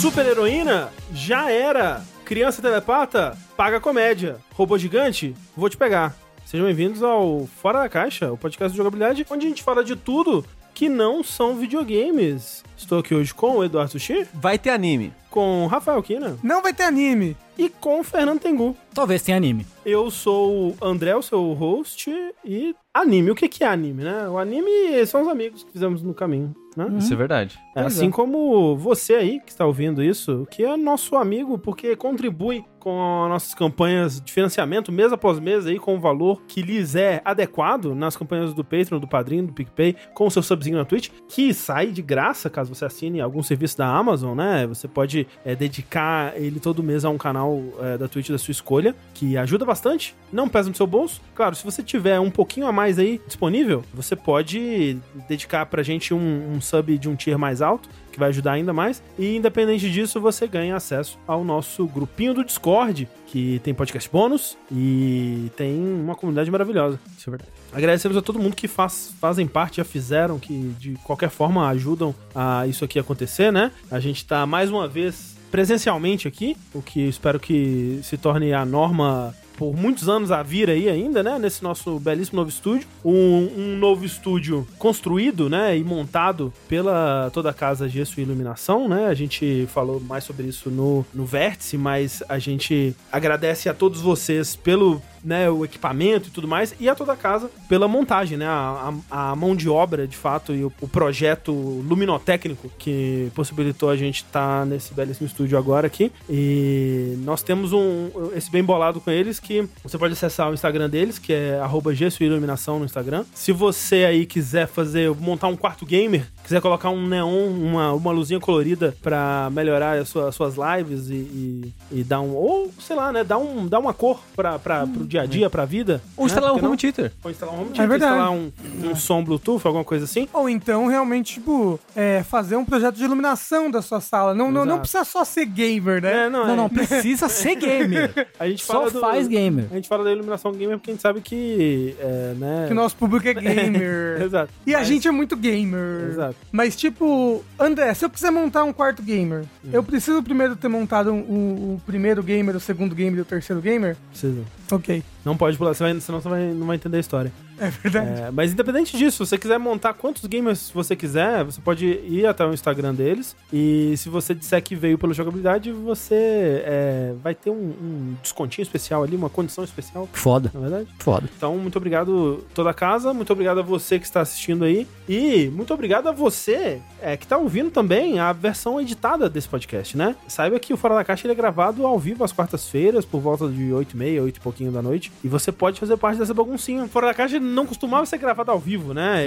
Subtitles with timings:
[0.00, 0.88] Super heroína?
[1.12, 2.02] Já era.
[2.24, 3.36] Criança telepata?
[3.56, 4.38] Paga comédia.
[4.54, 5.34] Robô gigante?
[5.56, 6.14] Vou te pegar.
[6.44, 9.94] Sejam bem-vindos ao Fora da Caixa, o podcast de jogabilidade, onde a gente fala de
[9.96, 10.44] tudo
[10.74, 12.64] que não são videogames.
[12.76, 15.12] Estou aqui hoje com o Eduardo Sushi, Vai ter anime.
[15.28, 17.36] com o Rafael Kina Não vai ter anime.
[17.58, 18.74] e com o Fernando Tengu.
[18.94, 19.66] Talvez tenha anime.
[19.84, 22.10] Eu sou o André, o seu host,
[22.44, 23.30] e anime.
[23.30, 24.28] O que que é anime, né?
[24.28, 26.86] O anime são os amigos que fizemos no caminho, né?
[26.98, 27.58] Isso é verdade.
[27.72, 28.10] Pois assim é.
[28.10, 33.28] como você aí que está ouvindo isso, que é nosso amigo, porque contribui com as
[33.28, 37.94] nossas campanhas de financiamento mês após mês aí com o valor que lhes é adequado
[37.94, 41.52] nas campanhas do Patreon, do Padrinho, do PicPay, com o seu subzinho na Twitch, que
[41.52, 44.66] sai de graça caso você assine algum serviço da Amazon, né?
[44.66, 48.52] Você pode é, dedicar ele todo mês a um canal é, da Twitch da sua
[48.52, 51.20] escolha, que ajuda bastante, não pesa no seu bolso.
[51.34, 54.96] Claro, se você tiver um pouquinho a mais aí disponível, você pode
[55.28, 58.72] dedicar pra gente um, um sub de um tier mais alto, que vai ajudar ainda
[58.72, 59.02] mais.
[59.18, 64.56] E independente disso, você ganha acesso ao nosso grupinho do Discord, que tem podcast bônus
[64.70, 66.98] e tem uma comunidade maravilhosa.
[67.16, 67.52] Isso é verdade.
[67.72, 72.14] Agradecemos a todo mundo que faz, fazem parte, já fizeram, que de qualquer forma ajudam
[72.34, 73.70] a isso aqui acontecer, né?
[73.90, 78.64] A gente tá mais uma vez presencialmente aqui, o que espero que se torne a
[78.64, 81.38] norma por muitos anos a vir aí ainda, né?
[81.38, 82.88] Nesse nosso belíssimo novo estúdio.
[83.04, 85.76] Um, um novo estúdio construído, né?
[85.76, 89.08] E montado pela toda a casa Gesso e Iluminação, né?
[89.08, 94.00] A gente falou mais sobre isso no, no Vértice, mas a gente agradece a todos
[94.00, 98.38] vocês pelo né, o equipamento e tudo mais, e a toda a casa pela montagem,
[98.38, 103.30] né, a, a- a mão de obra, de fato, e o, o projeto luminotécnico que
[103.34, 106.10] possibilitou a gente estar nesse belíssimo estúdio agora aqui.
[106.28, 110.88] E nós temos um esse bem bolado com eles que você pode acessar o Instagram
[110.88, 113.24] deles, que é arroba Gesso e Iluminação no Instagram.
[113.34, 118.10] Se você aí quiser fazer, montar um quarto gamer, quiser colocar um neon, uma, uma
[118.12, 122.70] luzinha colorida pra melhorar as suas, as suas lives e, e, e dar um, ou
[122.80, 126.00] sei lá, né, dar, um, dar uma cor pra, pro dia a dia, pra vida.
[126.16, 126.68] Ou né, instalar um que não?
[126.70, 127.12] home theater.
[127.22, 128.12] Ou instalar um home É theater, verdade.
[128.12, 128.52] instalar um,
[128.90, 130.28] um som Bluetooth, alguma coisa assim.
[130.32, 134.34] Ou então, realmente, tipo, é, fazer um projeto de iluminação da sua sala.
[134.34, 134.80] Não, não, não Exato.
[134.80, 136.26] precisa só ser gamer, né?
[136.26, 136.56] É, não, Não, é.
[136.56, 138.28] não, precisa ser gamer.
[138.38, 139.66] A gente Só fala do- faz gamer.
[139.70, 142.64] A gente fala da iluminação gamer porque a gente sabe que, é, né...
[142.66, 144.22] Que o nosso público é gamer.
[144.22, 144.52] Exato.
[144.66, 146.08] E a Mas- gente é muito gamer.
[146.10, 146.36] Exato.
[146.52, 149.70] Mas, tipo, André, se eu quiser montar um quarto gamer, Hum.
[149.72, 153.24] eu preciso primeiro ter montado um- o, o primeiro gamer, o segundo gamer e o
[153.24, 153.96] terceiro gamer?
[154.10, 154.42] Precisa.
[154.70, 154.99] Ok.
[155.00, 155.19] Bye.
[155.24, 157.32] Não pode pular, você vai, senão você vai, não vai entender a história.
[157.58, 158.20] É verdade.
[158.22, 162.26] É, mas independente disso, se você quiser montar quantos gamers você quiser, você pode ir
[162.26, 163.36] até o Instagram deles.
[163.52, 168.62] E se você disser que veio pela jogabilidade, você é, vai ter um, um descontinho
[168.62, 170.88] especial ali, uma condição especial, Foda, na verdade.
[170.98, 171.28] foda.
[171.36, 174.86] Então, muito obrigado toda a casa, muito obrigado a você que está assistindo aí.
[175.06, 179.96] E muito obrigado a você é, que está ouvindo também a versão editada desse podcast,
[179.96, 180.16] né?
[180.26, 183.48] Saiba que o Fora da Caixa ele é gravado ao vivo às quartas-feiras, por volta
[183.48, 185.09] de 8 e meia, 8 e pouquinho da noite.
[185.22, 186.86] E você pode fazer parte dessa baguncinha.
[186.88, 189.26] Fora da Caixa não costumava ser gravado ao vivo, né?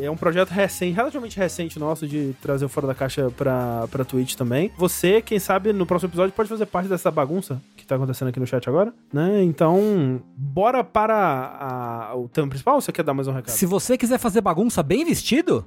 [0.00, 3.86] É, é um projeto recente, relativamente recente nosso de trazer o Fora da Caixa pra,
[3.88, 4.72] pra Twitch também.
[4.76, 8.40] Você, quem sabe, no próximo episódio pode fazer parte dessa bagunça que tá acontecendo aqui
[8.40, 9.42] no chat agora, né?
[9.44, 13.50] Então, bora para a- o tema principal ou você quer dar mais um recado?
[13.54, 15.64] Se você quiser fazer bagunça bem vestido,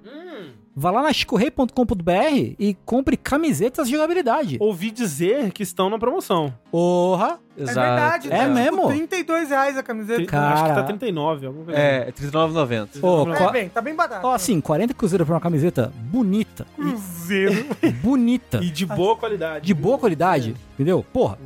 [0.75, 4.57] vá lá na chicorrei.com.br e compre camisetas de jogabilidade.
[4.59, 6.53] Ouvi dizer que estão na promoção.
[6.71, 7.39] Porra!
[7.57, 8.27] É verdade.
[8.27, 8.87] É tá, tipo, mesmo?
[8.87, 10.25] 32 reais a camiseta.
[10.25, 10.53] Cara.
[10.53, 11.89] Acho que tá 39, alguma coisa assim.
[11.89, 13.03] É, é R$39,90.
[13.03, 14.25] Ô, É, É, bem, tá bem barato.
[14.25, 16.65] Ó, assim, 40 cruzeiro por uma camiseta bonita.
[16.75, 17.65] Cruzeiro.
[18.01, 18.59] bonita.
[18.63, 19.65] E de boa qualidade.
[19.65, 21.05] De boa qualidade, entendeu?
[21.11, 21.37] Porra,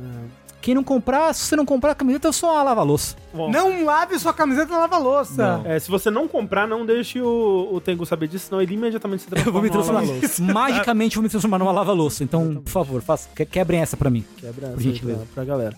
[0.60, 3.14] quem não comprar, se você não comprar a camiseta, eu sou uma lava-louça.
[3.32, 5.60] Bom, Não lave sua camiseta na lava-louça.
[5.64, 9.22] é, se você não comprar, não deixe o, o Tengu saber disso, senão ele imediatamente
[9.22, 10.00] se transforma Eu vou me numa transformar.
[10.00, 10.42] lava-louça.
[10.42, 12.24] Magicamente eu vou me transformar numa lava-louça.
[12.24, 14.24] Então, por favor, faça, que- quebrem essa pra mim.
[14.38, 15.76] Quebra Por essa pra, pra galera.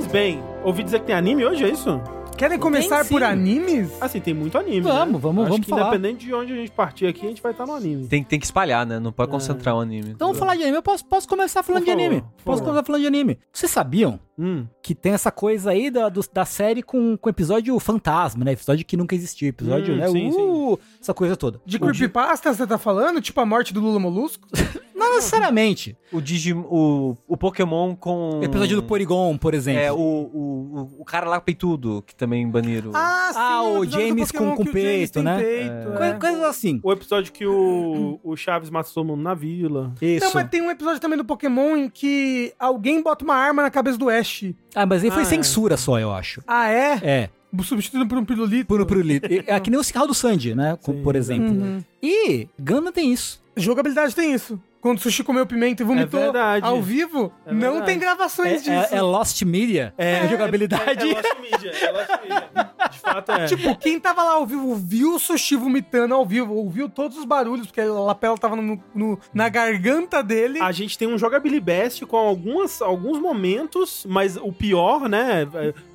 [0.00, 2.00] Pois bem, ouvi dizer que tem anime hoje, é isso?
[2.40, 3.10] Querem começar sim.
[3.12, 3.90] por animes?
[4.00, 4.80] Assim, tem muito anime.
[4.80, 5.18] Vamos, né?
[5.20, 5.88] vamos, Acho vamos que falar.
[5.88, 8.06] independente de onde a gente partir aqui, a gente vai estar no anime.
[8.06, 8.98] Tem, tem que espalhar, né?
[8.98, 10.12] Não pode concentrar o anime.
[10.12, 10.78] Então vamos falar de anime.
[10.78, 12.22] Eu posso, posso começar falando Por de favor, anime.
[12.42, 12.64] Posso favor.
[12.70, 13.38] começar falando de anime.
[13.52, 14.64] Vocês sabiam Hum.
[14.82, 18.52] que tem essa coisa aí da, do- da série com, com episódio fantasma, né?
[18.52, 19.48] Episódio que nunca existiu.
[19.50, 20.08] Episódio, Hum, né?
[20.08, 21.60] sim, uh, Essa coisa toda.
[21.66, 23.20] De O creepypasta você tá falando?
[23.20, 24.48] Tipo a morte do Lula Molusco?
[24.94, 25.96] Não necessariamente.
[26.12, 28.40] O Digimon, o, o Pokémon com...
[28.42, 29.80] Episódio do Porygon, por exemplo.
[29.80, 32.92] É, o, o, o, o cara lá peitudo, que também também baniram.
[32.94, 35.38] Ah, sim, Ah, o do James com- com o peito, né?
[35.38, 36.12] peito, Coi- é.
[36.14, 36.80] Coisas assim.
[36.82, 39.92] O episódio que o, o Chaves mata todo mundo na vila.
[40.00, 40.24] Isso.
[40.24, 43.70] Não, mas tem um episódio também do Pokémon em que alguém bota uma arma na
[43.70, 44.44] cabeça do Ash.
[44.74, 45.28] Ah, mas aí foi Ah, é.
[45.28, 46.42] censura só, eu acho.
[46.46, 47.00] Ah, é?
[47.02, 47.30] É,
[47.64, 48.66] Substituído por um pirulito.
[48.66, 50.78] por, por li- É que nem o cigarro do Sandy, né?
[50.80, 51.50] Sim, por exemplo.
[51.52, 51.82] Uhum.
[52.00, 53.42] E Gundam tem isso.
[53.56, 54.60] Jogabilidade tem isso.
[54.80, 58.80] Quando o Sushi comeu pimenta e vomitou É ao vivo, É não tem gravações É,
[58.80, 58.94] disso.
[58.94, 59.92] é- é Lost Media.
[59.98, 61.06] É, jogabilidade.
[61.06, 62.70] É, é Lost Media, é Lost Media.
[62.90, 63.46] De fato é.
[63.46, 67.24] Tipo, quem tava lá ao vivo viu o Sushi vomitando ao vivo, ouviu todos os
[67.26, 70.60] barulhos, porque a lapela tava no, no- na garganta dele.
[70.60, 75.46] A gente tem um jogability best com algumas, alguns momentos, mas o pior, né?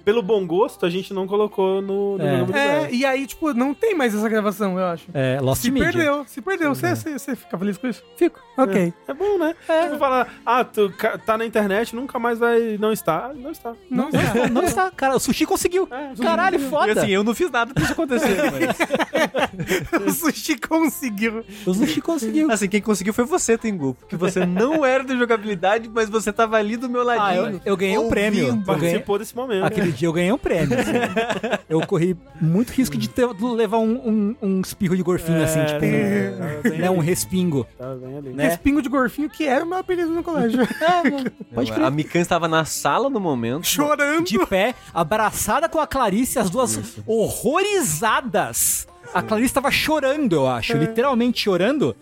[0.05, 2.23] É, Pelo bom gosto, a gente não colocou no, no
[2.55, 2.85] É.
[2.85, 5.05] É, e aí, tipo, não tem mais essa gravação, eu acho.
[5.13, 5.91] É, Lost Se Media.
[5.91, 6.73] perdeu, se perdeu.
[6.75, 8.03] Você, você, você fica feliz com isso?
[8.17, 8.39] Fico.
[8.57, 8.93] Ok.
[9.07, 9.53] É bom, né?
[9.83, 10.91] Tipo, falar, ah, tu
[11.25, 12.77] tá na internet, nunca mais vai.
[12.79, 13.25] Não está.
[13.27, 13.73] Ah, Não está.
[13.89, 15.15] Não, Não, não está, cara.
[15.15, 15.87] O Sushi conseguiu.
[15.91, 16.91] É, Caralho, E foda.
[16.93, 20.01] assim, eu não fiz nada pra isso acontecer, mas...
[20.07, 21.43] o Sushi conseguiu.
[21.65, 22.51] o Sushi conseguiu.
[22.51, 23.93] Assim, quem conseguiu foi você, Tengu.
[23.95, 27.45] Porque você não era da jogabilidade, mas você tava ali do meu Ah, ladinho.
[27.65, 28.45] eu, eu ganhei um prêmio.
[28.47, 29.65] Eu ganhei, Participou desse momento.
[29.65, 30.77] aquele dia eu ganhei um prêmio.
[30.79, 30.91] assim.
[31.67, 35.65] Eu corri muito risco de ter- levar um, um, um espirro de gorfinho, assim, É,
[35.65, 37.67] tipo, é, um, tava bem né, um ali, respingo.
[37.77, 38.29] tava bem ali.
[38.29, 38.47] Né?
[38.49, 40.59] Respingo de gorfinho, que era o meu apelido no colégio.
[41.53, 41.91] Pode a crer.
[41.91, 43.65] Mikan estava na sala no momento.
[43.65, 44.25] Chorando.
[44.25, 48.87] De pé, abraçada com a Clarice, as duas horrorizadas.
[49.13, 50.75] A Clarice tava chorando, eu acho.
[50.77, 51.95] Literalmente chorando,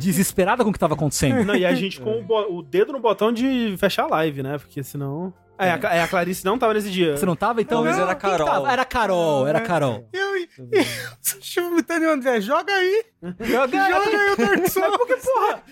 [0.00, 1.44] desesperada com o que tava acontecendo.
[1.44, 4.56] Não, e a gente com o, o dedo no botão de fechar a live, né?
[4.58, 5.32] Porque senão.
[5.58, 7.16] É, a, é, a Clarice não tava nesse dia.
[7.16, 7.78] Você não tava, então?
[7.78, 8.46] Talvez era que Carol.
[8.46, 8.72] tava?
[8.72, 10.08] Era Carol, era Carol.
[10.12, 10.86] Eu e e o
[11.20, 13.04] Sushi vomitando e o André, joga aí.
[13.40, 14.96] Joga Joga aí o Dark Souls.
[14.96, 15.62] Porque, porra,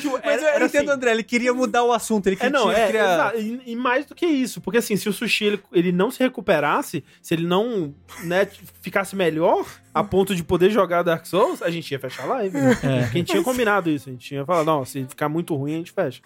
[0.00, 2.38] Tipo, Mas era- eu era entendo, assim- André, ele queria mudar o assunto, ele É,
[2.38, 3.14] queria não, é, criar...
[3.14, 3.38] exato.
[3.38, 6.20] E, e mais do que isso, porque assim, se o sushi ele, ele não se
[6.20, 7.94] recuperasse, se ele não
[8.24, 8.48] né,
[8.80, 12.58] ficasse melhor a ponto de poder jogar Dark Souls, a gente ia fechar a live.
[12.58, 12.74] Né?
[12.74, 15.74] Porque a gente tinha combinado isso, a gente tinha falado, não, se ficar muito ruim,
[15.74, 16.20] a gente fecha.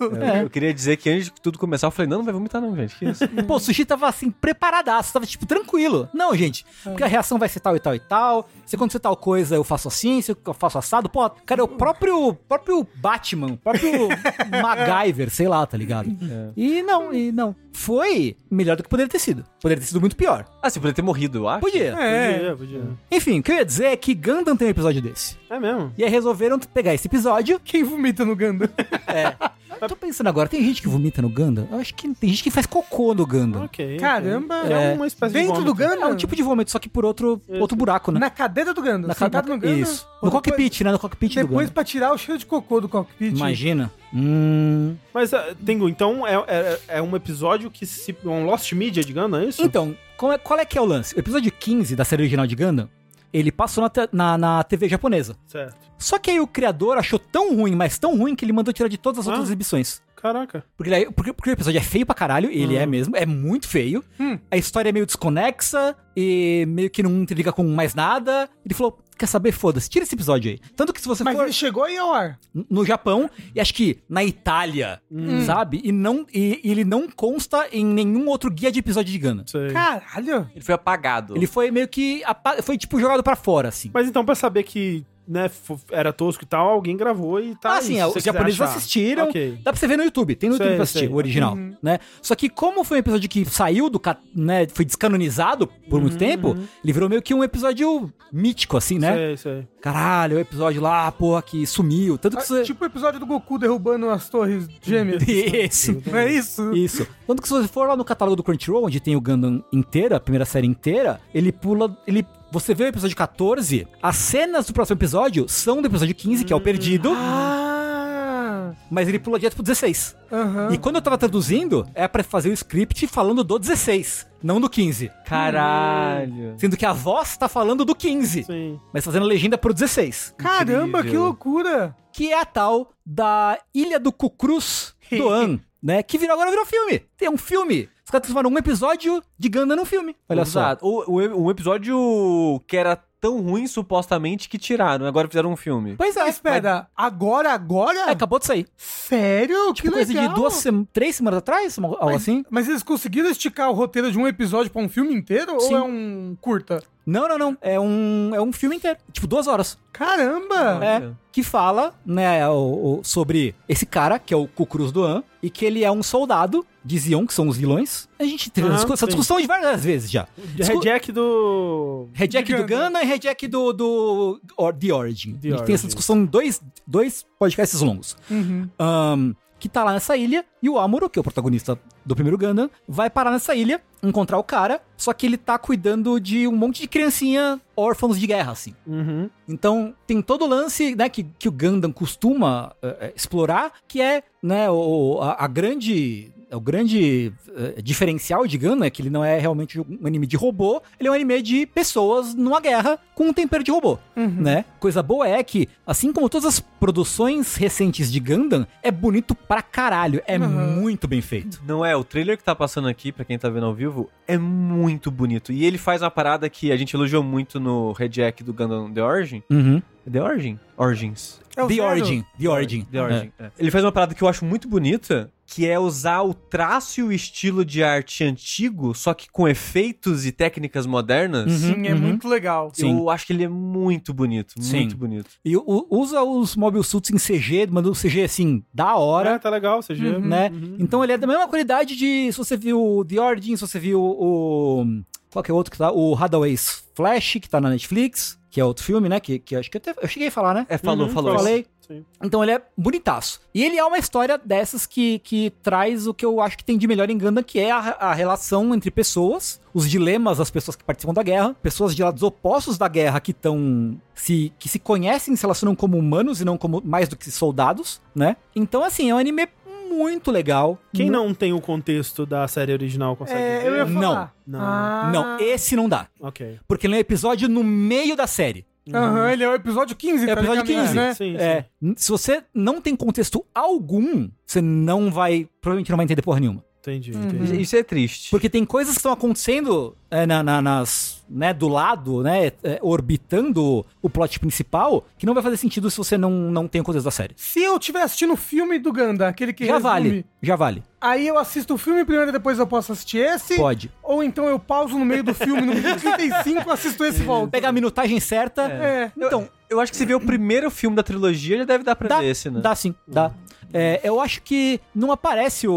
[0.00, 2.60] Eu- Eu queria dizer que antes de tudo começar, eu falei, não, não vai vomitar
[2.62, 2.96] não, gente.
[2.96, 3.28] Que isso?
[3.46, 6.08] Pô, o sushi tava assim, preparadaço, tava tipo tranquilo.
[6.14, 8.48] Não, gente, porque a reação vai ser tal e tal e tal.
[8.64, 11.08] Se acontecer tal coisa, eu faço assim, se eu faço assado.
[11.08, 14.08] Pô, cara, é o próprio, próprio Batman, o próprio
[14.62, 16.08] MacGyver, sei lá, tá ligado?
[16.56, 17.54] E não, e não.
[17.74, 19.44] Foi melhor do que poderia ter sido.
[19.60, 20.46] Poderia ter sido muito pior.
[20.62, 21.60] Ah, você poderia ter morrido, eu acho.
[21.60, 21.92] Podia.
[21.98, 22.32] É.
[22.32, 22.82] Podia, podia.
[23.10, 25.36] Enfim, o que eu ia dizer é que Gundam tem um episódio desse.
[25.50, 25.92] É mesmo.
[25.98, 27.60] E aí resolveram pegar esse episódio.
[27.64, 28.70] Quem vomita no Ganda?
[29.80, 31.66] Eu tô pensando agora, tem gente que vomita no Gundam?
[31.70, 33.64] Eu acho que tem gente que faz cocô no Gundam.
[33.64, 33.96] Ok.
[33.98, 34.60] Caramba.
[34.62, 34.72] ok.
[34.72, 35.94] É, uma espécie Dentro de do vômito.
[35.94, 36.06] Ganda?
[36.06, 38.20] É um tipo de vômito, só que por outro, outro buraco, né?
[38.20, 39.08] Na cadeira do Ganda.
[39.08, 39.76] Na ca- sentado na- no Ganda.
[39.78, 40.06] Isso.
[40.22, 40.92] No cockpit, né?
[40.92, 43.36] No cockpit do Depois pra tirar o cheiro de cocô do cockpit.
[43.36, 43.90] Imagina.
[44.12, 44.94] Hum.
[45.12, 48.14] Mas, uh, Tengu, então é, é, é um episódio que se.
[48.24, 49.62] um Lost Media de Gundam, é isso?
[49.62, 51.14] Então, qual é, qual é que é o lance?
[51.14, 52.88] O episódio 15 da série original de Gundam,
[53.34, 55.36] ele passou na, na, na TV japonesa.
[55.46, 55.76] Certo.
[55.98, 58.88] Só que aí o criador achou tão ruim, mas tão ruim, que ele mandou tirar
[58.88, 59.30] de todas as Ah.
[59.32, 60.00] outras exibições.
[60.24, 60.64] Caraca.
[60.74, 63.68] Porque, daí- porque, porque o episódio é feio pra caralho, ele é mesmo, é muito
[63.68, 64.02] feio.
[64.18, 64.38] Hum.
[64.50, 68.48] A história é meio desconexa e meio que não interliga com mais nada.
[68.64, 69.52] Ele falou: quer saber?
[69.52, 70.58] Foda-se, tira esse episódio aí.
[70.74, 72.38] Tanto que se você Mas for ele chegou ao ar.
[72.70, 74.98] no Japão e acho que na Itália,
[75.44, 75.82] sabe?
[75.84, 79.44] E, não, e, e ele não consta em nenhum outro guia de episódio de Gana.
[79.46, 79.68] Sei.
[79.72, 80.48] Caralho.
[80.54, 81.36] Ele foi apagado.
[81.36, 82.22] Ele foi meio que.
[82.24, 83.90] apa- Foi tipo jogado pra fora, assim.
[83.92, 85.50] Mas então, pra saber que né,
[85.90, 87.78] era tosco e tal, alguém gravou e tá.
[87.78, 88.76] ah, sim, é, os japoneses achar.
[88.76, 89.24] assistiram.
[89.24, 89.58] Ok.
[89.62, 91.08] Dá pra você ver no YouTube, tem no Sei, YouTube pra assistir, sei.
[91.08, 91.14] Uhum.
[91.14, 91.98] o original, né?
[92.22, 94.00] Só que como foi um episódio que saiu do,
[94.34, 98.98] né, foi descanonizado por Uhum, muito tempo, ele virou meio que um episódio mítico, assim,
[98.98, 99.14] né?
[99.14, 99.68] Sei, sei.
[99.80, 102.16] Caralho, o episódio lá, porra, que sumiu.
[102.18, 102.62] Tanto que Ah, você...
[102.62, 105.22] Tipo o episódio do Goku derrubando as torres gêmeas.
[105.28, 106.02] Isso.
[106.06, 106.72] Não é isso?
[106.74, 107.06] Isso.
[107.26, 110.16] Tanto que se você for lá no catálogo do Crunchyroll, onde tem o Gundam inteira,
[110.16, 111.96] a primeira série inteira, ele pula.
[112.06, 112.26] Ele.
[112.54, 116.52] Você vê o episódio 14, as cenas do próximo episódio são do episódio 15, que
[116.52, 118.70] é o perdido, Ah.
[118.88, 120.16] mas ele pula direto pro 16.
[120.30, 120.68] Aham.
[120.72, 124.70] E quando eu tava traduzindo, é pra fazer o script falando do 16, não do
[124.70, 125.10] 15.
[125.26, 126.54] Caralho.
[126.56, 128.78] Sendo que a voz tá falando do 15, Sim.
[128.92, 130.32] mas fazendo a legenda pro 16.
[130.38, 131.22] Caramba, que Incrível.
[131.24, 131.96] loucura.
[132.12, 136.04] Que é a tal da Ilha do Cucruz do An, né?
[136.04, 137.00] Que virou, agora virou filme.
[137.18, 137.88] Tem um filme.
[138.04, 140.14] Os caras transformaram um episódio de Gundam num filme.
[140.28, 140.60] Olha só.
[140.60, 140.86] Exato.
[140.86, 145.06] O, o, um episódio que era tão ruim, supostamente, que tiraram.
[145.06, 145.94] Agora fizeram um filme.
[145.96, 146.20] Pois é.
[146.20, 147.98] Mas espera, agora, agora?
[148.00, 148.66] É, acabou de sair.
[148.76, 149.72] Sério?
[149.72, 150.28] Tipo, que coisa legal.
[150.28, 152.44] de duas, sem- três semanas atrás, uma- algo mas, assim.
[152.50, 155.58] Mas eles conseguiram esticar o roteiro de um episódio pra um filme inteiro?
[155.60, 155.72] Sim.
[155.74, 156.82] Ou é um curta?
[157.06, 157.58] Não, não, não.
[157.60, 158.98] É um, é um filme inteiro.
[159.12, 159.78] Tipo, duas horas.
[159.92, 160.84] Caramba!
[160.84, 165.50] É, que fala, né, o- o- sobre esse cara, que é o Kukrus Doan, e
[165.50, 168.08] que ele é um soldado de Zion, que são os vilões.
[168.18, 169.06] A gente teve Ah, essa sim.
[169.06, 170.26] discussão de várias vezes já.
[170.54, 172.08] Discu- Reject do.
[172.12, 172.66] Reject De do.
[172.66, 175.34] Gundam e Reject do, do or- The Origin.
[175.34, 175.86] The a gente tem essa Origin.
[175.88, 178.16] discussão em dois, dois podcasts longos.
[178.30, 178.68] Uhum.
[178.78, 182.36] Ahn, que tá lá nessa ilha, e o Amuro, que é o protagonista do primeiro
[182.36, 186.56] Gundam, vai parar nessa ilha, encontrar o cara, só que ele tá cuidando de um
[186.56, 188.74] monte de criancinha órfãos de guerra, assim.
[188.86, 189.28] Uhum.
[189.48, 194.22] Então, tem todo o lance né, que, que o Gundam costuma eh, explorar, que é
[194.42, 196.30] né, o, a, a grande.
[196.52, 200.36] O grande eh, diferencial de Gundam é que ele não é realmente um anime de
[200.36, 204.64] robô, ele é um anime de pessoas numa guerra com um tempero de robô, né?
[204.80, 209.62] Coisa boa é que, assim como todas as produções recentes de Gundam, é bonito pra
[209.62, 210.80] caralho, é Uhum.
[210.80, 211.62] muito bem feito.
[211.66, 214.36] Não é, o trailer que tá passando aqui, pra quem tá vendo ao vivo, é
[214.38, 215.52] muito bonito.
[215.52, 219.02] E ele faz uma parada que a gente elogiou muito no Reject do Gundam The
[219.02, 219.42] Origin.
[219.50, 219.82] Uhum.
[220.10, 220.58] The Origin?
[220.76, 221.40] Origins.
[221.56, 221.80] É The?
[221.82, 222.82] Origin, The Origin.
[222.90, 223.32] The Origin.
[223.38, 223.50] é.
[223.58, 227.02] Ele faz uma parada que eu acho muito bonita, que é usar o traço e
[227.04, 231.50] o estilo de arte antigo, só que com efeitos e técnicas modernas.
[231.62, 231.74] Uhum.
[231.74, 232.70] Sim, é muito legal.
[232.72, 232.96] Sim.
[232.98, 234.80] Eu acho que ele é muito bonito, Sim.
[234.80, 235.28] muito bonito.
[235.44, 239.30] E u- usa os mobile suits em CG, manda um CG assim, da hora.
[239.32, 240.18] É, tá legal, CG.
[240.18, 240.50] né?
[240.52, 240.76] Uhum.
[240.78, 242.32] Então ele é da mesma qualidade de.
[242.32, 244.84] Se você viu The Origin, se você viu o.
[245.30, 245.90] Qual que é o outro que tá?
[245.92, 249.18] O Hadaway's Flash, que tá na Netflix, que é outro filme, né?
[249.18, 250.64] Que, que acho que até, eu cheguei a falar, né?
[250.68, 251.34] É, falou, Uhum, falou.
[251.36, 251.66] Falei.
[251.86, 252.04] Sim.
[252.22, 253.40] Então ele é bonitaço.
[253.54, 256.78] E ele é uma história dessas que, que traz o que eu acho que tem
[256.78, 260.76] de melhor em Gundam, que é a, a relação entre pessoas, os dilemas das pessoas
[260.76, 263.98] que participam da guerra, pessoas de lados opostos da guerra que estão.
[264.14, 267.30] Se, que se conhecem e se relacionam como humanos e não como mais do que
[267.30, 268.36] soldados, né?
[268.54, 269.46] Então, assim, é um anime
[269.90, 270.78] muito legal.
[270.92, 273.68] Quem não tem o contexto da série original consegue É, ver?
[273.68, 274.34] eu ia Não, falar.
[274.46, 274.60] não.
[274.60, 275.10] Ah.
[275.12, 276.08] Não, esse não dá.
[276.20, 276.58] Ok.
[276.66, 278.66] Porque ele é um episódio no meio da série.
[278.92, 280.94] Aham, ele é o episódio 15, É o episódio teoricamente, 15.
[280.94, 281.14] né?
[281.14, 285.48] Sim, É, n- se você não tem contexto algum, você não vai.
[285.60, 286.62] Provavelmente não vai entender porra nenhuma.
[286.86, 287.22] Entendi, Uhum.
[287.24, 287.62] entendi.
[287.62, 288.30] Isso é triste.
[288.30, 291.24] Porque tem coisas que estão acontecendo é, na- na- nas.
[291.28, 292.52] né, do lado, né?
[292.62, 296.80] é, orbitando o plot principal, que não vai fazer sentido se você não, não tem
[296.80, 297.32] o contexto da série.
[297.36, 300.26] Se eu estiver assistindo o filme do Ganda, aquele que Já resume, vale.
[300.42, 300.82] Já vale.
[301.00, 303.56] aí eu assisto o filme primeiro e depois eu posso assistir esse.
[303.56, 303.90] Pode.
[304.02, 307.50] Ou então eu pauso no meio do filme, no minuto 35, assisto esse e volto.
[307.50, 308.62] Pegar a minutagem certa.
[308.70, 309.10] É.
[309.16, 312.06] Então, Eu acho que se vê o primeiro filme da trilogia, já deve dar pra
[312.06, 312.60] Dá, ver esse, né?
[312.60, 313.32] dá sim, dá.
[313.74, 315.74] É, eu acho que não aparece o,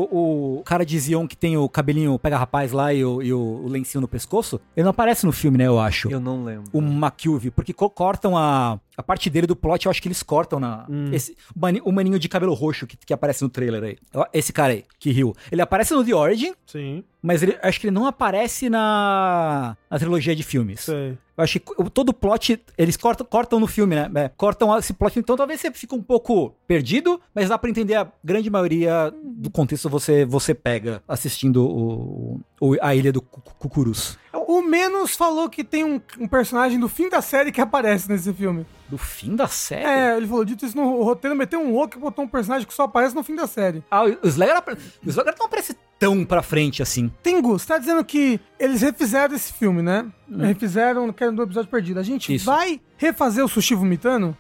[0.60, 3.68] o cara de Zion que tem o cabelinho pega-rapaz lá e, o, e o- o
[3.68, 4.62] lencinho no pescoço.
[4.76, 6.10] Ele não aparece no filme, né, eu acho.
[6.12, 6.70] Eu não lembro.
[6.72, 10.22] O McKilvey, porque co- cortam a, a parte dele do plot, eu acho que eles
[10.22, 10.86] cortam na.
[11.12, 13.98] Esse, o, mani- o maninho de cabelo roxo que, que aparece no trailer aí.
[14.34, 15.36] Esse cara aí, que riu.
[15.52, 20.00] Ele aparece no The Origin, Sim, mas ele, acho que ele não aparece na, na
[20.00, 20.82] trilogia de filmes.
[20.82, 21.18] sei.
[21.38, 24.10] Eu acho que todo o plot, eles cortam, cortam no filme, né?
[24.16, 27.94] É, cortam esse plot, então talvez você fique um pouco perdido, mas dá pra entender
[27.94, 33.40] a grande maioria do contexto você, você pega assistindo o, o- a Ilha do Cu-
[33.42, 34.18] Cu- Cucurus.
[34.34, 38.34] O Menos falou que tem um, um personagem do fim da série que aparece nesse
[38.34, 38.66] filme.
[38.90, 39.84] Do fim da série?
[39.86, 42.74] É, ele falou, dito isso no roteiro, meteu um louco e botou um personagem que
[42.74, 43.84] só aparece no fim da série.
[43.92, 44.58] Ah, o Slayer,
[45.06, 47.12] o Slayer não aparece tão pra frente assim.
[47.22, 50.06] Tengu, você tá dizendo que eles refizeram esse filme, né?
[50.30, 52.00] Refizeram, que era do episódio perdido.
[52.00, 52.46] A gente Isso.
[52.46, 54.36] vai refazer o Sushi Vomitando?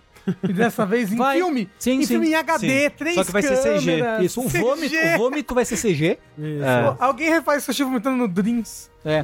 [0.47, 1.37] E dessa vez em Vai.
[1.37, 1.69] filme?
[1.79, 2.07] Sim, em sim.
[2.07, 2.89] filme em HD, Sim.
[2.97, 3.97] três Só que vai ser CG.
[3.97, 4.59] câmeras, Isso, o CG.
[4.59, 6.17] vômito, o vômito vai ser CG.
[6.37, 6.63] Isso.
[6.63, 6.95] É.
[6.99, 8.89] Alguém refaz Sushi Vomitando no Dreams.
[9.05, 9.23] É.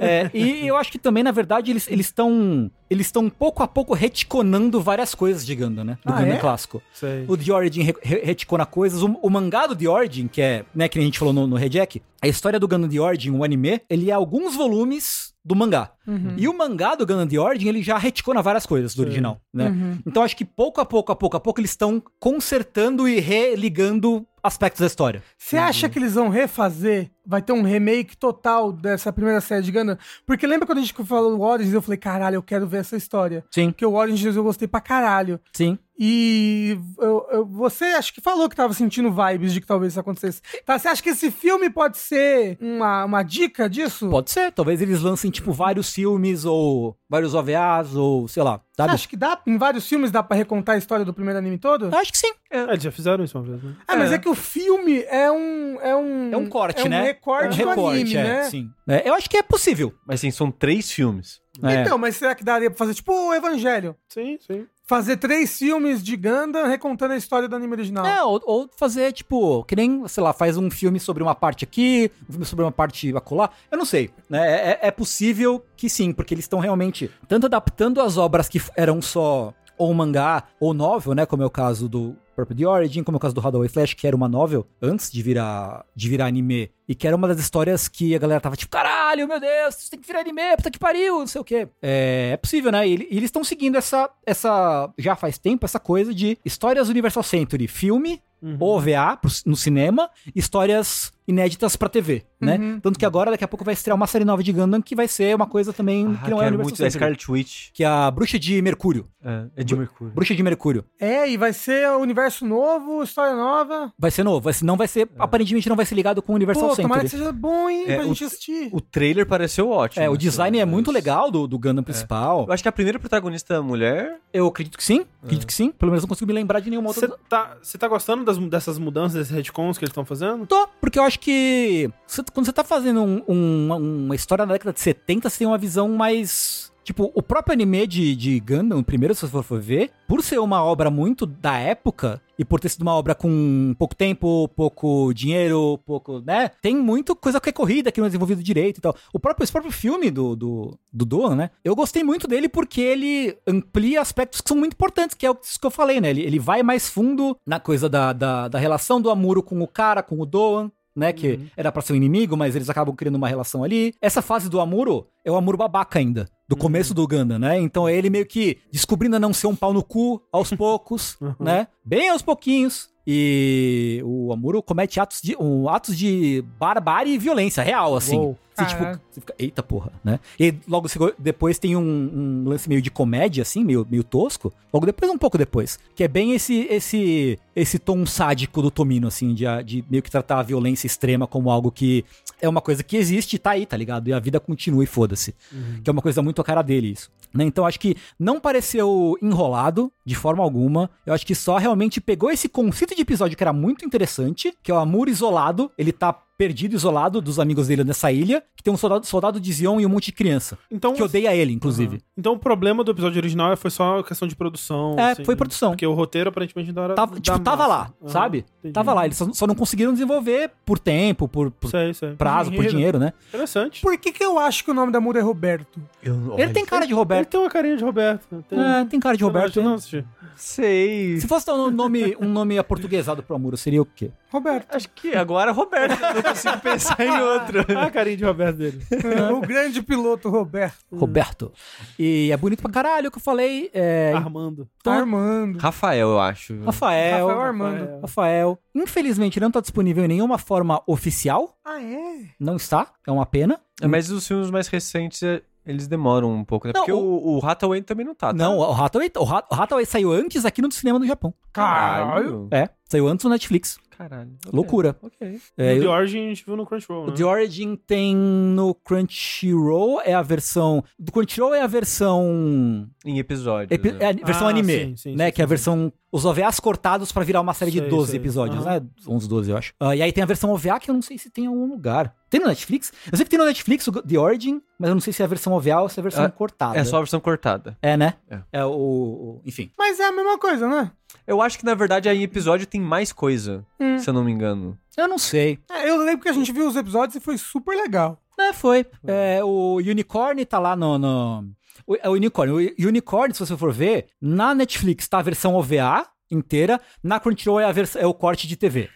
[0.00, 2.70] É, e eu acho que também, na verdade, eles estão.
[2.90, 5.98] Eles estão pouco a pouco retconando várias coisas de Gundam, né?
[6.04, 6.38] Do Ah, Gundam é?
[6.38, 6.82] clássico.
[6.92, 7.24] Sei.
[7.28, 9.02] O The Origin re- re- retcona coisas.
[9.02, 11.56] O, o mangá do The Origin, que é, né, que a gente falou no, no
[11.56, 15.92] Reject, a história do Gundam The Origin, o anime, ele é alguns volumes do mangá.
[16.36, 19.06] E o mangá do Gundam The Origin, ele já retcona várias coisas do Sim.
[19.06, 19.68] original, né?
[19.68, 19.98] Uhum.
[20.04, 24.26] Então acho que pouco a pouco, a pouco a pouco, eles estão consertando e religando
[24.46, 25.22] aspectos da história.
[25.36, 27.10] Você acha que eles vão refazer?
[27.28, 29.98] Vai ter um remake total dessa primeira série de Gundam?
[30.24, 32.96] Porque lembra quando a gente falou do Origins, eu falei, caralho, eu quero ver essa
[32.96, 33.44] história.
[33.50, 35.40] Sim, Porque o Origins eu gostei pra caralho.
[35.52, 35.78] sim.
[35.98, 40.00] E eu- eu- você acho que falou que tava sentindo vibes de que talvez isso
[40.00, 40.42] acontecesse.
[40.64, 44.10] Tá, você acha que esse filme pode ser uma, uma dica disso?
[44.10, 44.52] Pode ser.
[44.52, 48.94] Talvez eles lancem, tipo, vários filmes ou vários OVAs ou sei lá, sabe?
[48.94, 49.40] acha que dá?
[49.46, 51.94] Em vários filmes dá pra recontar a história do primeiro anime todo?
[51.96, 52.32] Acho que sim.
[52.50, 53.74] É, eles já fizeram isso uma vez, né?
[53.88, 54.14] Ah, mas É.
[54.14, 55.80] é que o filme é um.
[55.80, 57.02] É um, É um corte, é um né?
[57.02, 58.42] recorte é um do recorte, anime, é, né?
[58.44, 58.70] Sim.
[58.88, 59.92] É, eu acho que é possível.
[60.06, 61.40] Mas sim, são três filmes.
[61.62, 61.82] É.
[61.82, 63.96] Então, mas será que daria pra fazer tipo o Evangelho?
[64.08, 64.66] Sim, sim.
[64.88, 68.06] Fazer três filmes de Gundam recontando a história do anime original.
[68.06, 71.64] É, ou, ou fazer, tipo, que nem, sei lá, faz um filme sobre uma parte
[71.64, 73.50] aqui, um filme sobre uma parte acolá.
[73.68, 74.38] Eu não sei, né?
[74.46, 78.62] É, é- é possível que sim, porque eles estão realmente tanto adaptando as obras que
[78.76, 81.26] eram só ou mangá ou novel, né?
[81.26, 83.94] Como é o caso do Purple The Origin, como é o caso do Hadaway Flash,
[83.94, 86.70] que era uma novel antes de virar, de virar anime.
[86.88, 89.90] E que era uma das histórias que a galera tava tipo, caralho, meu Deus, isso
[89.90, 91.66] tem que virar anime, puta que pariu, não sei o quê.
[91.82, 92.86] É, é possível, né?
[92.86, 97.22] E, e eles estão seguindo essa, essa, já faz tempo, essa coisa de histórias Universal
[97.24, 98.58] Century, filme, Uhum.
[98.60, 102.56] OVA pro- no cinema, histórias inéditas pra TV, né?
[102.56, 102.80] Uhum.
[102.80, 105.08] Tanto que agora, daqui a pouco, vai estrear uma série nova de Gundam que vai
[105.08, 106.92] ser uma coisa também Ah, que não é quero Universal muito da Century.
[106.92, 107.68] Scarlet Witch.
[107.72, 109.08] Que é a Bruxa de Mercúrio.
[109.24, 110.12] É, é de Mercúrio.
[110.14, 110.84] Bruxa de Mercúrio.
[111.00, 113.92] É, e vai ser o universo novo, história nova.
[113.98, 116.36] Vai ser novo, vai ser- não vai ser, aparentemente não vai ser ligado com o
[116.36, 117.24] Universal Pô, tomara que Century.
[117.28, 118.68] seja bom, hein, É, pra o- gente assistir.
[118.72, 120.02] O trailer pareceu ótimo.
[120.04, 122.44] É, o assim, design é muito legal do, do Gundam principal.
[122.46, 124.16] Eu acho que a primeira protagonista é mulher.
[124.32, 125.70] Eu acredito que sim, acredito que sim.
[125.72, 127.08] Pelo menos não consigo me lembrar de nenhuma outra.
[127.08, 130.46] Você tá, você tá gostando das- dessas mudanças, desses retcons que eles estão fazendo?
[130.46, 134.52] Tô, porque eu acho que cê- quando você tá fazendo um- um- uma história da
[134.54, 136.72] década de 70, você tem uma visão mais.
[136.84, 140.62] Tipo, o próprio anime de, de Gundam, primeiro, se você for ver, por ser uma
[140.62, 145.78] obra muito da época, e por ter sido uma obra com pouco tempo, pouco dinheiro,
[145.86, 146.50] pouco, né?
[146.62, 148.94] Tem muito coisa que é corrida, que não é desenvolvido direito e tal.
[149.12, 151.50] O próprio, esse próprio filme do, do, do Doan, né?
[151.64, 155.58] Eu gostei muito dele porque ele amplia aspectos que são muito importantes, que é isso
[155.58, 156.10] que eu falei, né?
[156.10, 159.66] Ele, ele vai mais fundo na coisa da, da, da relação do Amuro com o
[159.66, 161.12] cara, com o Doan, né?
[161.12, 163.94] Que era pra ser um inimigo, mas eles acabam criando uma relação ali.
[164.00, 167.60] Essa fase do Amuro é o Amuro babaca ainda, do começo do Gundam, né?
[167.60, 171.18] Então é ele meio que descobrindo a não ser um pau no cu aos poucos,
[171.38, 171.68] né?
[171.84, 172.88] Bem aos pouquinhos.
[173.06, 178.16] E o Amuro comete atos de, um, atos de barbárie e violência real, assim.
[178.16, 178.38] Uou.
[178.56, 179.02] Você, tipo, Caraca.
[179.10, 180.18] você fica, eita porra, né?
[180.40, 184.50] E logo depois tem um, um lance meio de comédia, assim, meio, meio tosco.
[184.72, 185.78] Logo depois, um pouco depois.
[185.94, 190.10] Que é bem esse esse esse tom sádico do Tomino, assim, de, de meio que
[190.10, 192.04] tratar a violência extrema como algo que
[192.40, 194.08] é uma coisa que existe e tá aí, tá ligado?
[194.08, 195.34] E a vida continua e foda-se.
[195.82, 197.10] Que é uma coisa muito a cara dele, isso.
[197.32, 197.44] Né?
[197.44, 200.90] Então acho que não pareceu enrolado de forma alguma.
[201.04, 204.70] Eu acho que só realmente pegou esse conceito de episódio que era muito interessante, que
[204.70, 205.70] é o amor isolado.
[205.76, 209.52] Ele tá perdido, isolado dos amigos dele nessa ilha, que tem um soldado, soldado de
[209.52, 210.58] Zion e um monte de criança.
[210.70, 212.00] Então, Que odeia ele, inclusive.
[212.16, 214.96] Então o problema do episódio original foi só questão de produção.
[214.98, 215.70] É, assim, foi produção.
[215.70, 216.94] Porque o roteiro aparentemente não era.
[216.94, 217.94] Tava, da tipo, tava lá, massa.
[218.02, 218.44] Aham, sabe?
[218.58, 218.74] entendi.
[218.74, 219.04] Tava lá.
[219.06, 222.12] Eles só, só não conseguiram desenvolver por tempo, por, por Sei, sei.
[222.14, 223.12] prazo, por dinheiro, né?
[223.28, 223.80] Interessante.
[223.80, 225.80] Por que que eu acho que o nome da Muda é Roberto?
[226.02, 227.30] Ele tem cara de Ele Roberto.
[227.30, 228.44] tem uma carinha de Roberto.
[228.48, 228.58] Tem...
[228.60, 229.56] É, tem cara de Roberto.
[229.56, 229.76] Eu não hein?
[229.76, 230.04] assisti.
[230.36, 231.18] Sei.
[231.18, 234.10] Se fosse um nome, um nome aportuguesado pro Amuro, seria o quê?
[234.30, 234.74] Roberto.
[234.74, 235.96] Acho que agora é Roberto.
[236.26, 237.64] eu não consigo pensar em outro.
[237.76, 238.80] Ah, a carinha de Roberto dele.
[239.32, 240.76] o grande piloto Roberto.
[240.92, 241.52] Roberto.
[241.98, 243.70] E é bonito pra caralho o que eu falei.
[243.72, 244.68] É, Armando.
[244.82, 245.58] Tá armando.
[245.58, 246.60] Rafael, eu acho.
[246.64, 247.26] Rafael.
[247.28, 248.00] Rafael Armando.
[248.02, 248.58] Rafael.
[248.74, 251.56] Infelizmente não tá disponível em nenhuma forma oficial.
[251.64, 252.26] Ah, é?
[252.38, 252.88] Não está.
[253.06, 253.60] É uma pena.
[253.80, 256.72] É, Mas os filmes mais recentes, é, eles demoram um pouco, né?
[256.74, 258.32] Não, Porque o- o, o Hathaway também não tá, tá?
[258.32, 261.34] Não, o Hathaway, o Hat- o Hathaway saiu antes aqui no cinema do Japão.
[261.52, 262.48] Caralho.
[262.50, 263.78] É, saiu antes no Netflix.
[263.96, 264.30] Caralho.
[264.44, 264.96] ok, Loucura.
[265.02, 265.40] Ok.
[265.56, 267.12] É, o The Origin a gente viu no Crunchyroll, O né?
[267.16, 270.84] The Origin tem no Crunchyroll, é a versão.
[270.98, 272.88] Do Crunchyroll é a versão.
[273.04, 273.70] Em episódios.
[273.70, 273.98] epi- né?
[274.00, 275.26] é a versão Ah, anime, sim, sim, né?
[275.26, 275.92] sim, que é a versão.
[276.12, 278.20] Os OVAs cortados pra virar uma série de Sei, 12 sei.
[278.20, 278.80] episódios, Aham.
[278.80, 278.86] né?
[279.06, 279.74] 11, 12, eu acho.
[279.78, 281.66] Ah, e aí tem a versão OVA que eu não sei se tem em algum
[281.68, 282.14] lugar.
[282.30, 282.92] Tem no Netflix?
[283.10, 285.24] Eu sei que tem no Netflix o The Origin, mas eu não sei se é
[285.24, 286.78] a versão OVA ou se é a versão Ah, cortada.
[286.78, 287.76] É só a versão cortada.
[287.82, 288.14] É, né?
[288.52, 288.64] É.
[288.64, 289.70] o, o- Enfim.
[289.78, 290.90] Mas é a mesma coisa, né?
[291.26, 293.98] Eu acho que, na verdade, aí em episódio tem mais coisa, Hum.
[293.98, 294.78] se eu não me engano.
[294.96, 295.58] Eu não sei.
[295.70, 298.18] É, eu lembro que a gente viu os episódios e foi super legal.
[298.38, 298.86] É, foi.
[299.06, 300.98] É, o Unicorn tá lá no.
[300.98, 301.44] no...
[301.86, 302.52] O, é o Unicorn.
[302.52, 307.60] O Unicorn, se você for ver, na Netflix tá a versão OVA inteira, na Crunchyroll
[307.60, 308.88] é, a vers- é o corte de TV.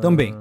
[0.00, 0.34] Também.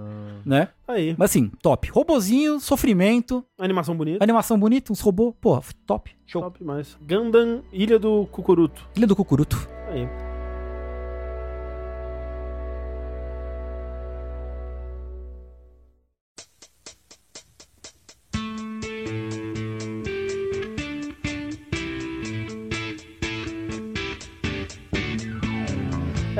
[0.46, 0.70] Né?
[0.88, 1.16] Aí.
[1.18, 1.90] Mas assim, top.
[1.92, 4.24] Robozinho, sofrimento, Animação bonita.
[4.24, 5.34] animação bonita, uns robôs.
[5.40, 6.12] Porra, top.
[6.26, 6.42] Show.
[6.42, 6.98] Top demais.
[7.02, 8.88] Gundam, Ilha do Cucuruto.
[8.96, 9.68] Ilha do Cucuruto.
[9.90, 10.08] Aí.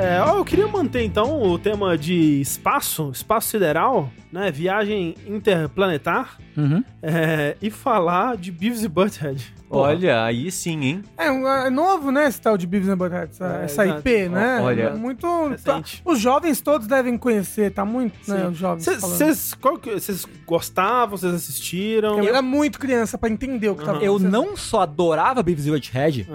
[0.02, 4.50] É, ó, eu queria manter então o tema de espaço, espaço sideral, né?
[4.50, 6.82] Viagem interplanetar Uhum.
[7.02, 9.54] é, e falar de Beavis e Butthead.
[9.70, 11.02] Olha, aí sim, hein?
[11.16, 13.86] É, um- é novo, né, esse tal de Beavis and Butthead, essa, É, essa.
[13.86, 14.60] IP, né?
[14.60, 15.26] Olha, É muito...
[15.64, 18.46] tá- os jovens todos devem conhecer, tá muito, né, Sim.
[18.48, 21.16] os jovens Vocês- gostavam?
[21.16, 22.18] Vocês assistiram?
[22.18, 24.32] Eu era muito criança pra entender o que tava Eu acontecendo.
[24.32, 26.26] não só adorava Beavis e Butthead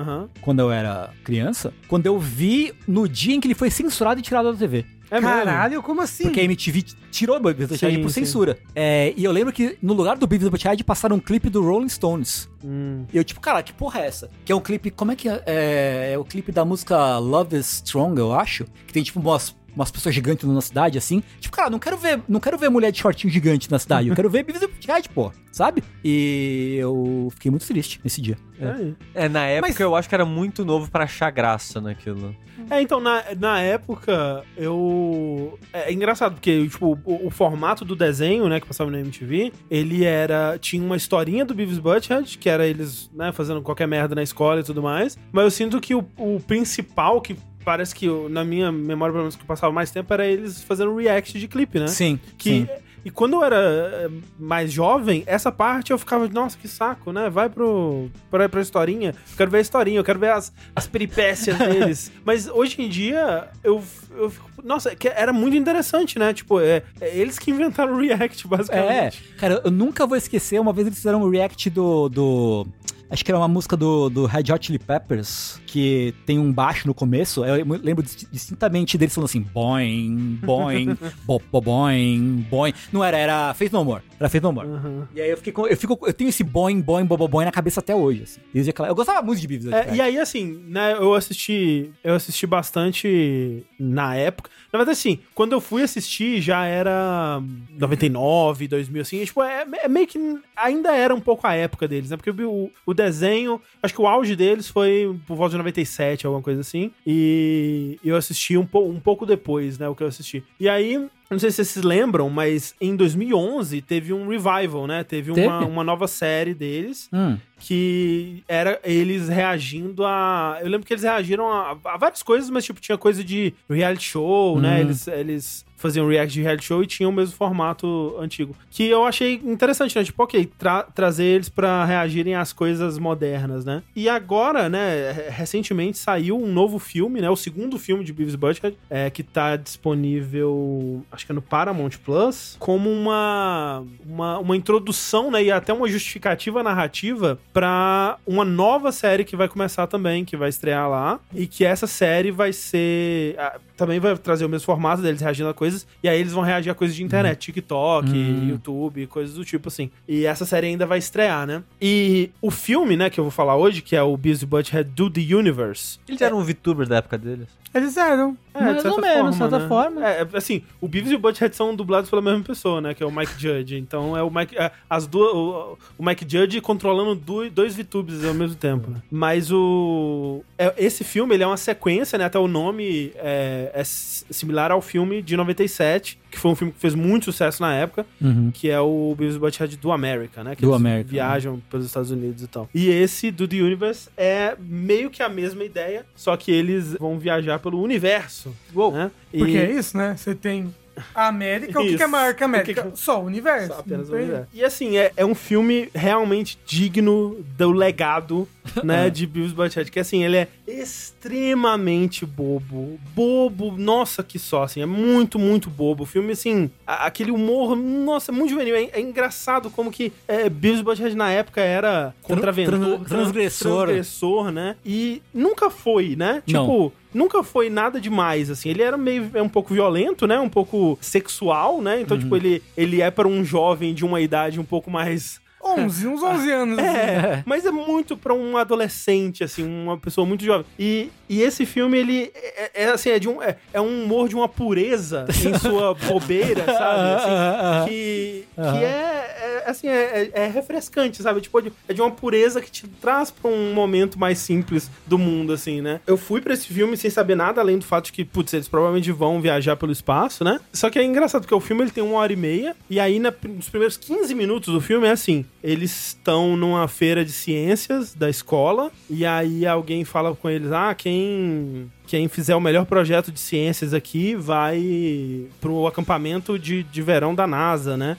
[0.41, 4.23] quando eu era criança, quando eu vi no dia em que ele foi censurado e
[4.23, 4.85] tirado da TV.
[5.09, 5.29] É mesmo?
[5.29, 6.23] Caralho, como assim?
[6.23, 8.57] Porque a MTV tirou o Beavis Butthead por censura.
[8.73, 11.89] É, e eu lembro que no lugar do Beavis Butthead passaram um clipe do Rolling
[11.89, 12.49] Stones.
[12.63, 13.05] Hum.
[13.13, 14.29] E eu, tipo, cara, que porra é essa?
[14.43, 14.89] Que é um clipe.
[14.89, 15.43] Como é que é?
[15.45, 18.65] É, é o clipe da música Love is Strong, eu acho.
[18.87, 21.21] Que tem, tipo, umas, umas pessoas gigantes na cidade, assim.
[21.39, 24.07] Tipo, cara, não quero ver, não quero ver mulher de shortinho gigante na cidade.
[24.07, 25.31] Eu quero ver Beavis e Butthead, pô.
[25.51, 25.81] Sabe?
[26.03, 28.37] E eu fiquei muito triste nesse dia.
[28.59, 28.69] É.
[28.71, 28.95] aí.
[29.13, 32.35] É, na época Mas- eu acho que era muito novo pra achar graça naquilo.
[32.69, 35.57] É, então, na, na época, eu.
[35.71, 39.51] É, é engraçado, porque, tipo, o, o formato do desenho, né, que passava na MTV,
[39.69, 40.57] ele era.
[40.59, 44.59] Tinha uma historinha do Beavis Butthead, que era eles, né, fazendo qualquer merda na escola
[44.59, 45.17] e tudo mais.
[45.31, 49.23] Mas eu sinto que o, o principal, que parece que, eu- na minha memória, pelo
[49.23, 51.87] menos, que passava mais tempo, era eles fazendo react de clipe, né?
[51.87, 52.19] Sim.
[52.37, 52.49] Que.
[52.49, 52.67] sim.
[53.03, 57.29] E quando eu era eh, mais jovem, essa parte eu ficava, nossa, que saco, né?
[57.29, 59.09] Vai pro, pra, pra historinha.
[59.09, 62.11] Eu quero ver a historinha, eu quero ver as, as peripécias deles.
[62.25, 63.79] Mas hoje em dia, eu,
[64.17, 64.49] eu fico.
[64.63, 66.33] Nossa, que era muito interessante, né?
[66.33, 69.23] Tipo, é, é eles que inventaram o React, É, basicamente.
[69.37, 70.59] cara, eu nunca vou esquecer.
[70.59, 72.09] Uma vez eles fizeram um react do.
[72.09, 72.65] do
[73.11, 76.87] acho que era uma música do, do Red Hot Chili Peppers, que tem um baixo
[76.87, 77.43] no começo.
[77.43, 82.73] Eu lembro dis- distintamente deles falando assim: boing, boing, bo, bo, boing, boing.
[82.93, 84.01] Não era, era Faith No More.
[84.17, 84.65] Era Faith No More.
[84.65, 85.03] Uhum.
[85.13, 87.43] E aí eu fiquei com, eu fico, eu tenho esse boing, boing, bo, bo, boing
[87.43, 88.39] na cabeça até hoje, assim.
[88.53, 89.67] Desde aquela, eu gostava muito de Beavis.
[89.73, 91.91] É, e aí, assim, né, eu assisti.
[92.01, 94.49] Eu assisti bastante na época.
[94.71, 97.41] Na verdade, assim, quando eu fui assistir já era
[97.77, 99.25] 99, 2000, assim.
[99.25, 100.17] Tipo, é, é meio que
[100.55, 102.17] ainda era um pouco a época deles, né?
[102.17, 106.41] Porque o, o desenho, acho que o auge deles foi por volta de 97, alguma
[106.43, 106.91] coisa assim.
[107.05, 109.87] E eu assisti um, pou- um pouco depois, né?
[109.89, 110.43] O que eu assisti.
[110.59, 111.07] E aí.
[111.27, 115.03] Não sei se vocês se lembram, mas em 2011 teve um revival, né?
[115.03, 115.65] Teve uma, Teve?
[115.71, 120.59] uma nova série deles Hum, que era eles reagindo a.
[120.61, 124.03] Eu lembro que eles reagiram a, a várias coisas, mas tipo, tinha coisa de reality
[124.09, 124.77] show, né?
[124.77, 124.81] Hum.
[124.81, 128.55] Eles, eles faziam react de reality show e tinham o mesmo formato antigo.
[128.69, 130.03] Que eu achei interessante, né?
[130.03, 133.83] Tipo, ok, tra- trazer eles pra reagirem às coisas modernas, né?
[133.95, 137.29] E agora, né, re- recentemente saiu um novo filme, né?
[137.29, 141.91] O segundo filme de Beavis Butthead, é, que tá disponível, acho que é no Paramount
[142.03, 145.43] Plus, como uma, uma, uma introdução, né?
[145.43, 150.49] E até uma justificativa narrativa pra uma nova série que vai começar também, que vai
[150.49, 151.19] estrear lá.
[151.33, 153.35] E que essa série vai ser.
[153.77, 155.64] Também vai trazer o mesmo formato deles reagindo a coisas.
[156.03, 158.47] E aí eles vão reagir a coisas de internet, TikTok, Hum.
[158.49, 159.89] YouTube, coisas do tipo assim.
[160.07, 161.63] E essa série ainda vai estrear, né?
[161.81, 165.09] E o filme, né, que eu vou falar hoje, que é o Beavis Butthead Do
[165.09, 165.99] The Universe.
[166.07, 167.47] Eles eram VTubers da época deles.
[167.73, 168.37] Eles eram.
[168.55, 169.67] É, Mais ou menos, de certa né?
[169.67, 170.07] forma.
[170.07, 172.93] É, é, assim, o Beavis e o Butthead são dublados pela mesma pessoa, né?
[172.93, 173.77] Que é o Mike Judge.
[173.77, 174.57] Então é o Mike.
[174.57, 175.33] é, as duas.
[175.33, 178.89] O, o Mike Judge controlando du- dois VTubes ao mesmo tempo.
[178.89, 179.01] né?
[179.11, 180.43] Mas o.
[180.57, 182.25] é, esse filme, ele é uma sequência, né?
[182.25, 186.79] Até o nome é, é similar ao filme de 97, que foi um filme que
[186.79, 188.51] fez muito sucesso na época, Uhum.
[188.53, 190.55] que é o Beavis e Butthead do America, né?
[190.55, 192.69] Que Do eles America, viajam pelos Estados Unidos e tal.
[192.73, 197.17] E esse do The Universe é meio que a mesma ideia, só que eles vão
[197.17, 198.44] viajar pelo universo.
[198.91, 199.11] Né?
[199.33, 200.15] E- Porque é isso, né?
[200.17, 200.73] Você tem
[201.13, 202.03] a América, o que, Isso.
[202.03, 202.83] é maior que a América?
[202.83, 203.67] Que que- Só o universo.
[203.67, 204.47] Só apenas o universo.
[204.53, 208.47] E assim, é, é um filme realmente digno do legado,
[208.83, 212.99] né, de Beavis Butthead, que assim, ele é extremamente bobo.
[213.15, 216.03] Bobo, nossa, que só, assim, é muito, muito bobo.
[216.03, 218.75] O filme, assim, a- aquele humor, nossa, é muito juvenil.
[218.75, 223.85] É, é engraçado como que é, Beavis Butthead na época era contraventor, tran- transgressor.
[223.85, 224.75] transgressor, né?
[224.85, 226.43] E nunca foi, né?
[226.47, 226.61] Não.
[226.65, 228.69] Tipo, nunca foi nada demais, assim.
[228.69, 230.39] Ele era meio é um pouco violento, né?
[230.39, 232.01] Um pouco sexual, né?
[232.01, 236.07] Então, tipo, ele, ele é para um jovem de uma idade um pouco mais 11,
[236.07, 236.79] uns 11 anos.
[236.79, 236.87] assim.
[236.87, 240.65] é, mas é muito pra um adolescente, assim, uma pessoa muito jovem.
[240.77, 244.27] E, e esse filme, ele é, é, assim, é, de um, é, é um humor
[244.29, 247.13] de uma pureza em sua bobeira, sabe?
[247.15, 251.41] Assim, que, que é, é, assim, é, é- é refrescante, sabe?
[251.41, 254.89] Tipo, é de- é de uma pureza que te traz pra um momento mais simples
[255.07, 255.99] do mundo, assim, né?
[256.05, 258.67] Eu fui pra esse filme sem saber nada, além do fato de que, putz, eles
[258.67, 260.59] provavelmente vão viajar pelo espaço, né?
[260.73, 263.19] Só que é engraçado, porque o filme ele tem uma hora e meia, e aí
[263.19, 268.13] na- nos primeiros 15 minutos do filme é assim, eles estão numa feira de ciências
[268.13, 272.85] da escola, e aí alguém fala com eles, ah, quem tem quem fizer o melhor
[272.85, 278.17] projeto de ciências aqui vai pro acampamento de, de verão da NASA, né?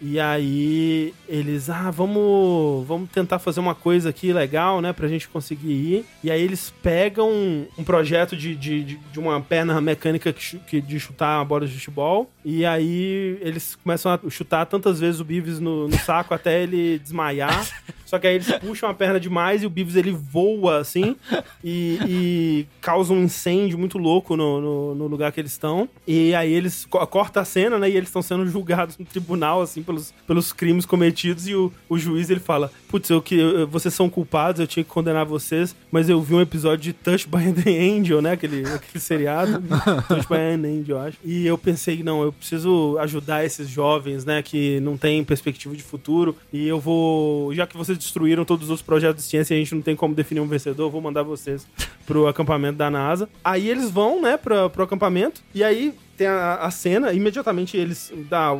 [0.00, 5.28] E aí eles, ah, vamos, vamos tentar fazer uma coisa aqui legal, né, pra gente
[5.28, 6.04] conseguir ir.
[6.22, 7.30] E aí eles pegam
[7.76, 11.72] um projeto de, de, de, uma perna mecânica que, que- de chutar uma bola de
[11.74, 12.30] futebol.
[12.44, 16.98] E aí eles começam a chutar tantas vezes o Beavis no, no saco até ele
[16.98, 17.66] desmaiar.
[18.04, 21.16] Só que aí eles puxam a perna demais e o Beavis ele voa assim
[21.64, 25.88] e, e causa um incêndio muito louco no, no, no lugar que eles estão.
[26.06, 27.88] E aí eles co- corta a cena, né?
[27.90, 31.46] E eles estão sendo julgados no tribunal, assim, pelos, pelos crimes cometidos.
[31.48, 34.84] E o, o juiz ele fala: Putz, eu, que, eu- vocês são culpados, eu tinha
[34.84, 38.32] que condenar vocês, mas eu vi um episódio de Touch by the Angel, né?
[38.32, 39.62] Aquele, aquele seriado.
[40.08, 41.16] Touch by an Angel, eu acho.
[41.24, 44.42] E eu pensei, não, eu preciso ajudar esses jovens, né?
[44.42, 46.36] Que não têm perspectiva de futuro.
[46.52, 47.52] E eu vou.
[47.54, 50.14] Já que vocês destruíram todos os projetos de ciência e a gente não tem como
[50.14, 51.66] definir um vencedor, eu vou mandar vocês
[52.06, 53.05] pro acampamento da NASA.
[53.44, 55.42] Aí eles vão, né, pra, pro acampamento.
[55.54, 58.10] E aí tem a, a cena, imediatamente eles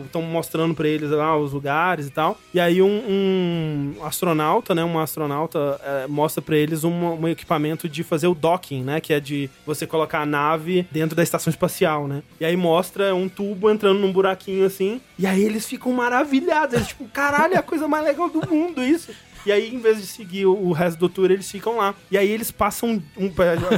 [0.04, 2.38] estão mostrando pra eles lá os lugares e tal.
[2.52, 7.88] E aí um, um astronauta, né, uma astronauta é, mostra pra eles um, um equipamento
[7.88, 11.50] de fazer o docking, né, que é de você colocar a nave dentro da estação
[11.50, 12.22] espacial, né.
[12.38, 15.00] E aí mostra um tubo entrando num buraquinho assim.
[15.18, 18.82] E aí eles ficam maravilhados, eles tipo, caralho, é a coisa mais legal do mundo
[18.82, 19.10] isso.
[19.46, 21.94] E aí, em vez de seguir o, resto do tour, eles ficam lá.
[22.10, 23.30] E aí eles passam um.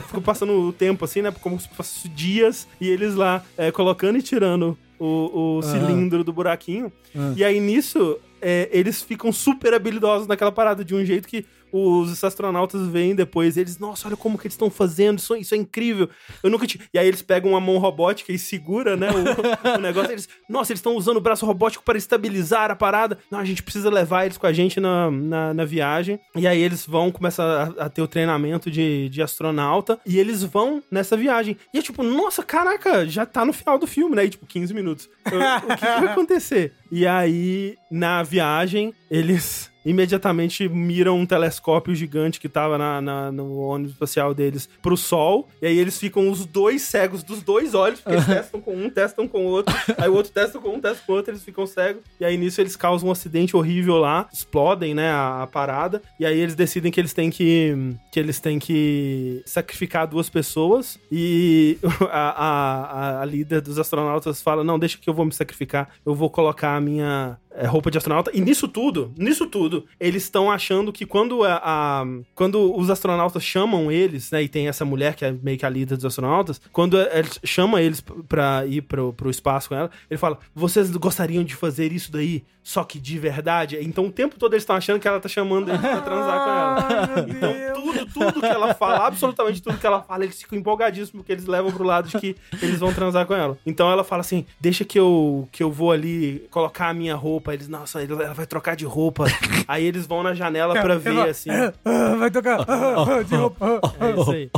[0.07, 1.31] Ficam passando o tempo, assim, né?
[1.43, 2.67] Como se fosse dias.
[2.81, 6.91] E eles lá é, colocando e tirando o, o cilindro do buraquinho.
[7.37, 12.23] E aí, nisso, é, eles ficam super habilidosos naquela parada, de um jeito que os
[12.23, 13.57] astronautas veem depois.
[13.57, 16.09] Eles, nossa, olha como que eles estão fazendo, isso, isso é incrível.
[16.43, 16.83] Eu nunca tinha.
[16.93, 20.13] E aí eles pegam uma mão robótica e segura, né, o, o negócio.
[20.13, 23.19] Eles, nossa, eles estão usando o braço robótico para estabilizar a parada.
[23.31, 26.19] Não, a gente precisa levar eles com a gente na, na, na viagem.
[26.37, 29.99] E aí eles vão, começam a, a ter o treinamento de, de astronauta.
[30.07, 31.57] E eles vão nessa viagem.
[31.73, 34.25] E é tipo, nossa, caraca, já tá no final do filme, né?
[34.25, 35.09] E, tipo, 15 minutos.
[35.31, 36.73] Eu- o que, que vai acontecer?
[36.91, 43.59] E aí, na viagem, eles imediatamente miram um telescópio gigante que tava na, na- no
[43.59, 45.49] ônibus espacial deles pro sol.
[45.63, 48.91] E aí eles ficam os dois cegos dos dois olhos, porque eles testam com um,
[48.91, 49.75] testam com o outro.
[49.97, 52.03] Aí o outro testa com um, testa com o outro, eles ficam cegos.
[52.21, 56.03] E aí nisso eles causam um acidente horrível lá, explodem, né, a, a parada.
[56.19, 57.75] E aí eles decidem que eles têm que
[58.13, 60.99] que eles têm que sacrificar duas pessoas.
[61.11, 61.79] E
[62.11, 65.89] a, a, a- líder dos astronautas fala: Não, deixa que eu vou me sacrificar.
[66.05, 68.31] Eu vou colocar a minha roupa de astronauta.
[68.35, 73.43] E nisso tudo, nisso tudo, eles estão achando que quando a, a- quando os astronautas
[73.43, 76.61] chamam eles, né, e tem essa mulher que é meio que a líder dos astronautas,
[76.73, 80.91] quando eles chama eles p- pra ir pro, pro espaço com ela, ele fala: "Vocês
[80.97, 84.77] gostariam de fazer isso daí, só que de verdade?" Então o tempo todo eles estão
[84.77, 87.29] achando que ela tá chamando eles pra transar com ela.
[87.29, 91.33] Então, tudo, tudo que ela fala, absolutamente tudo que ela fala, eles ficam empolgadíssimos porque
[91.33, 93.59] eles levam pro lado de que eles vão transar com ela.
[93.67, 97.48] Então ela fala assim: deixa que eu, que eu vou ali colocar a minha roupa.
[97.53, 99.25] Eles, nossa, ela vai trocar de roupa.
[99.67, 101.51] Aí eles vão na janela pra ver, assim.
[101.85, 103.81] Ah, Vai tocar ah, de roupa.
[104.01, 104.51] É isso aí.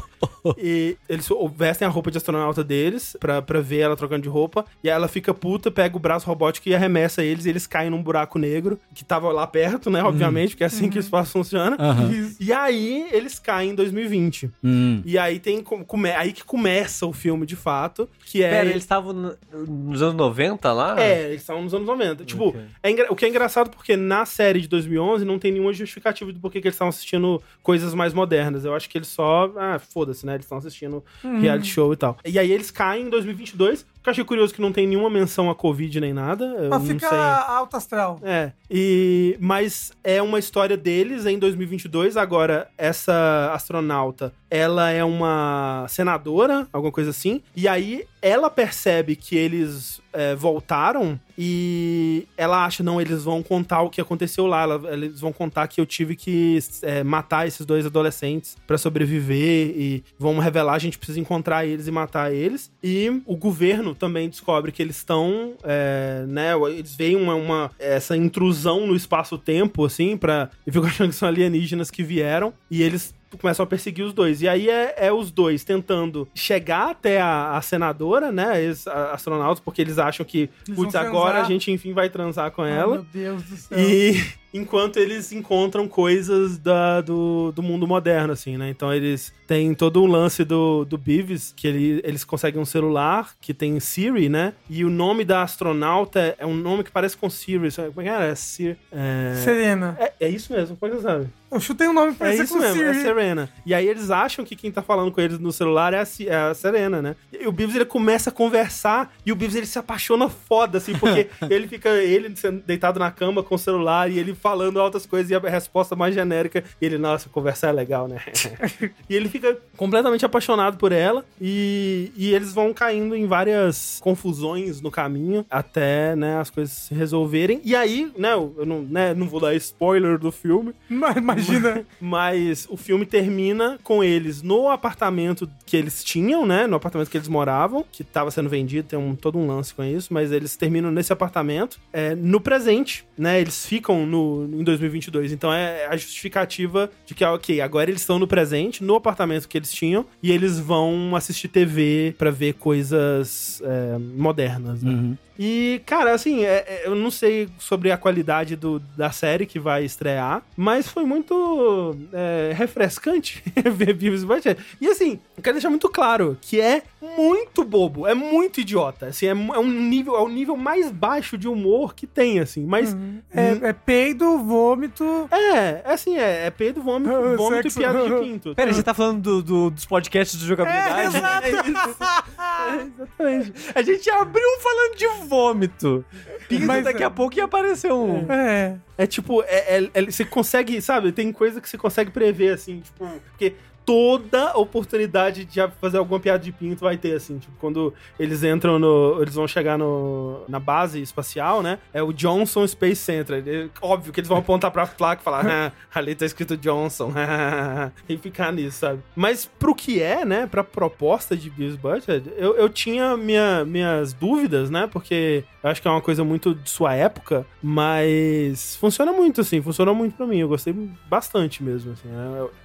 [0.56, 4.64] E eles vestem a roupa de astronauta deles pra, pra ver ela trocando de roupa.
[4.82, 7.44] E aí ela fica puta, pega o braço robótico e arremessa eles.
[7.44, 10.02] E eles caem num buraco negro, que tava lá perto, né?
[10.02, 11.76] Obviamente, porque é assim que o espaço funciona.
[12.10, 12.36] Isso.
[12.40, 14.50] E aí eles caem em 2020.
[14.64, 15.02] Hum.
[15.04, 18.82] E aí tem come- aí que começa o filme de fato, que é Pera, eles
[18.82, 21.00] estavam no- nos anos 90 lá?
[21.00, 22.24] é, eles estavam nos anos 90.
[22.24, 22.60] Tipo, Ok.
[22.82, 26.32] É engra- o que é engraçado porque na série de 2011 não tem nenhuma justificativa
[26.32, 28.64] do porquê que eles estavam assistindo coisas mais modernas.
[28.64, 30.34] Eu acho que eles só, ah, foda-se, né?
[30.34, 31.04] Eles estão assistindo
[31.40, 32.16] reality show e tal.
[32.24, 35.50] E aí eles caem em 2022, que eu achei curioso que não tem nenhuma menção
[35.50, 36.46] a Covid nem nada.
[36.68, 37.18] Pra não ficar sei.
[37.54, 38.18] alto astral.
[38.22, 42.16] É, e, mas é uma história deles em 2022.
[42.16, 47.42] Agora, essa astronauta, ela é uma senadora, alguma coisa assim.
[47.54, 53.82] E aí, ela percebe que eles é, voltaram e ela acha, não, eles vão contar
[53.82, 54.62] o que aconteceu lá.
[54.62, 59.72] Ela- eles vão contar que eu tive que é, matar esses dois adolescentes pra sobreviver
[59.76, 62.70] e vão revelar, a gente precisa encontrar eles e matar eles.
[62.82, 68.16] E o governo também descobre que eles estão, é, né, eles veem uma, uma- essa
[68.16, 70.50] intrusão no espaço-tempo, assim, pra...
[70.66, 74.42] E ficam achando que são alienígenas que vieram e eles começam a perseguir os dois.
[74.42, 79.12] E aí é, é os dois tentando chegar até a, a senadora, né, esses a-
[79.12, 82.72] astronautas, porque eles acham que, Eles putz, agora a gente enfim vai transar com Ai,
[82.72, 82.94] ela.
[82.96, 83.78] meu Deus do céu.
[83.78, 84.20] E,
[84.52, 88.68] enquanto eles encontram coisas da, do, do mundo moderno, assim, né?
[88.70, 93.34] Então eles têm todo um lance do, do Beavis, que ele, eles conseguem um celular
[93.40, 94.54] que tem Siri, né?
[94.68, 97.70] E o nome da astronauta é um nome que parece com Siri.
[97.72, 98.24] Como é que era?
[98.26, 98.76] É Siri.
[98.92, 99.34] É...
[99.44, 99.96] Serena.
[99.98, 101.39] É, é isso mesmo, como é que você sabe?
[101.50, 103.02] Eu chutei um nome pra É isso mesmo, é Siri.
[103.02, 103.48] Serena.
[103.66, 106.50] E aí eles acham que quem tá falando com eles no celular é a, é
[106.50, 107.16] a Serena, né?
[107.32, 110.92] E o Beavis ele começa a conversar e o Beavis ele se apaixona foda, assim,
[110.94, 115.06] porque ele fica ele sendo deitado na cama com o celular e ele falando altas
[115.06, 116.62] coisas e a resposta mais genérica.
[116.80, 118.20] E ele, nossa, conversar é legal, né?
[119.08, 124.80] e ele fica completamente apaixonado por ela e, e eles vão caindo em várias confusões
[124.80, 127.60] no caminho até, né, as coisas se resolverem.
[127.64, 130.74] E aí, né, eu eu não, né, não vou dar spoiler do filme,
[131.22, 131.84] Mas Imagina.
[132.00, 136.66] mas o filme termina com eles no apartamento que eles tinham, né?
[136.66, 139.84] No apartamento que eles moravam, que tava sendo vendido, tem um, todo um lance com
[139.84, 141.80] isso, mas eles terminam nesse apartamento.
[141.92, 143.40] É, no presente, né?
[143.40, 145.32] Eles ficam no, em 2022.
[145.32, 149.48] Então é a justificativa de que, ah, ok, agora eles estão no presente, no apartamento
[149.48, 154.90] que eles tinham, e eles vão assistir TV pra ver coisas é, modernas, né?
[154.90, 155.16] Uhum.
[155.42, 159.58] E, cara, assim, é- é- eu não sei sobre a qualidade do- da série que
[159.58, 164.60] vai estrear, mas foi muito é, refrescante ver Beavis e Butthead.
[164.78, 166.82] E, assim, eu quero deixar muito claro que é
[167.16, 169.06] muito bobo, é muito idiota.
[169.06, 172.66] Assim, é, é um nível, é o nível mais baixo de humor que tem, assim.
[172.66, 172.94] Mas,
[173.34, 175.26] É, é peido, vômito.
[175.30, 178.54] é, é assim, é, é peido, vômito, vômito e piada de pinto.
[178.54, 181.16] Pera, você tá falando do- do- dos podcasts de jogabilidade?
[181.16, 182.30] É, exato.
[182.70, 183.52] É, exatamente.
[183.74, 186.04] A gente abriu falando de vômito.
[186.48, 187.06] Pinto, Mas, daqui é.
[187.06, 188.26] a pouco ia aparecer um.
[188.30, 188.76] É.
[188.98, 191.12] É tipo, é, é- é- você consegue, sabe?
[191.12, 196.38] Tem coisa que você consegue prever, assim, tipo, porque toda oportunidade de fazer alguma piada
[196.42, 199.18] de pinto vai ter, assim, tipo, quando eles entram no.
[199.20, 201.78] Eles vão chegar no, na base espacial, né?
[201.92, 203.36] É o Johnson Space Center.
[203.38, 207.12] Ele- óbvio que eles vão apontar pra placa e falar, ah, ali tá escrito Johnson,
[208.08, 209.00] e ficar nisso, sabe?
[209.14, 210.46] Mas pro que é, né?
[210.46, 214.88] Pra proposta de Beavis Butthead, eu, eu tinha minha, minhas dúvidas, né?
[214.90, 219.60] Porque eu acho que é uma coisa muito de sua época, mas funciona muito, assim,
[219.62, 220.38] funcionou muito pra mim.
[220.38, 220.72] Eu gostei
[221.08, 222.08] bastante mesmo, assim.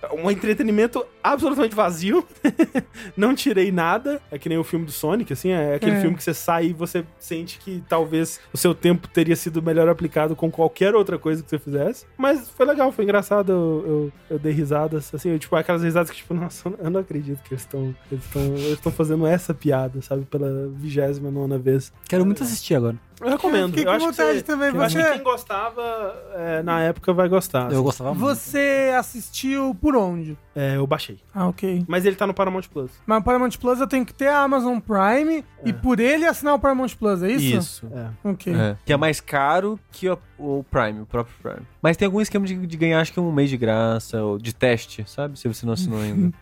[0.01, 2.25] É um entretenimento absolutamente vazio.
[3.17, 4.21] Não tirei nada.
[4.31, 6.01] É que nem o filme do Sonic, assim, é aquele É.
[6.01, 9.87] filme que você sai e você sente que talvez o seu tempo teria sido melhor
[9.89, 12.05] aplicado com qualquer outra coisa que você fizesse.
[12.17, 13.51] Mas foi legal, foi engraçado.
[13.51, 16.99] Eu, eu, eu dei risadas, assim, eu, tipo, aquelas risadas que, tipo, nossa, eu não
[17.01, 21.57] acredito que eles estão eles estão eles estão fazendo essa piada, sabe, pela vigésima nona
[21.57, 21.91] vez.
[22.07, 22.95] Quero muito assistir agora.
[23.21, 23.67] Eu recomendo.
[23.69, 24.69] Fiquei eu com acho que vontade você- também.
[24.75, 27.63] eu acho que quem gostava é, na época vai gostar.
[27.63, 27.81] Eu assim.
[27.83, 28.25] gostava muito.
[28.25, 30.37] você assistiu por onde?
[30.55, 31.19] É, eu baixei.
[31.33, 31.83] Ah, ok.
[31.87, 32.91] Mas ele tá no Paramount Plus.
[33.05, 36.53] Mas o Paramount Plus eu tenho que ter a Amazon Prime e por ele assinar
[36.55, 37.57] o Paramount Plus, é isso?
[37.57, 37.87] Isso.
[37.93, 38.29] É.
[38.29, 38.53] Ok.
[38.53, 38.77] É.
[38.85, 41.67] Que é mais caro que o, o Prime, o próprio Prime.
[41.81, 44.55] Mas tem algum esquema de, de ganhar, acho que um mês de graça, ou de
[44.55, 45.37] teste, sabe?
[45.37, 46.33] Se você não assinou ainda.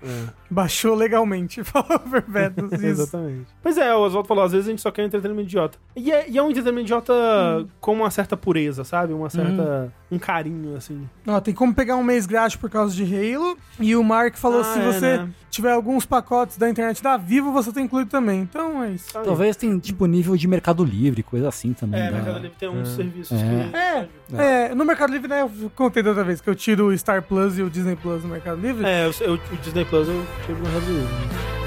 [0.49, 1.63] Baixou legalmente.
[1.65, 2.85] Falou Verbetos, isso.
[2.85, 3.47] Exatamente.
[3.63, 5.77] Pois é, o Oswaldo falou, às vezes a gente só quer um entretenimento idiota.
[5.95, 9.13] E é, e é um entretenimento idiota com uma certa pureza, sabe?
[9.13, 9.91] Uma certa...
[10.11, 11.09] Um carinho, assim.
[11.25, 13.57] Ó, tem como pegar um mês grátis por causa de Halo.
[13.79, 15.29] E o Mark falou: Ah, se é, você né?
[15.49, 18.41] tiver alguns pacotes da internet da Vivo, você tem incluído também.
[18.41, 19.11] Então é isso.
[19.11, 19.25] Tá aí.
[19.25, 21.99] Talvez tem, tipo, nível de Mercado Livre, coisa assim também.
[21.99, 22.17] É, dá.
[22.17, 24.07] Mercado Livre tem uns serviços É.
[24.29, 24.35] que...
[24.37, 25.41] É, é, no Mercado Livre, né?
[25.41, 28.21] Eu contei da outra vez que eu tiro o Star Plus e o Disney Plus
[28.21, 28.85] no Mercado Livre.
[28.85, 31.62] É, eu, eu- o Disney Plus eu tive no Mercado Livre.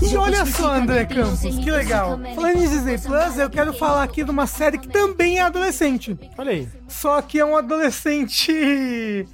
[0.00, 2.18] E olha só, André Campos, que legal.
[2.34, 6.16] Falando em Disney Plus, eu quero falar aqui de uma série que também é adolescente.
[6.36, 6.68] Olha aí.
[6.88, 8.52] Só que é um adolescente.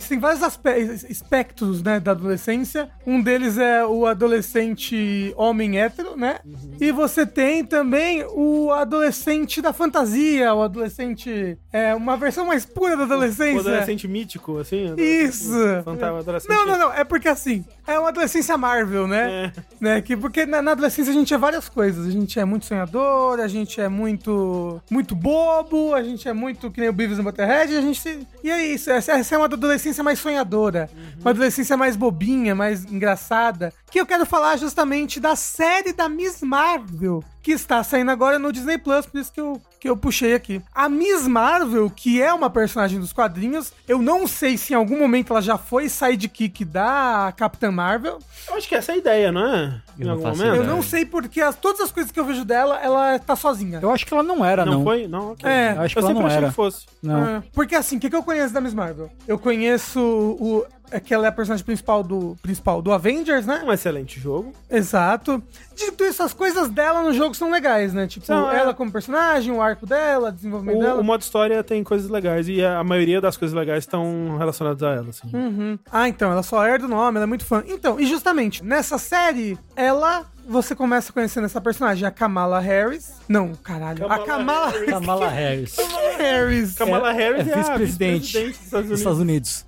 [0.08, 2.88] Tem vários aspe- aspectos, né, da adolescência.
[3.06, 6.38] Um deles é o adolescente homem hétero, né?
[6.80, 11.56] E você tem também o adolescente da fantasia, o adolescente.
[11.72, 13.60] É uma versão mais pura da O adolescência.
[13.60, 14.94] adolescente mítico, assim.
[14.96, 15.52] Isso.
[15.84, 16.50] Fantasma, adolescente.
[16.50, 16.92] Não, não, não.
[16.92, 19.52] É porque assim, é uma adolescência Marvel, né?
[19.56, 19.62] É.
[19.80, 20.00] né?
[20.02, 22.06] Que, porque na, na adolescência a gente é várias coisas.
[22.06, 26.70] A gente é muito sonhador, a gente é muito muito bobo, a gente é muito
[26.70, 29.38] que nem o Beavis and Butterhead, a gente se- E é isso, essa, essa é
[29.38, 30.88] uma adolescência mais sonhadora.
[31.20, 36.42] Uma adolescência mais bobinha, mais engraçada, que eu quero falar justamente da série da Miss
[36.42, 40.34] Marvel, que está saindo agora no Disney Plus, por isso que eu, que eu puxei
[40.34, 40.60] aqui.
[40.74, 44.98] A Miss Marvel, que é uma personagem dos quadrinhos, eu não sei se em algum
[44.98, 48.18] momento ela já foi sidekick da Capitã Marvel.
[48.48, 49.80] Eu acho que essa é a ideia, não é?
[49.96, 53.16] Eu não Eu não sei porque as- todas as coisas que eu vejo dela, ela
[53.20, 53.78] tá sozinha.
[53.80, 54.82] Eu acho que ela não era, Não, não.
[54.82, 55.06] foi?
[55.06, 55.48] Não, ok.
[55.48, 56.48] É, Eu acho que eu ela sempre não achei era.
[56.48, 56.86] que fosse.
[57.00, 57.28] Não.
[57.36, 59.08] É, porque assim, o que, que eu conheço da Miss Marvel?
[59.28, 60.66] Eu conheço o.
[60.90, 63.62] É que ela é a personagem principal do, principal do Avengers, né?
[63.66, 64.52] Um excelente jogo.
[64.70, 65.42] Exato.
[65.74, 68.06] Dito isso, as coisas dela no jogo são legais, né?
[68.06, 68.58] Tipo, é.
[68.58, 71.00] ela como personagem, o arco dela, o desenvolvimento O, dela.
[71.00, 74.82] o modo história tem coisas legais e a, a maioria das coisas legais estão relacionadas
[74.82, 75.28] a ela, assim.
[75.32, 75.78] Uhum.
[75.90, 77.64] Ah, então, ela só herda o nome, ela é muito fã.
[77.66, 80.26] Então, e justamente, nessa série, ela.
[80.46, 83.14] Você começa conhecendo essa personagem, a Kamala Harris.
[83.28, 84.00] Não, caralho.
[84.00, 84.90] Kamala a Kamala Harris.
[84.90, 85.76] Kamala Harris.
[86.18, 86.74] Harris.
[86.74, 89.00] Kamala Harris é é, a vice-presidente dos Estados Dos Unidos.
[89.00, 89.64] Estados Unidos.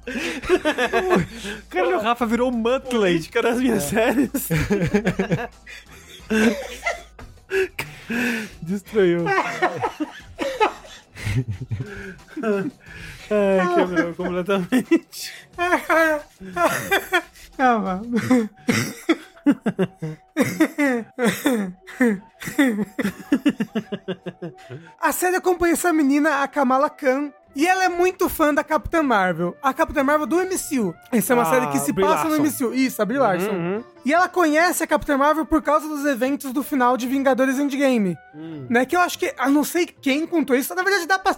[1.71, 3.15] Cara, o Rafa virou Muttley.
[3.15, 4.31] Política das minhas séries.
[8.63, 9.25] Destruiu.
[13.31, 15.33] Ai, quebrou completamente.
[17.57, 18.03] Calma.
[25.01, 27.31] A série acompanha essa menina, a Kamala Khan.
[27.55, 29.57] E ela é muito fã da Capitã Marvel.
[29.63, 30.95] A Capitã Marvel do MCU.
[31.11, 32.67] Essa é uma Ah, série que se passa no Larson.
[32.67, 32.75] MCU.
[32.75, 33.51] Isso, a Brie Larson.
[33.51, 33.85] Uhum.
[34.07, 38.17] E ela conhece a Capitã Marvel por causa dos eventos do final de Vingadores Endgame.
[38.33, 38.65] Hum.
[38.71, 38.87] Né?
[38.87, 39.35] Que eu acho que.
[39.37, 40.73] Eu não sei quem contou isso.
[40.77, 41.35] Na verdade, dá pra,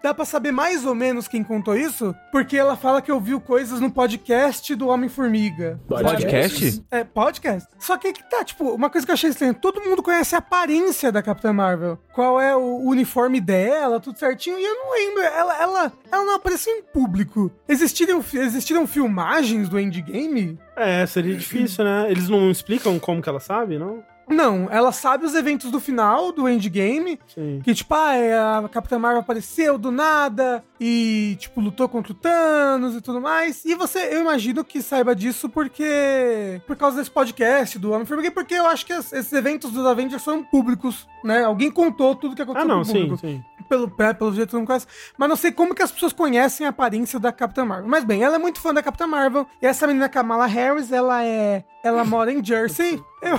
[0.00, 2.14] dá pra saber mais ou menos quem contou isso.
[2.30, 5.80] Porque ela fala que ouviu coisas no podcast do Homem-Formiga.
[5.88, 6.84] Podcast?
[6.92, 7.68] É, podcast.
[7.80, 9.52] Só que que tá, tipo, uma coisa que eu achei estranha.
[9.52, 11.98] Todo mundo conhece a aparência da Capitã Marvel.
[12.14, 14.60] Qual é o uniforme dela, tudo certinho.
[14.60, 15.22] E eu não lembro.
[15.22, 17.50] Ela, ela, ela não apareceu em público.
[17.68, 20.56] Existiram, existiram filmagens do Endgame?
[20.74, 22.10] É, seria difícil, né?
[22.10, 24.02] Eles não explicam como que ela sabe, não?
[24.32, 27.20] Não, ela sabe os eventos do final do Endgame.
[27.34, 27.60] Sim.
[27.62, 32.14] Que, tipo, ah, é, a Capitã Marvel apareceu do nada e, tipo, lutou contra o
[32.14, 33.64] Thanos e tudo mais.
[33.64, 36.60] E você, eu imagino que saiba disso porque.
[36.66, 40.22] Por causa desse podcast do Homem-Formiga, porque eu acho que es- esses eventos dos Avengers
[40.24, 41.44] foram públicos, né?
[41.44, 43.44] Alguém contou tudo que Ah, aconteceu não, pro sim, sim.
[43.68, 44.86] Pelo, é, pelo jeito não conheço.
[45.16, 47.88] Mas não sei como que as pessoas conhecem a aparência da Capitã Marvel.
[47.88, 49.46] Mas bem, ela é muito fã da Capitã Marvel.
[49.62, 51.64] E essa menina Kamala Harris, ela é.
[51.82, 53.02] Ela mora em Jersey.
[53.20, 53.36] Eu.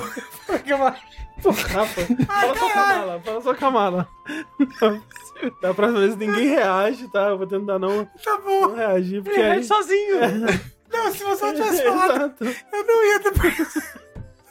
[1.51, 2.73] Rafa, fala só caralho.
[2.73, 4.07] Kamala, fala só Kamala.
[5.61, 7.29] Da próxima vez ninguém reage, tá?
[7.29, 8.67] Eu vou tentar não, tá bom.
[8.67, 9.63] não reagir, porque Ele aí...
[9.63, 10.19] sozinho.
[10.91, 12.35] Não, se você não tivesse falado,
[12.71, 14.03] eu não ia ter percebido.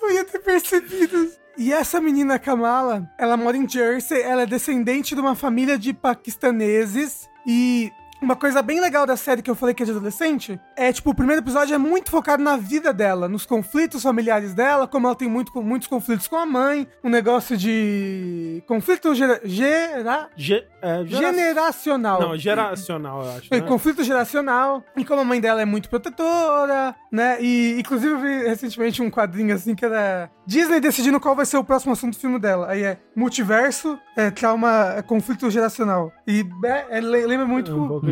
[0.03, 1.32] Não ia ter percebido.
[1.57, 5.93] E essa menina Kamala, ela mora em Jersey, ela é descendente de uma família de
[5.93, 7.93] paquistaneses e
[8.23, 11.11] uma coisa bem legal da série que eu falei que é de adolescente é, tipo,
[11.11, 15.16] o primeiro episódio é muito focado na vida dela, nos conflitos familiares dela, como ela
[15.16, 21.05] tem muito, muitos conflitos com a mãe, um negócio de conflito gera, gera- Ge- é,
[21.05, 22.20] gera- generacional.
[22.20, 23.49] Não, geracional, eu acho.
[23.49, 23.66] Foi Né?
[23.66, 24.83] conflito geracional.
[24.97, 27.39] E como a mãe dela é muito protetora, né?
[27.41, 31.57] E inclusive eu vi recentemente um quadrinho assim que era Disney decidindo qual vai ser
[31.57, 32.68] o próximo assunto do filme dela.
[32.70, 36.12] Aí é multiverso, é trauma, é conflito geracional.
[36.27, 37.70] E é, é, le- lembra muito.
[37.70, 38.07] É um pouco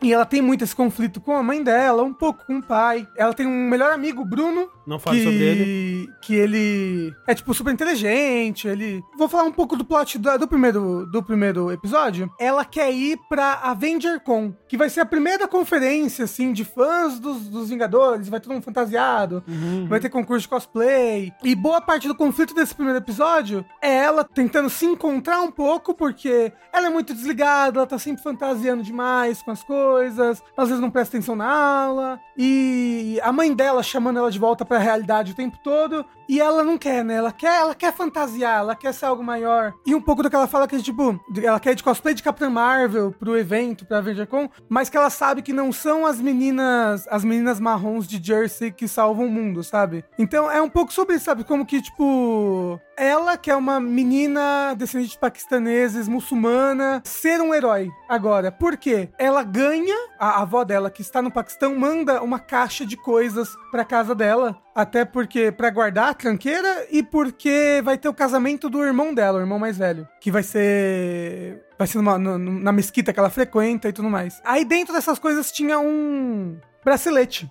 [0.00, 3.06] E ela tem muito esse conflito com a mãe dela, um pouco com o pai.
[3.16, 6.12] Ela tem um melhor amigo, Bruno, Não fale que, sobre ele.
[6.22, 8.66] que ele é, tipo, super inteligente.
[8.66, 9.02] Ele.
[9.18, 12.32] Vou falar um pouco do plot do, do primeiro, do primeiro episódio.
[12.40, 17.20] Ela quer ir pra Avenger Con, que vai ser a primeira conferência, assim, de fãs
[17.20, 18.30] dos, dos Vingadores.
[18.30, 19.44] Vai todo mundo fantasiado.
[19.46, 19.86] Uhum.
[19.88, 21.32] Vai ter concurso de cosplay.
[21.44, 25.92] E boa parte do conflito desse primeiro episódio é ela tentando se encontrar um pouco,
[25.92, 30.80] porque ela é muito desligada, ela tá sempre fantasiando demais com as coisas, às vezes
[30.80, 32.18] não presta atenção na aula.
[32.38, 36.04] E a mãe dela chamando ela de volta pra realidade o tempo todo.
[36.28, 37.14] E ela não quer, né?
[37.14, 39.72] Ela quer, ela quer fantasiar, ela quer ser algo maior.
[39.86, 42.50] E um pouco do que ela fala que, tipo, ela quer de cosplay de Capitã
[42.50, 47.24] Marvel pro evento, pra VengerCon, mas que ela sabe que não são as meninas, as
[47.24, 50.04] meninas marrons de Jersey que salvam o mundo, sabe?
[50.18, 51.44] Então é um pouco sobre isso, sabe?
[51.44, 57.90] Como que, tipo, ela, que é uma menina descendente de paquistaneses, muçulmana, ser um herói
[58.08, 58.52] agora.
[58.52, 59.08] Por quê?
[59.18, 63.84] Ela ganha, a avó dela, que está no Paquistão, manda uma caixa de coisas pra
[63.84, 64.56] casa dela.
[64.78, 69.38] Até porque, pra guardar a tranqueira e porque vai ter o casamento do irmão dela,
[69.38, 70.06] o irmão mais velho.
[70.20, 71.64] Que vai ser.
[71.76, 74.40] Vai ser numa- na mesquita que ela frequenta e tudo mais.
[74.44, 77.50] Aí dentro dessas coisas tinha um bracelete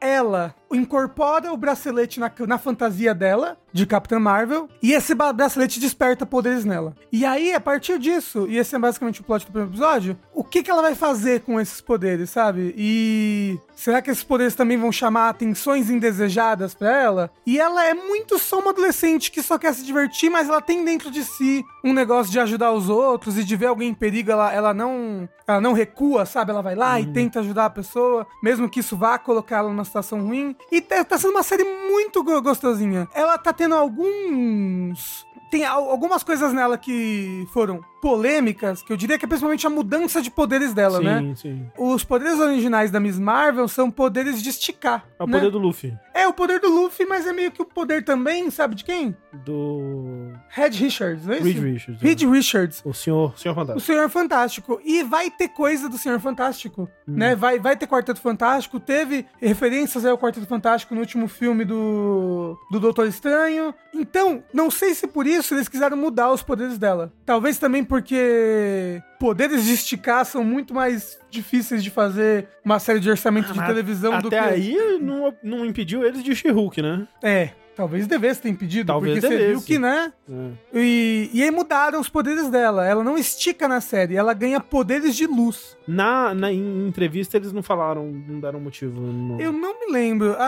[0.00, 6.24] ela incorpora o bracelete na, na fantasia dela, de Capitã Marvel, e esse bracelete desperta
[6.24, 6.94] poderes nela.
[7.12, 10.44] E aí, a partir disso, e esse é basicamente o plot do primeiro episódio, o
[10.44, 12.74] que, que ela vai fazer com esses poderes, sabe?
[12.76, 17.30] E será que esses poderes também vão chamar atenções indesejadas pra ela?
[17.46, 20.84] E ela é muito só uma adolescente que só quer se divertir, mas ela tem
[20.84, 24.30] dentro de si um negócio de ajudar os outros e de ver alguém em perigo,
[24.30, 26.50] ela, ela não ela não recua, sabe?
[26.50, 29.84] Ela vai lá e tenta ajudar a pessoa, mesmo que isso vá colocar ela numa
[29.84, 30.54] situação ruim.
[30.70, 33.08] E tá, tá sendo uma série muito go- gostosinha.
[33.14, 35.26] Ela tá tendo alguns.
[35.50, 39.70] Tem al- algumas coisas nela que foram polêmicas, que eu diria que é principalmente a
[39.70, 41.34] mudança de poderes dela, sim, né?
[41.36, 41.66] sim.
[41.76, 45.06] Os poderes originais da Miss Marvel são poderes de esticar.
[45.18, 45.38] É o né?
[45.38, 45.96] poder do Luffy.
[46.14, 49.16] É o poder do Luffy, mas é meio que o poder também, sabe de quem?
[49.44, 50.32] Do.
[50.48, 51.44] Red Richards, não é isso?
[51.46, 52.02] Reed Richards.
[52.02, 52.82] Reed Richards.
[52.84, 53.80] O senhor, senhor O fantástico.
[53.80, 54.80] Senhor Fantástico.
[54.84, 57.14] E vai ter coisa do Senhor Fantástico, Hum.
[57.16, 57.34] né?
[57.34, 58.78] Vai, vai ter Quarteto Fantástico.
[58.80, 63.74] Teve referências ao Quarteto Fantástico no último filme do, do Doutor Estranho.
[63.94, 67.12] Então, não sei se por isso eles quiseram mudar os poderes dela.
[67.24, 73.10] Talvez também porque poderes de esticar são muito mais difíceis de fazer uma série de
[73.10, 74.36] orçamento de Mas televisão do que...
[74.36, 77.06] Até aí não, não impediu eles de She-Hulk, né?
[77.22, 79.66] É, talvez devesse ter impedido, Talvez porque você viu devesse.
[79.66, 80.12] que, né?
[80.30, 80.50] É.
[80.74, 82.84] E, e aí mudaram os poderes dela.
[82.86, 85.76] Ela não estica na série, ela ganha poderes de luz.
[85.86, 89.00] Na, na em entrevista eles não falaram, não deram motivo.
[89.00, 89.40] não.
[89.40, 90.34] Eu não me lembro.
[90.38, 90.42] A,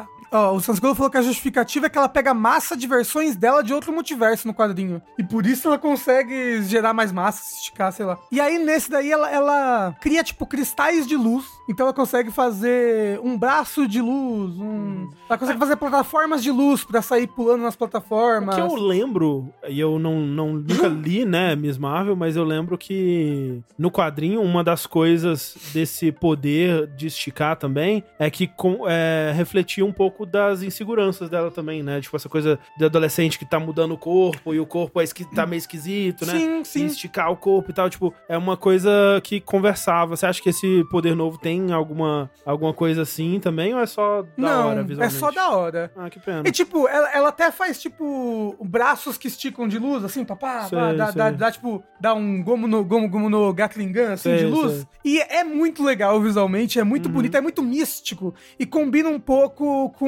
[0.00, 3.36] a- ó, o Sansgolo falou que a justificativa é que ela pega massa de versões
[3.36, 5.00] dela de outro multiverso no quadrinho.
[5.18, 8.18] E por isso ela consegue gerar mais massa, se esticar, sei lá.
[8.30, 11.44] E aí, nesse daí, ela, ela cria, tipo, cristais de luz.
[11.68, 15.08] Então ela consegue fazer um braço de luz, um...
[15.28, 18.54] Ela consegue fazer plataformas de luz pra sair pulando nas O plataformas.
[18.54, 22.76] que eu lembro, e eu não, não nunca li, né, Miss Marvel, mas eu lembro
[22.76, 29.32] que no quadrinho, uma das coisas desse poder de esticar também é que com- é,
[29.34, 32.00] refletia um pouco das inseguranças dela também, né?
[32.00, 35.24] Tipo, essa coisa de adolescente que tá mudando o corpo e o corpo é esqui-
[35.34, 36.38] tá meio esquisito, né?
[36.38, 36.86] Sim, E sim.
[36.86, 38.90] esticar o corpo e tal, tipo, é uma coisa
[39.24, 40.16] que conversava.
[40.16, 44.22] Você acha que esse poder novo tem alguma, alguma coisa assim também ou é só
[44.22, 45.16] da Não, hora é visualmente?
[45.18, 45.90] só da hora.
[45.96, 46.42] Ah, que pena.
[46.46, 50.78] E tipo, ela, ela até faz, tipo, braços que esticam de luz, assim, papá, Sei,
[50.96, 51.14] dá, sei.
[51.16, 54.46] dá, dá, tipo, dá um gomo no, gomo, gomo no Gatling Gun, assim, Sei, de
[54.46, 54.86] luz.
[55.04, 57.12] E é muito legal visualmente, é muito Uhum.
[57.12, 58.34] bonito, é muito místico.
[58.58, 60.03] E combina um pouco com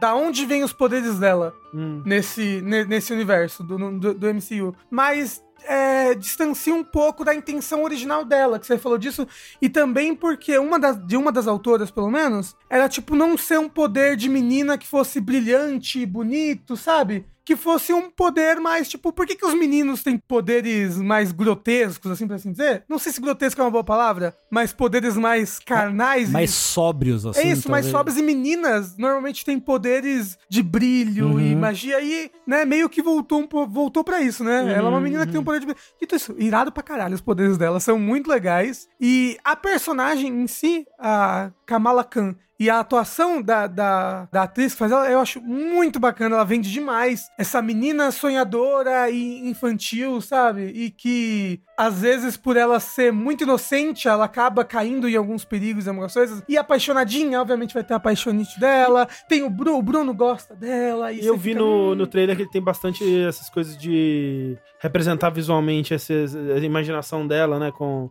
[0.00, 2.02] da onde vem os poderes dela Hum.
[2.06, 4.74] nesse, ne- nesse universo do, do, do MCU.
[4.90, 9.26] Mas é, distancia um pouco da intenção original dela, que você falou disso,
[9.60, 13.58] e também porque uma das, de uma das autoras, pelo menos, era tipo não ser
[13.58, 17.26] um poder de menina que fosse brilhante, bonito, sabe?
[17.46, 22.10] Que fosse um poder mais, tipo, por que, que os meninos têm poderes mais grotescos,
[22.10, 22.82] assim, pra assim dizer?
[22.88, 26.28] Não sei se grotesco é uma boa palavra, mas poderes mais carnais.
[26.28, 27.38] e- Mais sóbrios, assim.
[27.40, 27.86] é isso, talvez.
[27.86, 31.40] sobres e meninas normalmente têm poderes de brilho Uhum.
[31.40, 34.62] e magia e, né, meio que voltou um po- voltou para isso, né?
[34.62, 35.80] Uhum, Ela é uma menina que tem um poder de brilho.
[36.00, 38.88] Dito isso, irado pra caralho os poderes dela, são muito legais.
[39.00, 44.72] E a personagem em si, a Kamala Khan, e a atuação da, da, da atriz
[44.72, 46.36] que faz ela, eu acho muito bacana.
[46.36, 47.28] Ela vende demais.
[47.38, 50.72] Essa menina sonhadora e infantil, sabe?
[50.74, 55.84] E que, às vezes, por ela ser muito inocente, ela acaba caindo em alguns perigos
[55.86, 56.42] e algumas coisas.
[56.48, 59.06] E apaixonadinha, obviamente, vai ter a paixonite dela.
[59.28, 61.12] Tem o Bruno, o Bruno gosta dela.
[61.12, 61.94] E eu vi fica, no, "Hum".
[61.94, 67.58] no trailer que ele tem bastante essas coisas de representar visualmente essas, a imaginação dela,
[67.58, 67.72] né?
[67.72, 68.08] Com...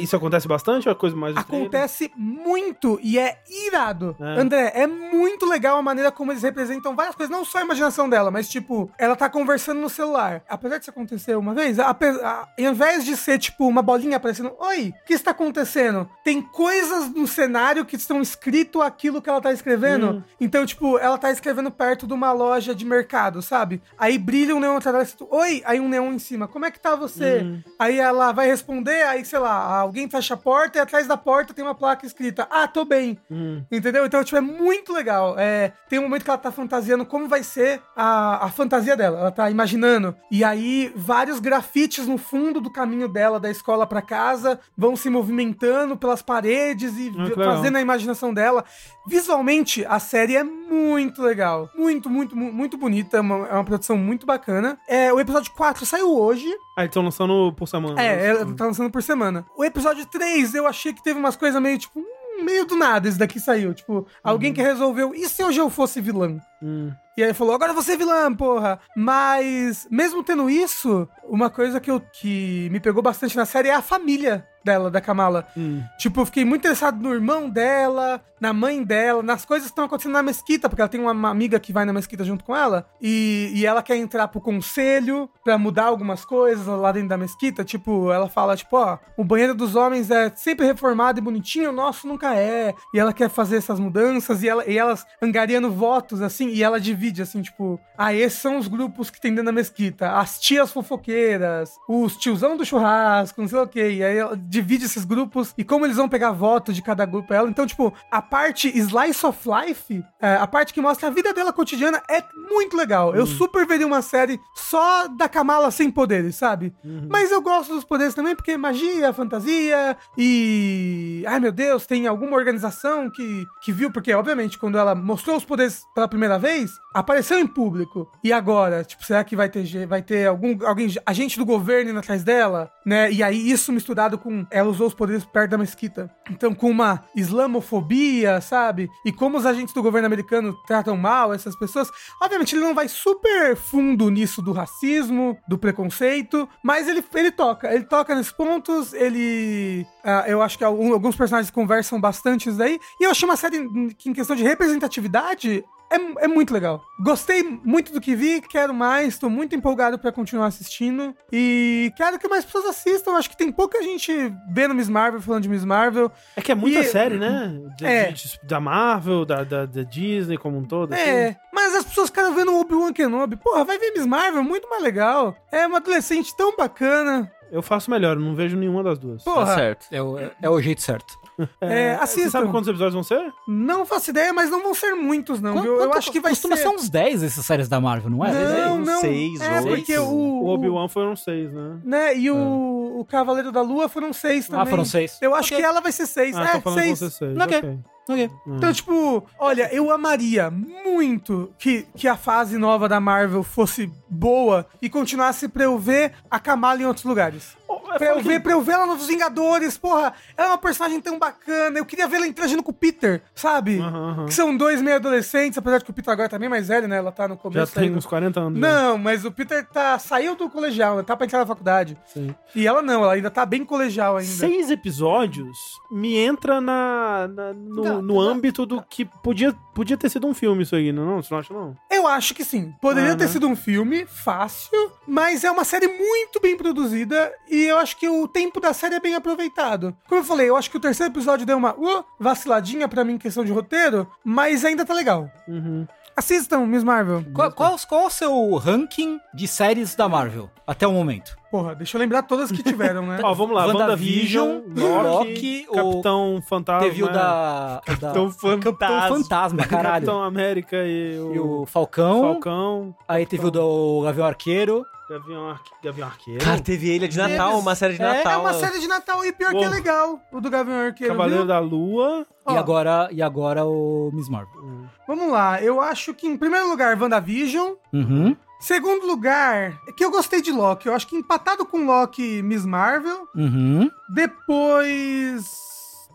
[0.00, 1.36] Isso acontece bastante ou é coisa mais?
[1.36, 4.16] Acontece muito e é irado.
[4.20, 4.40] É.
[4.40, 8.08] André, é muito legal a maneira como eles representam várias coisas, não só a imaginação
[8.08, 10.42] dela, mas tipo, ela tá conversando no celular.
[10.48, 14.92] Apesar disso acontecer uma vez, a- ao invés de ser tipo uma bolinha aparecendo, oi,
[15.02, 16.08] o que está acontecendo?
[16.24, 20.10] Tem coisas no cenário que estão escrito aquilo que ela tá escrevendo.
[20.10, 20.22] Hum.
[20.40, 23.80] Então, tipo, ela tá escrevendo perto de uma loja de mercado, sabe?
[23.96, 26.46] Aí brilha um neon atrás oi, aí um neon em cima.
[26.46, 27.42] Como é que tá você?
[27.42, 27.62] Hum.
[27.78, 31.54] Aí ela vai responder, aí, sei lá, alguém fecha a porta e atrás da porta
[31.54, 33.18] tem uma placa escrita, ah, tô bem.
[33.30, 33.62] Hum.
[33.70, 34.04] Entendeu?
[34.04, 35.36] Então, tipo, é muito legal.
[35.38, 39.18] É, tem um momento que ela tá fantasiando como vai ser a, a fantasia dela.
[39.20, 40.14] Ela tá imaginando.
[40.30, 45.08] E aí, vários grafites no fundo do caminho dela, da escola pra casa, vão se
[45.08, 48.64] movimentando pelas paredes e Ah, fazendo a imaginação dela.
[49.06, 51.70] Visualmente, a série é muito legal.
[51.74, 53.16] Muito, muito, mu- muito bonita.
[53.16, 54.78] É uma, é uma produção muito bacana.
[54.88, 56.48] É, o episódio 4 saiu hoje.
[56.76, 58.00] Ah, eles estão lançando por semana.
[58.02, 58.26] É, né?
[58.28, 59.46] ela tá lançando por semana.
[59.56, 63.08] O episódio 3, eu achei que teve umas coisas meio, tipo, hum, meio do nada
[63.08, 63.74] esse daqui saiu.
[63.74, 66.38] Tipo, alguém que resolveu, e se hoje eu fosse vilã?
[66.62, 66.92] Hum.
[67.16, 68.78] E aí falou, agora você é vilã, porra.
[68.96, 73.74] Mas, mesmo tendo isso, uma coisa que, eu, que me pegou bastante na série é
[73.74, 75.46] a família dela, da Kamala.
[75.56, 75.82] Hum.
[75.96, 79.86] Tipo, eu fiquei muito interessado no irmão dela, na mãe dela, nas coisas que estão
[79.86, 82.86] acontecendo na mesquita, porque ela tem uma, amiga que vai na mesquita junto com ela,
[83.00, 87.64] e, e ela quer entrar pro conselho pra mudar algumas coisas lá dentro da mesquita.
[87.64, 91.72] Tipo, ela fala, tipo, ó, o banheiro dos homens é sempre reformado e bonitinho, o
[91.72, 92.74] nosso nunca é.
[92.92, 96.78] E ela quer fazer essas mudanças, e, ela, e elas angariando votos, assim, e ela
[96.78, 100.12] divide, assim, tipo, ah, esses são os grupos que tem dentro da mesquita.
[100.12, 103.80] As tias fofoqueiras, os tiozão do churrasco, não sei o que.
[103.80, 107.32] E aí ela divide esses grupos e como eles vão pegar voto de cada grupo
[107.32, 107.48] ela.
[107.48, 111.52] Então, tipo, a parte Slice of Life, é, a parte que mostra a vida dela
[111.52, 113.14] cotidiana é muito legal.
[113.14, 116.74] Eu super veria uma série só da Kamala sem poderes, sabe?
[117.08, 121.24] Mas eu gosto dos poderes também porque magia, fantasia e.
[121.26, 125.44] Ai meu Deus, tem alguma organização que, que viu, porque obviamente quando ela mostrou os
[125.44, 128.10] poderes pela primeira vez, apareceu em público.
[128.22, 132.24] E agora, tipo, será que vai ter, vai ter algum alguém, agente do governo atrás
[132.24, 133.10] dela, né?
[133.10, 136.10] E aí isso misturado com ela usou os poderes perto da mesquita.
[136.30, 138.88] Então com uma islamofobia, sabe?
[139.04, 141.90] E como os agentes do governo americano tratam mal essas pessoas.
[142.22, 147.72] Obviamente ele não vai super fundo nisso do racismo, do preconceito, mas ele, ele toca,
[147.72, 152.78] ele toca nesses pontos, ele ah, eu acho que alguns personagens conversam bastante isso daí.
[153.00, 156.82] E eu achei uma série que, em questão de representatividade, é, é muito legal.
[157.00, 161.14] Gostei muito do que vi, quero mais, tô muito empolgado pra continuar assistindo.
[161.32, 163.12] E quero que mais pessoas assistam.
[163.12, 164.12] Acho que tem pouca gente
[164.50, 166.10] vendo Miss Marvel, falando de Miss Marvel.
[166.36, 167.52] É que é muita E- série, né?
[167.76, 168.10] De- É.
[168.12, 170.92] de- da Marvel, da, da, da Disney como um todo.
[170.92, 171.02] assim.
[171.02, 173.36] É, mas as pessoas ficaram vendo o Obi-Wan Kenobi.
[173.36, 175.36] Porra, vai ver Miss Marvel, muito mais legal.
[175.52, 177.30] É uma adolescente tão bacana.
[177.50, 179.22] Eu faço melhor, eu não vejo nenhuma das duas.
[179.24, 179.86] Porra, Tá certo.
[179.90, 181.18] É o, é o jeito certo.
[181.60, 182.30] É, Você assistam.
[182.30, 183.32] sabe quantos episódios vão ser?
[183.46, 185.52] não faço ideia, mas não vão ser muitos, não.
[185.54, 185.72] Quanto- viu?
[185.74, 186.62] Eu quanto- acho que vai costuma ser...
[186.62, 188.32] ser uns 10 essas séries da Marvel, não é?
[188.32, 189.00] Não, uns não.
[189.00, 189.68] seis, é, oito.
[189.68, 190.04] porque o...
[190.08, 191.78] O Obi-Wan foram seis, né?
[191.84, 192.18] né?
[192.18, 194.62] E o, o Cavaleiro da Lua foram seis também.
[194.62, 195.16] Ah, foram seis.
[195.22, 195.58] Eu acho Ok.
[195.58, 196.36] que ela vai ser seis.
[196.36, 196.98] Ah, é, tô falando seis.
[196.98, 197.38] ser seis.
[197.38, 197.78] Ok.
[198.08, 198.24] Ok.
[198.24, 198.30] Ok.
[198.46, 204.66] Então, tipo, olha, eu amaria muito que, que a fase nova da Marvel fosse boa
[204.80, 207.57] e continuasse pra eu ver a Kamala em outros lugares.
[207.94, 211.00] É Pra eu, ver, pra eu ver ela nos Vingadores, porra, ela é uma personagem
[211.00, 211.78] tão bacana.
[211.78, 213.78] Eu queria ver ela interagindo com o Peter, sabe?
[213.80, 214.26] Aham, aham.
[214.26, 216.86] Que são dois meio adolescentes, apesar de que o Peter agora tá bem mais velho,
[216.88, 216.96] né?
[216.98, 217.94] Ela tá no Já começo tem aí.
[217.94, 218.58] uns 40 anos.
[218.58, 218.68] né?
[218.72, 221.02] Não, mas o Peter tá, saiu do colegial, né?
[221.02, 221.96] Tá pra entrar na faculdade.
[222.06, 222.34] Sim.
[222.54, 224.30] E ela não, ela ainda tá bem colegial ainda.
[224.30, 225.56] Seis episódios
[225.90, 228.20] me entra na, na- no, Não, no não.
[228.20, 231.06] âmbito do que podia, podia ter sido um filme isso aí, não?
[231.06, 231.22] não?
[231.22, 231.76] Você não acha, não?
[231.90, 232.74] Eu acho que sim.
[232.80, 233.30] Poderia Ah, ter né?
[233.30, 238.08] sido um filme fácil, mas é uma série muito bem produzida e eu acho que
[238.08, 239.96] o tempo da série é bem aproveitado.
[240.08, 243.14] Como eu falei, eu acho que o terceiro episódio deu uma uh, vaciladinha pra mim
[243.14, 245.30] em questão de roteiro, mas ainda tá legal.
[245.48, 245.86] Uhum.
[246.16, 247.24] Assistam, Miss Marvel.
[247.32, 251.36] Qual, qual, qual o seu ranking de séries da Marvel até o momento?
[251.48, 253.20] Porra, deixa eu lembrar todas que tiveram, né?
[253.22, 253.66] Ó, vamos lá.
[253.66, 256.88] WandaVision, WandaVision, Loki, Loki, o- Capitão Fantasma.
[256.88, 257.12] Teve o da.
[257.12, 259.16] da Capitão Capitão Fantasma.
[259.16, 259.92] Fantasma, caralho.
[260.06, 262.20] Capitão América e o, E o Falcão.
[262.20, 262.94] Falcão.
[263.06, 264.84] Aí teve o do Gavião Arqueiro.
[265.08, 265.70] Gavião, Arque...
[265.82, 266.44] Gavião Arqueiro.
[266.44, 268.32] Cara, teve ele de Natal, Eles- uma série de É, Natal.
[268.32, 269.70] É uma série de Natal e pior que é Uou.
[269.70, 271.48] legal, o do Gavião Arqueiro, Cavaleiro viu?
[271.48, 272.26] da Lua.
[272.44, 272.52] Ó.
[272.52, 274.86] E, agora, e agora o Miss Marvel.
[275.06, 277.72] Vamos lá, eu acho que em primeiro lugar, WandaVision.
[277.92, 278.36] Uhum.
[278.60, 280.88] Segundo lugar, é que eu gostei de Loki.
[280.88, 283.28] Eu acho que empatado com Loki, Miss Marvel.
[283.34, 283.88] Uhum.
[284.12, 285.44] Depois.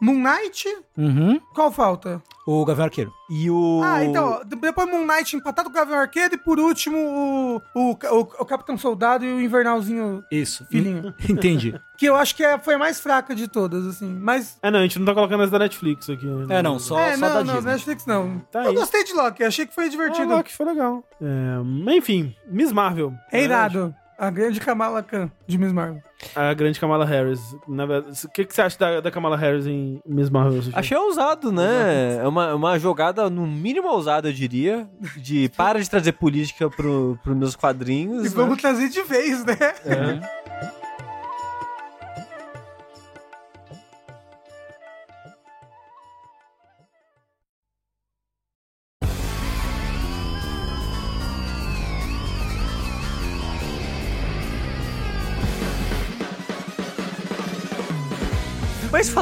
[0.03, 0.67] Moon Knight.
[0.97, 1.39] Uhum.
[1.55, 2.21] Qual falta?
[2.45, 3.13] O Gavião Arqueiro.
[3.29, 3.79] E o.
[3.81, 6.35] Ah, então, depois Moon Knight empatado com o Gavião Arqueiro.
[6.35, 10.21] E por último, o, o, o, o Capitão Soldado e o Invernalzinho.
[10.29, 10.65] Isso.
[10.65, 11.13] Filhinho.
[11.29, 11.73] Entendi.
[11.97, 14.13] Que eu acho que é, foi a mais fraca de todas, assim.
[14.21, 14.57] Mas.
[14.61, 16.25] É, não, a gente não tá colocando as da Netflix aqui.
[16.25, 16.57] né?
[16.57, 17.71] É, não, só, é, só não, da não, Disney.
[17.71, 18.39] Netflix não.
[18.51, 18.75] Tá eu aí.
[18.75, 20.27] gostei de Loki, achei que foi Ah, divertido.
[20.35, 21.01] Loki foi legal.
[21.21, 23.13] É, enfim, Miss Marvel.
[23.31, 23.95] é irado.
[24.17, 26.01] A grande Kamala Khan de Miss Marvel.
[26.35, 27.41] A grande Kamala Harris.
[27.67, 30.61] Na verdade, o que, que você acha da, da Kamala Harris em Miss Marvel?
[30.73, 32.17] Achei ousado, né?
[32.21, 34.87] É uma, uma jogada, no mínimo ousada, eu diria.
[35.17, 38.25] De para de trazer política pro, pros meus quadrinhos.
[38.25, 38.35] E né?
[38.35, 39.57] vamos trazer de vez, né?
[39.85, 40.42] É.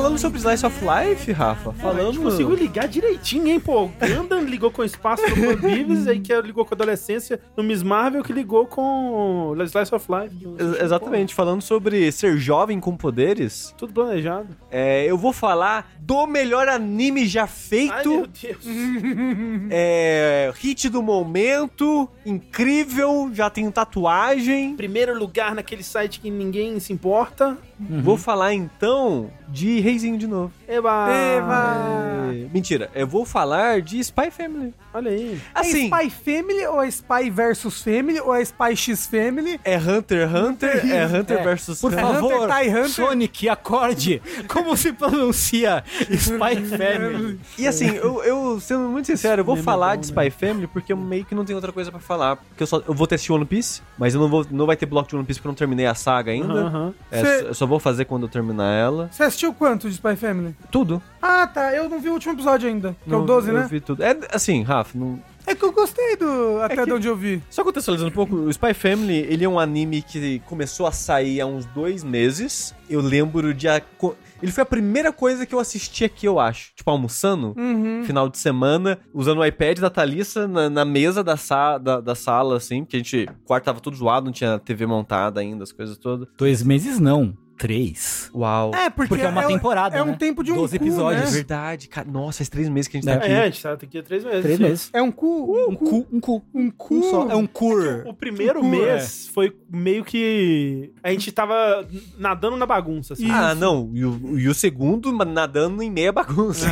[0.01, 2.21] falando sobre Slice of Life, Rafa, A gente falando...
[2.23, 3.83] conseguiu ligar direitinho, hein, pô.
[3.83, 7.61] O Gundam ligou com o espaço do Beavis, aí que ligou com a adolescência no
[7.63, 10.35] Miss Marvel, que ligou com Slice of Life.
[10.59, 14.47] Ex- Exatamente, falando sobre ser jovem com poderes, Tudo planejado.
[14.71, 18.65] é, eu vou falar do melhor anime já Ai, feito, meu Deus.
[19.69, 24.75] é, hit do momento, incrível, já tem tatuagem.
[24.75, 27.55] Primeiro lugar naquele site que ninguém se importa.
[27.79, 30.51] Vou falar então de Reizinho de novo.
[30.67, 31.07] Eba!
[31.09, 32.31] Eba!
[32.33, 34.73] É, Mentira, eu vou falar de Spy Family.
[34.93, 35.39] Olha aí.
[35.53, 39.59] Assim, É Spy Family ou é Spy versus Family ou é Spy X Family?
[39.63, 42.05] é Hunter x Hunter, é Hunter É, versus Por Hunter.
[42.05, 42.89] favor, Hunter, Hunter.
[42.89, 44.21] Sonic, acorde.
[44.47, 47.39] Como se pronuncia Spy Family?
[47.57, 50.25] E assim, eu, eu, sendo muito sincero, eu vou Meme é falar bom, de né?
[50.27, 52.37] Spy Family porque eu meio que não tenho outra coisa pra falar.
[52.37, 54.75] Porque eu, só, eu vou ter assistir One Piece, mas eu não, vou, não vai
[54.75, 56.53] ter bloco de One Piece porque eu não terminei a saga ainda.
[56.53, 56.93] Aham, aham.
[57.11, 59.09] É, Cê- Eu só vou fazer quando eu terminar ela.
[59.11, 60.55] Você assistiu quanto de Spy Family?
[60.71, 61.01] Tudo.
[61.21, 61.73] Ah, tá.
[61.73, 62.95] Eu não vi o último episódio ainda.
[63.03, 63.67] Que é o Não, 12, eu né?
[63.69, 64.03] vi tudo.
[64.03, 66.59] É assim, Rafa, não, É que eu gostei do.
[66.61, 67.41] Até que- de onde eu vi.
[67.49, 71.41] Só contextualizando um pouco, o Spy Family, ele é um anime que começou a sair
[71.41, 72.75] há uns dois meses.
[72.89, 73.67] Eu lembro de...
[73.67, 76.73] a- co- Ele foi a primeira coisa que eu assisti aqui, eu acho.
[76.75, 78.03] Tipo, almoçando, Uhum.
[78.05, 82.15] final de semana, usando o iPad da Thalissa na, na mesa da, sa da, da
[82.15, 83.27] sala, assim, porque a gente...
[83.43, 86.27] O quarto tava tudo zoado, não tinha TV montada ainda, as coisas todas.
[86.37, 88.31] Dois meses não, três.
[88.33, 88.71] Uau.
[88.73, 90.15] É, porque, Porque é uma temporada, É um né?
[90.17, 91.21] tempo de um 12 cu, episódios.
[91.21, 91.31] É né?
[91.31, 92.09] verdade, cara.
[92.09, 93.17] Nossa, faz três meses que a gente tá É.
[93.17, 93.31] aqui.
[93.31, 94.41] É, a gente tá aqui há três meses.
[94.41, 94.63] Três sim.
[94.63, 94.89] meses.
[94.91, 95.69] É um cu.
[95.69, 96.43] Um cu, um cu.
[96.55, 96.95] Um cu.
[96.95, 97.29] Um só.
[97.29, 98.03] É um cur.
[98.07, 100.91] O primeiro Cu, mês foi meio que.
[101.03, 101.87] A gente tava
[102.17, 103.29] nadando na bagunça, assim.
[103.29, 103.91] Ah, não.
[103.93, 106.65] E o, e o segundo nadando em meia bagunça.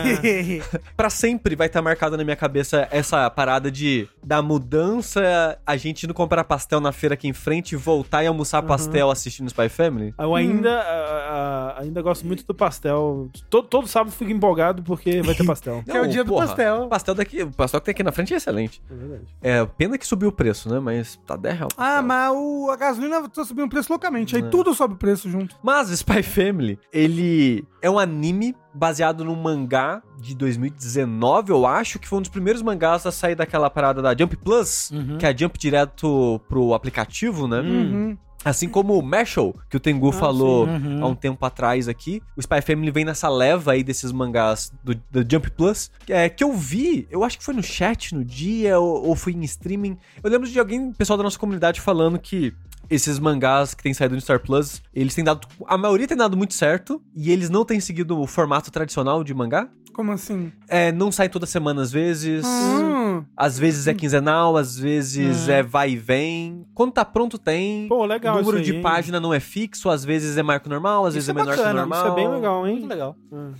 [0.97, 6.03] Pra sempre vai estar marcada na minha cabeça essa parada de da mudança, a gente
[6.03, 9.69] indo comprar pastel na feira aqui em frente e voltar e almoçar pastel assistindo Spy
[9.69, 10.13] Family.
[10.17, 13.29] Eu ainda, a- a- ainda gosto muito do pastel.
[13.49, 15.83] Todo, todo sábado fico empolgado porque vai ter pastel.
[15.83, 16.83] Que é o dia do pastel.
[16.83, 18.81] O pastel daqui, o pastel que tem aqui na frente é excelente.
[18.89, 19.23] É verdade.
[19.41, 20.79] É, pena que subiu o preço, né?
[20.79, 21.73] Mas tá 10 reais.
[21.77, 24.35] Ah, mas o, a gasolina tá subindo o preço loucamente.
[24.35, 24.45] Aí É.
[24.47, 25.55] tudo sobe o preço junto.
[25.63, 32.07] Mas Spy Family, ele é um anime baseado num mangá de 2019, eu acho, que
[32.07, 35.17] foi um dos primeiros mangás a sair daquela parada da Jump Plus, Uhum.
[35.17, 37.59] que é a Jump direto pro aplicativo, né?
[37.61, 38.17] Uhum.
[38.43, 40.71] Assim como o Mashal, que o Tengu falou sim.
[40.71, 41.03] Uhum.
[41.03, 44.95] há um tempo atrás aqui, o Spy Family vem nessa leva aí desses mangás do,
[45.11, 48.79] do Jump Plus, é, que eu vi, eu acho que foi no chat no dia,
[48.79, 49.97] ou, ou foi em streaming.
[50.23, 52.53] Eu lembro de alguém, pessoal da nossa comunidade, falando que
[52.89, 55.47] esses mangás que têm saído no Star Plus, eles têm dado.
[55.67, 59.33] A maioria tem dado muito certo, e eles não têm seguido o formato tradicional de
[59.33, 59.69] mangá.
[59.99, 60.49] Como assim?
[60.69, 62.45] É, não sai toda semana às vezes.
[62.47, 63.21] Hum.
[63.35, 65.51] Às vezes é quinzenal, às vezes Hum.
[65.51, 66.65] é vai e vem.
[66.73, 67.85] Quando tá pronto, tem.
[67.89, 68.81] Pô, legal o número isso aí, de hein?
[68.81, 71.57] página não é fixo, às vezes é marco normal, às vezes Isso é é menor
[71.57, 71.99] bacana, que normal.
[71.99, 72.73] Isso é bem legal, hein?
[72.77, 73.15] Muito legal.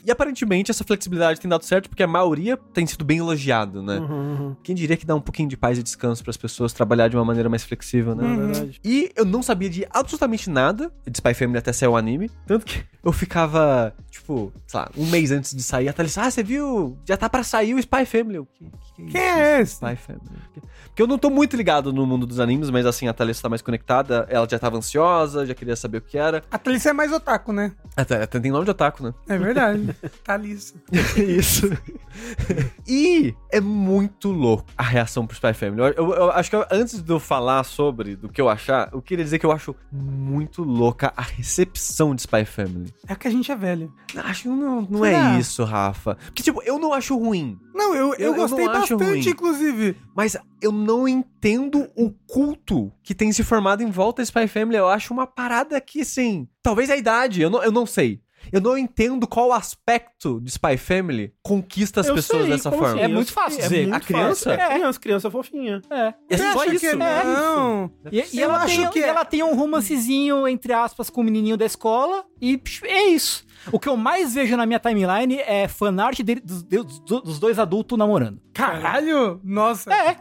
[0.06, 3.98] E aparentemente essa flexibilidade tem dado certo porque a maioria tem sido bem elogiado, né?
[4.00, 4.08] Uhum,
[4.40, 4.56] uhum.
[4.64, 7.18] Quem diria que dá um pouquinho de paz e descanso para as pessoas trabalhar de
[7.18, 8.24] uma maneira mais flexível, né?
[8.24, 8.38] É Uhum.
[8.54, 8.80] verdade.
[8.82, 12.32] E eu não sabia de absolutamente nada de Spy Family até sair o anime.
[12.48, 16.29] Tanto que eu ficava, tipo, sei lá, um mês antes de sair, a Thalissa, ah,
[16.32, 16.98] você viu?
[17.06, 18.36] Já tá pra sair o Spy Family.
[18.36, 18.70] Eu, que,
[19.00, 19.74] que, que Quem é esse?
[19.74, 20.40] Spy Family.
[20.88, 23.50] Porque eu não tô muito ligado no mundo dos animes, mas assim, a Thalissa tá
[23.50, 24.26] mais conectada.
[24.30, 26.44] Ela já tava ansiosa, já queria saber o que era.
[26.52, 27.72] A Thalissa é mais otaku, né?
[27.96, 29.14] Até, tem nome de otaku, né?
[29.28, 29.96] É verdade.
[30.26, 30.74] Thalissa.
[31.18, 31.70] Isso.
[32.88, 35.80] e é muito louco a reação pro Spy Family.
[35.82, 38.90] Eu, eu- eu acho que eu- antes de eu falar sobre do que eu achar,
[38.92, 42.94] eu queria dizer que eu acho muito louca a recepção de Spy Family.
[43.08, 43.94] É que a gente é velho.
[44.18, 45.36] Acho que não, não Será?
[45.36, 46.16] é isso, Rafa.
[46.26, 49.30] Porque, tipo, eu não acho ruim, Não, eu, eu, Eu- gostei acho bastante, ruim.
[49.32, 49.96] inclusive.
[50.16, 54.78] mas eu não entendo o culto que tem se formado em volta da Spy Family.
[54.78, 58.22] Eu acho uma parada que, assim, talvez a idade, eu não, eu não sei.
[58.54, 62.88] Eu não entendo qual aspecto de Spy Family conquista as Eu pessoas sei, dessa forma.
[62.92, 63.00] assim?
[63.02, 63.82] É muito fácil é dizer.
[63.88, 64.50] muito A criança?
[64.56, 64.72] fácil.
[64.72, 65.82] É, criança, criança fofinha.
[65.90, 66.14] É.
[66.30, 66.80] É só isso.
[66.80, 67.92] que não?
[68.10, 71.10] E, e Eu ela, acho tem, que e é- ela tem um romancezinho, entre aspas,
[71.10, 72.24] com o menininho da escola.
[72.42, 73.46] E é isso.
[73.72, 77.60] O que eu mais vejo na minha timeline é fanart dele- dos, dos- dos dois
[77.60, 78.40] adultos namorando.
[78.54, 79.40] Caralho!
[79.44, 79.92] Nossa.
[79.94, 80.18] É.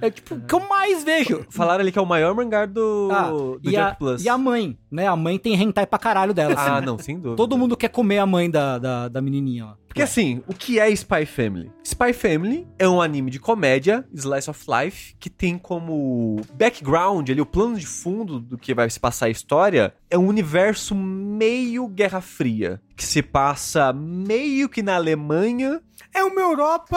[0.00, 1.44] É tipo o que eu mais vejo.
[1.50, 4.24] Falaram ali que é o maior mangá do, Ah, do e, Jump a, Plus.
[4.24, 5.06] e a mãe, né?
[5.06, 6.54] A mãe tem hentai pra caralho dela.
[6.56, 6.86] Ah, assim.
[6.86, 7.36] não, sem dúvida.
[7.36, 9.74] Todo mundo quer comer a mãe da, da, da menininha, ó.
[9.88, 11.72] Porque assim, o que é Spy Family?
[11.82, 17.40] Spy Family é um anime de comédia, slice of life, que tem como background ali,
[17.40, 20.94] o plano de fundo do que vai se passar a história, é um universo
[21.38, 25.80] meio Guerra Fria, que se passa meio que na Alemanha.
[26.14, 26.96] É uma Europa.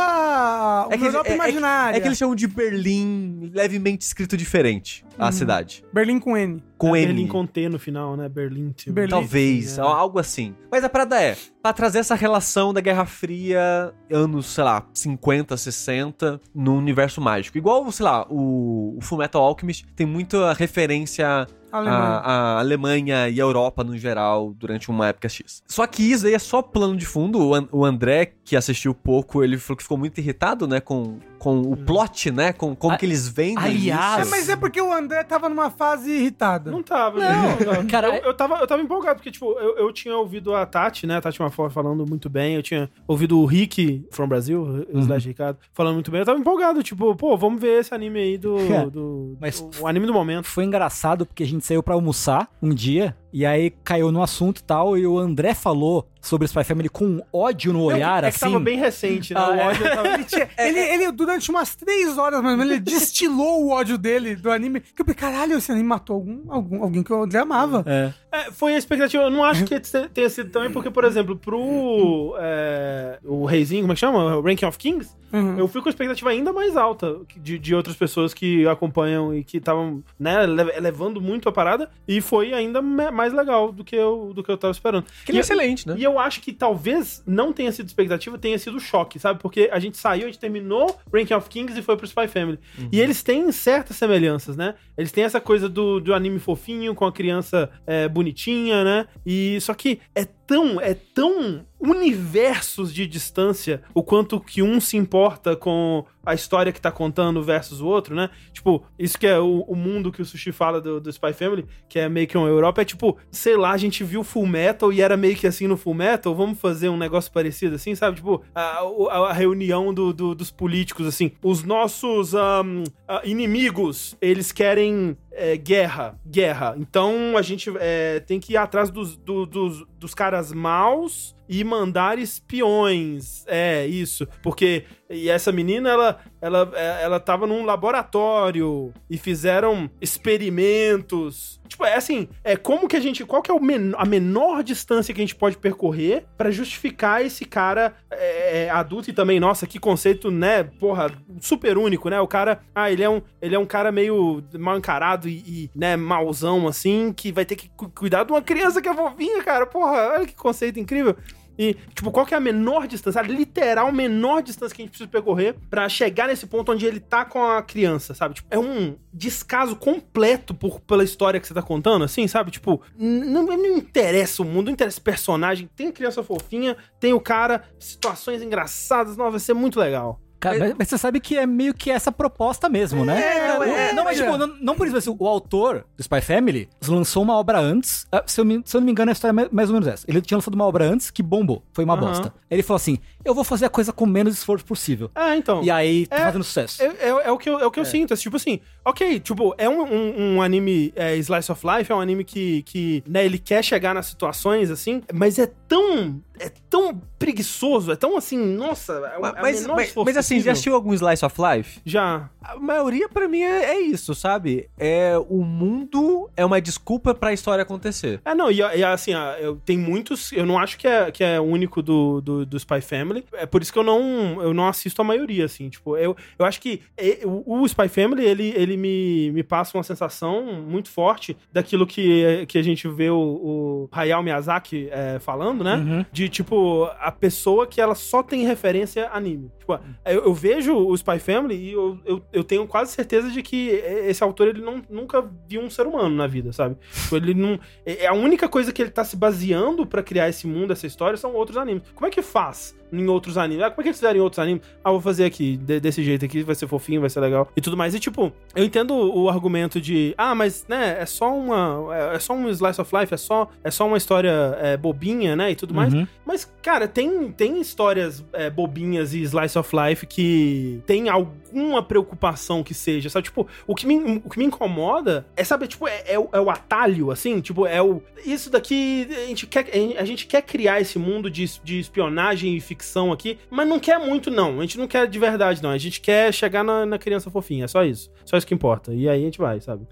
[0.88, 1.98] Uma É que, Europa é- é que- imaginária.
[1.98, 5.32] é que eles chamam de Berlim, levemente escrito diferente, a Uhum.
[5.32, 5.84] cidade.
[5.94, 6.64] Berlim com N.
[6.78, 7.08] Com É N.
[7.08, 8.28] Berlim com T no final, né?
[8.30, 8.72] Berlim.
[8.72, 8.94] Tipo.
[8.94, 9.10] Berlim.
[9.12, 9.82] Talvez, É.
[9.82, 10.56] algo assim.
[10.72, 15.58] Mas a parada é, pra trazer essa relação da Guerra Fria, anos, sei lá, 50,
[15.58, 17.58] 60, no universo mágico.
[17.58, 21.98] Igual, sei lá, o, o Fullmetal Alchemist tem muita referência Alemanha.
[21.98, 25.64] a, a Alemanha e a Europa no geral durante uma época X.
[25.68, 27.40] Só que isso aí é só plano de fundo.
[27.40, 31.60] O, o André, que assistiu pouco, ele falou que ficou muito irritado, né, com, com
[31.60, 34.94] o plot, né, com como A- que eles vendem aliás- É, mas é porque o
[34.94, 36.70] André tava numa fase irritada.
[36.70, 37.74] Não tava, não.
[37.82, 37.88] não.
[37.88, 41.08] Cara, eu, eu, tava, eu tava empolgado, porque, tipo, eu, eu tinha ouvido a Tati,
[41.08, 41.18] né?
[41.18, 42.54] A Tati Mafor falando muito bem.
[42.54, 46.20] Eu tinha ouvido o Rick from Brasil, o Slash Ricardo, falando muito bem.
[46.20, 48.58] Eu tava empolgado, tipo, pô, vamos ver esse anime aí do.
[48.72, 50.46] É, do mas- o, o anime do momento.
[50.46, 54.60] Foi engraçado porque a gente saiu pra almoçar um dia e aí caiu no assunto
[54.60, 58.36] e tal e o André falou sobre Spy Family com ódio no olhar, é que
[58.36, 58.46] assim.
[58.46, 59.40] tava bem recente, né?
[59.40, 59.68] Ah, o é.
[59.68, 60.08] ódio tava...
[60.10, 64.52] Ele, tinha- ele, ele, durante umas três horas, menos, ele destilou o ódio dele do
[64.52, 64.82] anime.
[64.82, 67.84] Que eu falei, caralho, esse anime matou algum, algum, alguém que André amava.
[67.88, 68.14] É.
[68.34, 69.24] É, foi a expectativa.
[69.24, 72.36] Eu não acho que te- tenha sido também, porque, por exemplo, pro.
[72.40, 74.38] é, o Reizinho, como é que chama?
[74.38, 75.58] O Ranking of Kings, Uhum.
[75.58, 79.46] eu fui com a expectativa ainda mais alta de, de outras pessoas que acompanham e
[79.46, 81.90] que estavam, né, le- levando muito a parada.
[82.06, 85.06] E foi ainda mais legal do que eu, do que eu tava esperando.
[85.26, 85.96] Que ele é E- excelente, né?
[85.98, 89.40] E eu acho que talvez não tenha sido expectativa, tenha sido choque, sabe?
[89.42, 92.60] Porque a gente saiu, a gente terminou Ranking of Kings e foi pro Spy Family.
[92.92, 94.76] E eles têm certas semelhanças, né?
[94.98, 99.08] Eles têm essa coisa do, do anime fofinho, com a criança é, bonitinha, né?
[99.26, 104.98] E só que é tão, é tão universos de distância o quanto que um se
[104.98, 108.30] importa com a história que tá contando versus o outro, né?
[108.54, 111.66] Tipo, isso que é o, o mundo que o Sushi fala do, do Spy Family,
[111.90, 114.94] que é meio que uma Europa, é tipo, sei lá, a gente viu Full Metal
[114.94, 118.18] e era meio que assim no Full Metal, vamos fazer um negócio parecido assim, sabe?
[118.18, 124.52] Tipo, a, a- reunião do- do- dos políticos, assim, os nossos ahn, ah, inimigos, eles
[124.52, 126.76] querem é, guerra, guerra.
[126.78, 131.66] Então a gente é, tem que ir atrás dos, do- dos, dos caras maus e
[131.66, 133.44] mandar espiões.
[133.46, 134.26] É, isso.
[134.42, 141.60] Porque e essa menina, ela, ela, é, ela tava num laboratório e fizeram experimentos.
[141.68, 143.26] Tipo, é assim, é como que a gente.
[143.26, 147.44] Qual que é men- a menor distância que a gente pode percorrer pra justificar esse
[147.44, 150.64] cara é, é, adulto e também, nossa, que conceito, né?
[150.64, 152.20] Porra, super único, né?
[152.22, 152.62] O cara.
[152.74, 156.68] Ah, ele é um, ele é um cara meio mal encarado e, e, né, mauzão,
[156.68, 159.66] assim, que vai ter que cu- cuidar de uma criança que é fofinha, cara.
[159.66, 161.16] Porra, olha que conceito incrível.
[161.58, 164.92] E, tipo, qual que é a menor distância, a literal menor distância que a gente
[164.92, 168.36] precisa percorrer pra chegar nesse ponto onde ele tá com a criança, sabe?
[168.36, 172.52] Tipo, é um descaso completo por, pela história que você tá contando, assim, sabe?
[172.52, 175.70] Tipo, não, não interessa o mundo, não interessa o personagem.
[175.76, 180.20] Tem a criança fofinha, tem o cara, situações engraçadas, não, vai ser muito legal.
[180.42, 183.22] Cara, mas, mas você sabe que é meio que essa proposta mesmo, né?
[183.38, 184.24] É, O- é, não, mas é.
[184.26, 188.06] tipo, não, não por isso, mas o autor do Spy Family lançou uma obra antes.
[188.12, 189.88] ah, Se eu, me- se eu não me engano, a história é mais- ou menos
[189.88, 190.06] essa.
[190.10, 191.64] Ele tinha lançado uma obra antes que bombou.
[191.74, 192.34] Foi uma bosta.
[192.50, 195.10] Ele falou assim: eu vou fazer a coisa com menos esforço possível.
[195.16, 195.64] É, então.
[195.64, 196.82] E aí, tá É, fazendo sucesso.
[196.82, 198.14] É, é- é o que eu, é o que eu sinto.
[198.14, 201.96] é tipo assim, ok, tipo, é um, um- um anime é, Slice of Life, é
[201.96, 206.22] um anime que, que né, ele quer chegar nas situações, assim, mas é tão.
[206.40, 210.40] É tão preguiçoso, é tão assim, nossa, é o- é Mas, menor mas, mas assim,
[210.40, 211.80] já assistiu algum Slice of Life?
[211.86, 212.32] Já.
[212.42, 214.68] A maioria, pra mim, é, é isso, sabe?
[214.76, 218.20] É o mundo é uma desculpa pra história acontecer.
[218.26, 221.40] É, não, e, e assim, eu, tem muitos, eu não acho que é, que é
[221.40, 225.00] único do, do, do Spy Family, é por isso que eu não, eu não assisto
[225.00, 226.82] a maioria, assim, tipo, eu, eu acho que
[227.24, 232.46] o, o Spy Family, ele, ele me, me passa uma sensação muito forte daquilo que,
[232.48, 235.76] que a gente vê o, o Hayao Miyazaki é, falando, né?
[235.76, 236.06] Uhum.
[236.12, 239.52] De, tipo, a pessoa que ela só tem referência anime.
[239.78, 243.42] Tipo, eu, eu vejo o Spy Family e eu, eu, eu tenho quase certeza de
[243.42, 243.70] que
[244.08, 246.76] esse autor, ele não, nunca viu um ser humano na vida, sabe?
[247.04, 247.60] Tipo, ele não...
[247.86, 251.18] É a única coisa que ele tá se baseando pra criar esse mundo, essa história,
[251.18, 251.84] são outros animes.
[251.94, 253.64] Como é que faz em outros animes?
[253.64, 254.64] Ah, como é que eles fizeram em outros animes?
[254.84, 257.62] Ah, vou fazer aqui, de- desse jeito aqui, vai ser fofinho, vai ser legal e
[257.62, 257.96] tudo mais.
[257.96, 261.96] E tipo, eu entendo o argumento de, ah, mas, né, é só uma...
[261.96, 265.36] É, é só um slice of life, é só, é só uma história é, bobinha,
[265.36, 265.94] né, e tudo mais.
[265.94, 266.06] Uhum.
[266.26, 272.64] Mas, cara, tem, tem histórias é, bobinhas e slice of life que tem alguma preocupação
[272.64, 273.26] que seja, sabe?
[273.26, 276.40] Tipo, o que me, o que me incomoda é, sabe, tipo, é, é o, é
[276.40, 278.02] o atalho, assim, tipo, é o...
[278.26, 282.62] Isso daqui, a gente quer, a gente quer criar esse mundo de, de espionagem e
[282.62, 284.60] ficção aqui, mas não quer muito, não.
[284.60, 285.72] A gente não quer de verdade, não.
[285.72, 288.12] A gente quer chegar na, na criança fofinha, é só isso.
[288.26, 288.94] Só isso que importa.
[288.94, 289.88] E aí a gente vai, sabe?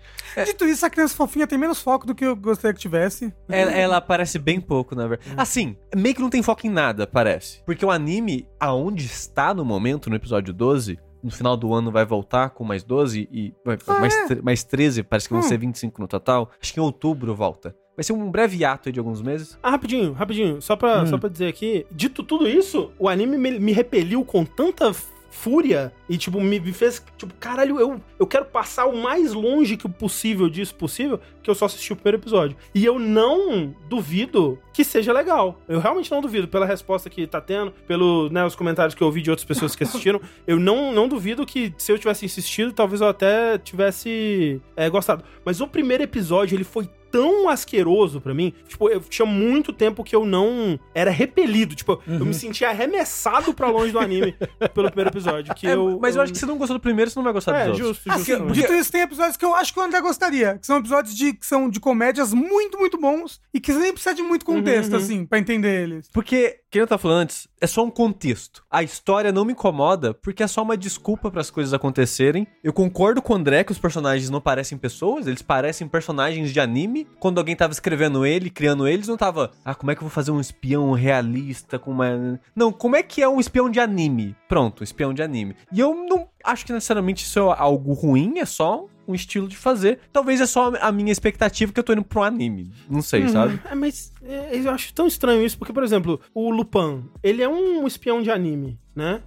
[0.45, 3.33] Dito isso, a criança fofinha tem menos foco do que eu gostaria que tivesse.
[3.49, 5.33] Ela, ela aparece bem pouco, na verdade.
[5.35, 7.61] Assim, meio que não tem foco em nada, parece.
[7.65, 12.05] Porque o anime, aonde está no momento, no episódio 12, no final do ano vai
[12.05, 13.53] voltar com mais 12 e
[13.87, 14.41] Ah, mais, é?
[14.41, 15.47] mais 13, parece que vão Hum.
[15.47, 16.49] ser 25 no total.
[16.61, 17.75] Acho que em outubro volta.
[17.95, 19.59] Vai ser um breve ato aí de alguns meses.
[19.61, 20.61] Ah, rapidinho, rapidinho.
[20.61, 21.07] Só pra, Hum.
[21.07, 21.85] só pra dizer aqui.
[21.91, 24.93] Dito tudo isso, o anime me, me repeliu com tanta
[25.29, 29.77] fúria e, tipo, me me fez, tipo, caralho, eu, eu quero passar o mais longe
[29.77, 32.57] que possível disso possível, que eu só assisti o primeiro episódio.
[32.73, 35.59] E eu não duvido que seja legal.
[35.67, 39.07] Eu realmente não duvido, pela resposta que tá tendo, pelos né, os comentários que eu
[39.07, 42.71] ouvi de outras pessoas que assistiram, eu não, não duvido que se eu tivesse insistido,
[42.71, 45.23] talvez eu até tivesse é, gostado.
[45.43, 48.53] Mas o primeiro episódio, ele foi tão asqueroso pra mim.
[48.67, 51.75] Tipo, eu tinha muito tempo que eu não era repelido.
[51.75, 54.35] Tipo, eu me sentia arremessado pra longe do anime
[54.73, 55.53] pelo primeiro episódio.
[55.55, 57.33] Que É, eu, mas eu acho que se não gostou do primeiro, você não vai
[57.33, 57.87] gostar dos É, outros.
[57.87, 58.51] justo, Assim, justo.
[58.53, 60.57] dito isso, tem episódios que eu acho que o André gostaria.
[60.57, 63.39] Que são episódios de, que são de comédias muito, muito bons.
[63.53, 66.09] E que você nem precisa de muito contexto, Uhum, assim, pra entender eles.
[66.13, 68.63] Porque, quem eu tava falando antes, é só um contexto.
[68.69, 72.45] A história não me incomoda porque é só uma desculpa para as coisas acontecerem.
[72.63, 76.59] Eu concordo com o André que os personagens não parecem pessoas, eles parecem personagens de
[76.59, 77.07] anime.
[77.19, 80.13] Quando alguém tava escrevendo ele, criando eles, não tava, ah, como é que eu vou
[80.13, 82.39] fazer um espião realista com uma.
[82.55, 84.35] Não, como é que é um espião de anime?
[84.47, 85.55] Pronto, espião de anime.
[85.73, 89.57] E eu não acho que necessariamente isso é algo ruim, é só um estilo de
[89.57, 89.99] fazer.
[90.13, 92.71] Talvez é só a minha expectativa que eu tô indo pro anime.
[92.87, 93.59] Não sei, sabe?
[93.65, 94.13] É, mas
[94.51, 98.29] eu acho tão estranho isso, porque, por exemplo, o Lupin, ele é um espião de
[98.29, 99.21] anime, né?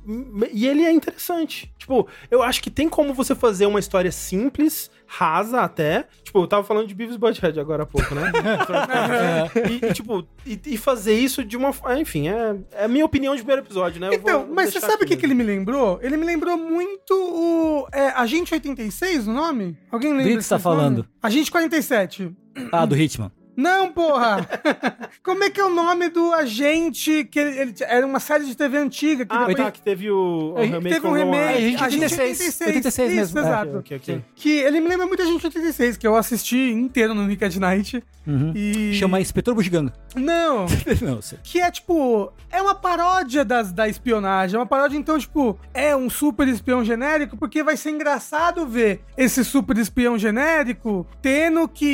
[0.52, 1.72] E ele é interessante.
[1.78, 6.06] Tipo, eu acho que tem como você fazer uma história simples, rasa até.
[6.22, 8.30] Tipo, eu tava falando de Beavis Butthead agora há pouco, né?
[9.68, 11.72] e, e, tipo, e, e fazer isso de uma...
[11.98, 14.08] Enfim, é, é a minha opinião de primeiro episódio, né?
[14.08, 15.98] Eu Então, vou mas você sabe o que, que ele me lembrou?
[16.02, 17.86] Ele me lembrou muito o.
[17.92, 19.76] É, Agente 86, o nome?
[19.90, 20.32] Alguém lembra?
[20.32, 20.62] Do que você tá nome?
[20.62, 21.08] falando?
[21.22, 22.32] Agente 47.
[22.70, 23.30] Ah, do Hitman.
[23.56, 24.46] Não, porra!
[25.22, 28.56] Como é que é o nome do agente que ele, ele- era uma série de
[28.56, 31.08] TV antiga que Ah, depois tá, que teve o, o É, remake teve um com
[31.10, 31.62] Ron remake.
[31.76, 31.84] Howard.
[31.84, 33.42] a gente 86, 86 isso, mesmo, é.
[33.42, 33.78] exato.
[33.78, 34.24] Ok, ok, ok.
[34.34, 37.54] Que ele me lembra muito a gente 86, que eu assisti inteiro no Nick at
[37.56, 38.02] Night.
[38.24, 38.52] Uhum.
[38.54, 38.94] E.
[38.94, 39.92] Chama Inspetor Bugiganga.
[40.14, 40.66] Não!
[41.02, 41.38] Não, sei.
[41.42, 42.32] Que é tipo.
[42.52, 44.54] É uma paródia das, da espionagem.
[44.54, 49.00] É uma paródia, então, tipo, é um super espião genérico, porque vai ser engraçado ver
[49.16, 51.84] esse super espião genérico tendo que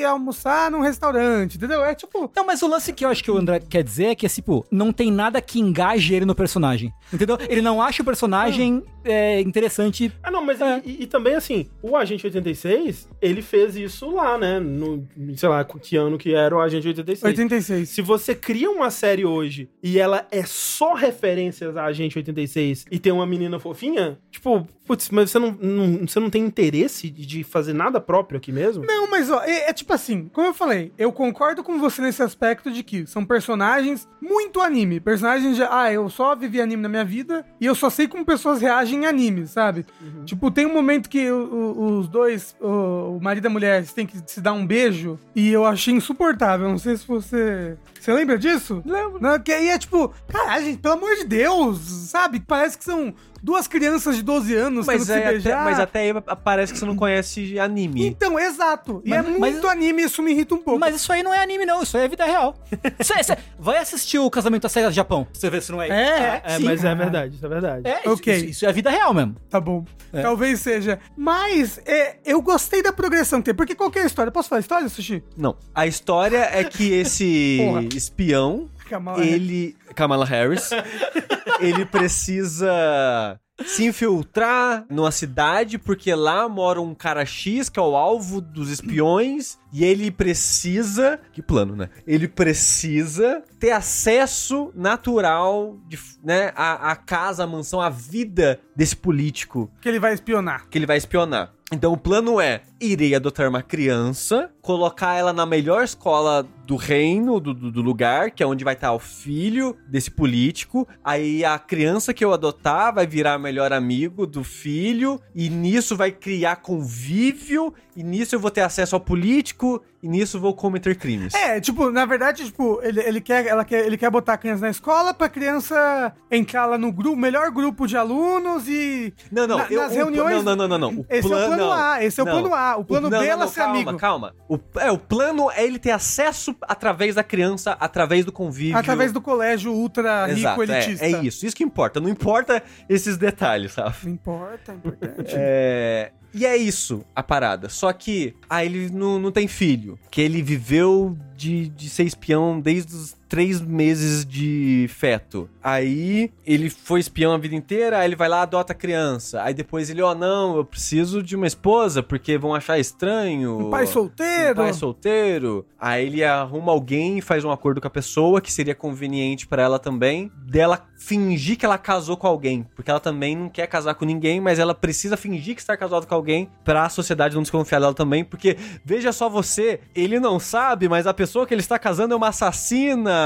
[0.00, 1.84] ir almoçar num restaurante, entendeu?
[1.84, 2.30] É tipo.
[2.34, 4.64] Não, mas o lance que eu acho que o André quer dizer é que, tipo,
[4.70, 6.92] não tem nada que engaje ele no personagem.
[7.12, 7.38] Entendeu?
[7.48, 10.12] Ele não acha o personagem é, interessante.
[10.22, 10.82] Ah, não, mas É.
[10.84, 14.60] e, e também assim, o Agente 86, ele fez isso lá, né?
[14.60, 17.32] No, sei lá, que ano que era o Agente 86.
[17.32, 17.88] 86.
[17.88, 22.98] Se você cria uma série hoje e ela é só referências a Agente 86 e
[22.98, 27.44] tem uma menina fofinha, tipo, putz, mas você não, não- você não tem interesse de
[27.44, 28.84] fazer nada próprio aqui mesmo?
[28.84, 32.20] Não, mas ó, é, é tipo assim, como eu falei, eu concordo com você nesse
[32.22, 34.98] aspecto de que são personagens muito anime.
[34.98, 38.24] Personagens de, ah, eu só vivi anime na minha vida e eu só sei como
[38.24, 39.86] pessoas reagem em anime, sabe?
[40.24, 43.86] Tipo, tem um momento que o- o- os dois, o, o marido e a mulher,
[43.86, 46.68] têm que se dar um beijo e eu achei insuportável.
[46.68, 47.76] Não sei se você.
[48.00, 48.82] Você lembra disso?
[48.84, 49.20] Lembro.
[49.20, 52.40] Não, que aí é tipo, caralho, gente, pelo amor de Deus, sabe?
[52.40, 55.64] Parece que são duas crianças de 12 anos Mas, tendo que é se até, beijar.
[55.64, 56.12] mas até aí
[56.44, 58.06] parece que você não conhece anime.
[58.06, 59.02] Então, exato.
[59.04, 60.78] E Mas- é muito mas- anime, isso me irrita um pouco.
[60.80, 61.82] Mas isso aí não é anime, não.
[61.82, 62.54] Isso aí é vida real.
[62.98, 65.24] Isso é- isso é- vai assistir o Casamento às Cegas do Japão.
[65.24, 65.88] pra Você vê se não é.
[65.88, 66.64] É, É, sim.
[66.64, 67.88] mas é verdade, isso é verdade.
[67.88, 68.34] É, isso, Ok.
[68.36, 69.36] isso, isso é vida real mesmo.
[69.48, 69.84] Tá bom.
[70.12, 70.22] É.
[70.22, 70.98] Talvez seja.
[71.16, 73.54] Mas é, eu gostei da progressão que tem.
[73.54, 74.30] Porque qual que é a história?
[74.32, 75.22] Posso falar a história, Sushi?
[75.36, 75.56] Não.
[75.74, 77.60] A história é que esse
[77.94, 79.76] espião, Kamala ele.
[79.94, 80.70] Kamala Harris.
[81.60, 87.94] ele precisa se infiltrar numa cidade porque lá mora um cara X que é o
[87.94, 91.88] alvo dos espiões e ele precisa, que plano, né?
[92.06, 98.96] Ele precisa ter acesso natural de, né, à, à casa, à mansão, à vida desse
[98.96, 100.66] político Que ele vai espionar.
[100.68, 101.52] que ele vai espionar.
[101.72, 107.38] Então o plano é: irei adotar uma criança, colocar ela na melhor escola do reino,
[107.40, 110.86] do, do- lugar, que é onde vai estar o filho desse político.
[111.02, 116.10] Aí a criança que eu adotar vai virar melhor amigo do filho, e nisso vai
[116.10, 120.96] criar convívio, e nisso eu vou ter acesso ao político, e nisso eu vou cometer
[120.96, 121.34] crimes.
[121.34, 124.62] É, tipo, na verdade, tipo, ele, ele, quer, ela quer, ele quer botar a criança
[124.62, 129.12] na escola pra criança entrar lá no grupo, melhor grupo de alunos e.
[129.30, 130.92] Não, não, Na- eu, nas o- reuniões- Não, não, não, não.
[130.92, 131.06] não.
[131.10, 132.76] Esse é o plano A, esse é o plano A.
[132.76, 133.96] O plano B é ela ser calma, amigo.
[133.98, 138.78] Calma, O, é, o plano é ele ter acesso através da criança, através do convívio.
[138.78, 141.04] Através do colégio ultra rico Exato, é, elitista.
[141.04, 141.44] é isso.
[141.46, 142.00] Isso que importa.
[142.00, 143.94] Não importa esses detalhes, sabe?
[144.04, 145.34] Não importa, é importante.
[145.36, 147.68] É, E é isso a parada.
[147.68, 149.98] Só que, ah, ele não, não tem filho.
[150.10, 155.48] Que ele viveu de, de ser espião desde os três meses de feto.
[155.62, 159.40] Aí ele foi espião a vida inteira, aí ele vai lá adota a criança.
[159.44, 163.68] Aí depois ele, ó, não, eu preciso de uma esposa porque vão achar estranho.
[163.68, 164.50] Um pai solteiro.
[164.50, 165.64] Um pai solteiro.
[165.78, 169.62] Aí ele arruma alguém e faz um acordo com a pessoa que seria conveniente pra
[169.62, 173.94] ela também, dela fingir que ela casou com alguém, porque ela também não quer casar
[173.94, 177.80] com ninguém, mas ela precisa fingir que está casada com alguém pra sociedade não desconfiar
[177.80, 181.78] dela também, porque veja só você, ele não sabe, mas a pessoa que ele está
[181.78, 183.19] casando é uma assassina.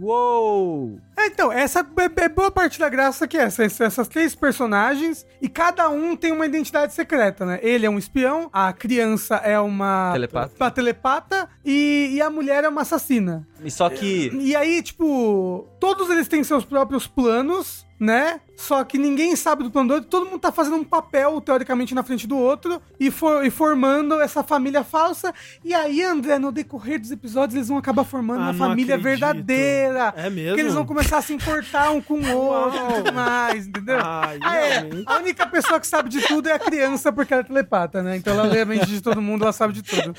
[0.00, 0.98] Uou!
[1.16, 5.26] É, então, essa é, é boa parte da graça que é essa, essas três personagens
[5.40, 7.60] e cada um tem uma identidade secreta, né?
[7.62, 10.54] Ele é um espião, a criança é uma Telepata.
[10.58, 13.46] uma telepata e, e a mulher é uma assassina.
[13.62, 18.40] E só que E aí, tipo, todos eles têm seus próprios planos, né?
[18.56, 21.94] Só que ninguém sabe do plano do outro, todo mundo tá fazendo um papel, teoricamente,
[21.94, 25.32] na frente do outro e, for, e formando essa família falsa.
[25.64, 29.20] E aí, André, no decorrer dos episódios, eles vão acabar formando Ah, uma família acredito.
[29.20, 30.12] verdadeira.
[30.16, 30.54] É mesmo?
[30.56, 33.98] Que eles vão começar a se importar um com o outro e tudo mais, entendeu?
[34.02, 34.88] Ai, Ah, é.
[35.06, 38.16] A única pessoa que sabe de tudo é a criança, porque ela é telepata, né?
[38.16, 40.12] Então ela lê a mente de todo mundo, ela sabe de tudo.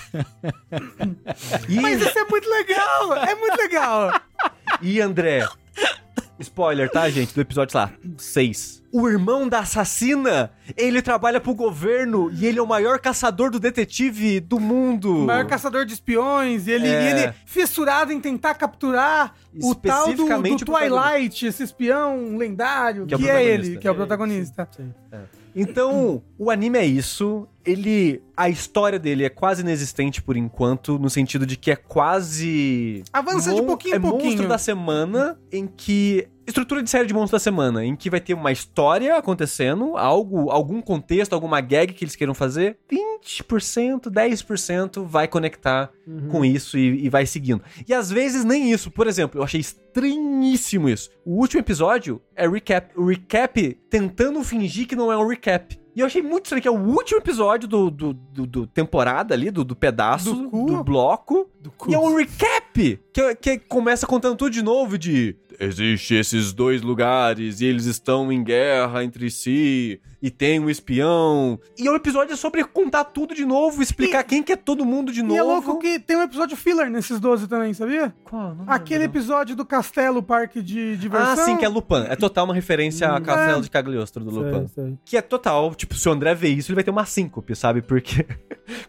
[1.82, 3.14] Mas isso é muito legal!
[3.28, 4.22] É muito legal!
[4.82, 5.48] e André,
[6.40, 8.84] spoiler, tá, gente, do episódio sei lá 6.
[8.92, 13.60] O irmão da assassina, ele trabalha pro governo e ele é o maior caçador do
[13.60, 15.24] detetive do mundo.
[15.24, 17.02] O maior caçador de espiões, e ele, É.
[17.04, 23.16] e ele fissurado em tentar capturar o tal do, do Twilight, esse espião lendário, Que
[23.18, 23.68] que, é o é, protagonista.
[23.70, 24.70] ele, que é o protagonista.
[24.76, 24.94] Sim.
[25.56, 27.48] Então, o anime é isso.
[27.66, 28.22] Ele.
[28.36, 33.03] A história dele é quase inexistente por enquanto, no sentido de que é quase.
[33.14, 34.26] Avança de pouquinho é em pouquinho.
[34.26, 36.28] monstro da semana, em que.
[36.45, 40.49] Estrutura de série de monstro da semana, em que vai ter uma história acontecendo, algo,
[40.49, 42.78] algum contexto, alguma gag que eles queiram fazer.
[42.91, 45.89] 20%, 10% vai conectar
[46.30, 47.64] com isso e, e vai seguindo.
[47.88, 48.91] E às vezes nem isso.
[48.91, 51.09] Por exemplo, eu achei estranhíssimo isso.
[51.24, 52.91] O último episódio é recap.
[52.99, 55.82] O recap tentando fingir que não é um recap.
[55.96, 59.34] E eu achei muito estranho que é o último episódio do, do, do- do temporada
[59.34, 61.48] ali, do, do pedaço, Do do bloco.
[61.88, 63.00] E é um recap!
[63.14, 65.36] Que, que começa contando tudo de novo de...
[65.60, 71.60] Existem esses dois lugares e eles estão em guerra entre si e tem um espião.
[71.78, 75.12] E o episódio é sobre contar tudo de novo, explicar quem que é todo mundo
[75.12, 75.36] de novo.
[75.36, 78.14] E é louco que tem um episódio filler nesses 12 também, sabia?
[78.24, 78.56] Qual?
[78.56, 80.95] Não Aquele lembro, episódio do castelo, parque de não.
[80.97, 81.32] diversão.
[81.43, 82.06] Ah, sim, que é Lupin.
[82.08, 83.62] É total uma referência a Castelo É.
[83.62, 84.68] de Cagliostro do Lupin.
[84.68, 84.97] Sei, sei.
[85.06, 87.82] Que é total, tipo, se o André ver isso, ele vai ter uma síncope, sabe?
[87.82, 88.26] Porque.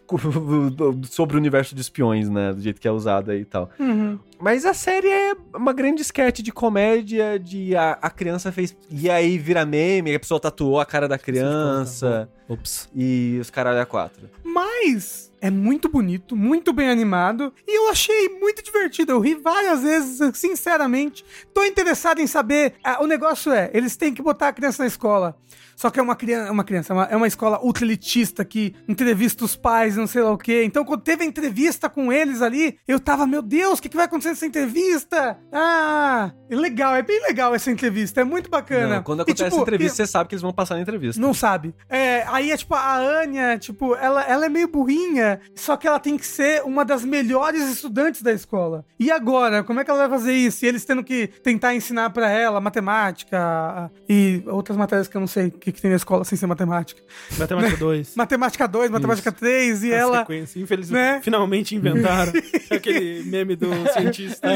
[1.09, 2.53] sobre o universo de espiões, né?
[2.53, 3.69] Do jeito que é usado aí e tal.
[3.79, 4.17] Uhum.
[4.39, 8.75] Mas a série é uma grande sketch de comédia, de a, a criança fez.
[8.89, 12.29] E aí vira meme, a pessoa tatuou a cara da criança.
[12.47, 12.89] Ops.
[12.95, 14.29] E os caralho a quatro.
[14.43, 19.11] Mas é muito bonito, muito bem animado e eu achei muito divertido.
[19.11, 21.23] Eu ri várias vezes, sinceramente.
[21.53, 22.73] Tô interessado em saber.
[22.83, 25.37] ah, o negócio é, eles têm que botar a criança na escola.
[25.75, 28.73] Só que é uma criança, uma criança, é uma, é uma escola ultra elitista que
[28.87, 30.63] entrevista os pais, não sei lá o quê.
[30.63, 33.95] Então, quando teve a entrevista com eles ali, eu tava, meu Deus, o que, que
[33.97, 35.37] vai acontecer nessa entrevista?
[35.51, 38.95] Ah, é legal, é bem legal essa entrevista, é muito bacana.
[38.95, 40.81] Não, quando E, acontece tipo, a entrevista, e- você sabe que eles vão passar na
[40.81, 41.21] entrevista.
[41.21, 41.75] não sabe.
[41.89, 45.99] É, aí é tipo, a Anya, tipo, ela, ela é meio burrinha, só que ela
[45.99, 48.85] tem que ser uma das melhores estudantes da escola.
[48.99, 50.65] E agora, como é que ela vai fazer isso?
[50.65, 55.27] E eles tendo que tentar ensinar pra ela matemática e outras matérias que eu não
[55.27, 57.01] sei o que, que tem na escola sem ser matemática.
[57.37, 58.15] Matemática 2.
[58.15, 60.19] Matemática 2, matemática 3, e ela.
[60.19, 60.59] Sequência.
[60.59, 61.21] Infelizmente, né?
[61.21, 62.33] finalmente inventaram
[62.71, 64.47] aquele meme do cientista.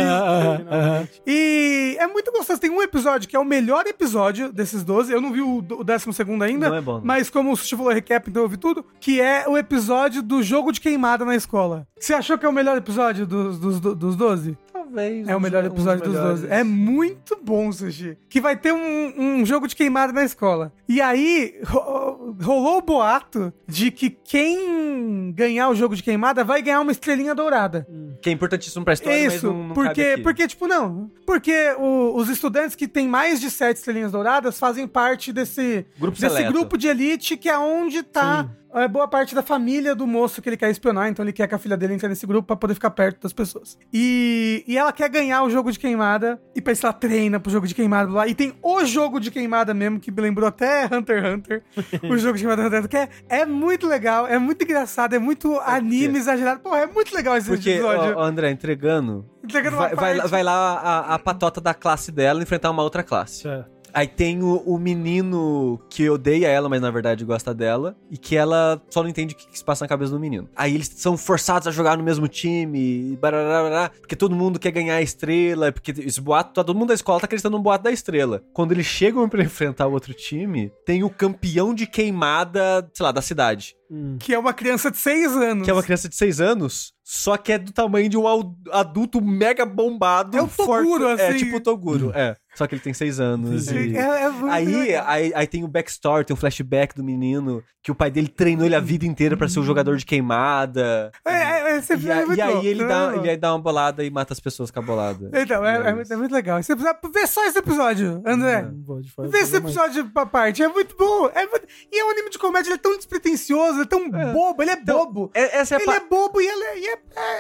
[1.26, 2.60] E é muito gostoso.
[2.60, 5.12] Tem um episódio que é o melhor episódio desses 12.
[5.12, 6.70] Eu não vi o, o décimo segundo ainda.
[6.70, 7.02] Não é bom, não.
[7.04, 8.86] Mas como o Sushi falou recap, então eu vi tudo.
[9.00, 11.88] Que é o episódio do jogo de queimada na escola.
[12.00, 14.58] Você achou que é o melhor episódio dos, dos, dos 12?
[14.72, 15.28] Talvez.
[15.28, 16.42] É o melhor episódio dos melhores.
[16.42, 16.54] 12.
[16.54, 18.18] É muito bom, Sushi.
[18.30, 20.72] Que vai ter um, um jogo de queimada na escola.
[20.88, 26.62] E aí, ro- rolou o boato de que quem ganhar o jogo de queimada vai
[26.62, 27.88] ganhar uma estrelinha dourada.
[28.22, 31.12] Que é importantíssimo pra história, Isso, não, não porque, porque, tipo, não.
[31.26, 36.20] Porque o- os estudantes que têm mais de sete estrelinhas douradas fazem parte desse Grupo
[36.20, 40.42] desse grupo de elite que é onde tá é, boa parte da família do moço
[40.42, 42.56] que ele quer espionar, então ele quer que a filha dele entre nesse grupo pra
[42.56, 43.78] poder ficar perto das pessoas.
[43.94, 47.52] E, e ela quer ganhar o jogo de queimada, e pra isso ela treina pro
[47.52, 48.28] jogo de queimada lá.
[48.28, 51.64] E tem o jogo de queimada mesmo, que me lembrou até Hunter x Hunter.
[52.04, 55.14] o jogo de queimada Hunter x Hunter, que é, é muito legal, é muito engraçado,
[55.16, 56.60] é muito anime exagerado.
[56.62, 58.18] Pô, é muito legal esse Porque, episódio.
[58.18, 59.26] ó, André, entregando.
[59.44, 63.04] Entregando uma Vai, vai, vai lá a, a patota da classe dela enfrentar uma outra
[63.04, 63.48] classe.
[63.48, 63.66] É.
[63.94, 67.96] Aí tem o, o menino que odeia ela, mas na verdade gosta dela.
[68.10, 70.48] E que ela só não entende o que, que se passa na cabeça do menino.
[70.56, 73.12] Aí eles são forçados a jogar no mesmo time.
[73.14, 75.72] e barará, porque todo mundo quer ganhar a estrela.
[75.72, 78.44] Porque esse boato, todo mundo da escola tá acreditando no boato da estrela.
[78.54, 83.12] Quando eles chegam pra enfrentar o outro time, tem o campeão de queimada, sei lá,
[83.12, 83.76] da cidade.
[83.92, 84.18] Hum.
[84.20, 85.64] Que é uma criança de 6 anos.
[85.66, 88.24] Que é uma criança de 6 anos, só que é do tamanho de um
[88.72, 90.38] adulto mega bombado.
[90.38, 91.38] É o Toguro, forte- É assim.
[91.40, 92.36] tipo o Toguro, é.
[92.60, 93.68] Só que ele tem 6 anos.
[93.72, 97.64] E- é- é muito Aí, aí, aí tem o backstory, tem o flashback do menino,
[97.82, 101.10] que o pai dele treinou ele a vida inteira pra ser o jogador de queimada.
[101.26, 102.62] É, é, esse E, filme a- é e aí bom.
[102.64, 105.30] ele dá, É ele aí dá uma bolada e mata as pessoas com a bolada.
[105.34, 106.60] Então, é, E é muito, é legal.
[106.60, 108.62] Esse episódio, vê só esse episódio, André.
[108.64, 109.64] Não Vê esse mais.
[109.78, 110.62] episódio pra parte.
[110.62, 111.30] É muito bom.
[111.34, 114.10] É muito- E é um anime de comédia, ele é tão despretensioso, ele é tão
[114.10, 115.32] bobo, ele é bobo.
[115.34, 116.94] É- essa, é ele pa- é bobo e ele é.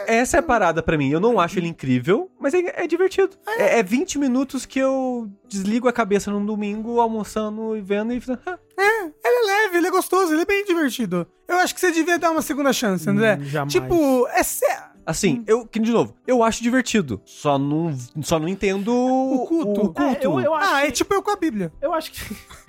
[0.08, 1.10] é- essa é a parada pra mim.
[1.10, 3.36] Eu não acho ele incrível, mas é, é divertido.
[3.58, 5.09] É, é 20 minutos que eu
[5.48, 9.78] desligo a cabeça num domingo, almoçando e vendo e falando, ah, É, ele é leve,
[9.78, 11.28] ele é gostoso, ele é bem divertido.
[11.48, 13.38] Eu acho que você devia dar uma segunda chance, André.
[13.40, 13.74] Hum, jamais.
[13.74, 14.90] Tipo, é sério.
[15.10, 17.20] Assim, eu, que de novo, eu acho divertido.
[17.26, 19.72] Só não, só não entendo o culto.
[19.72, 20.02] O, culto.
[20.04, 21.72] É, eu, eu acho Ah, é que, tipo eu com a Bíblia.
[21.82, 22.22] eu acho que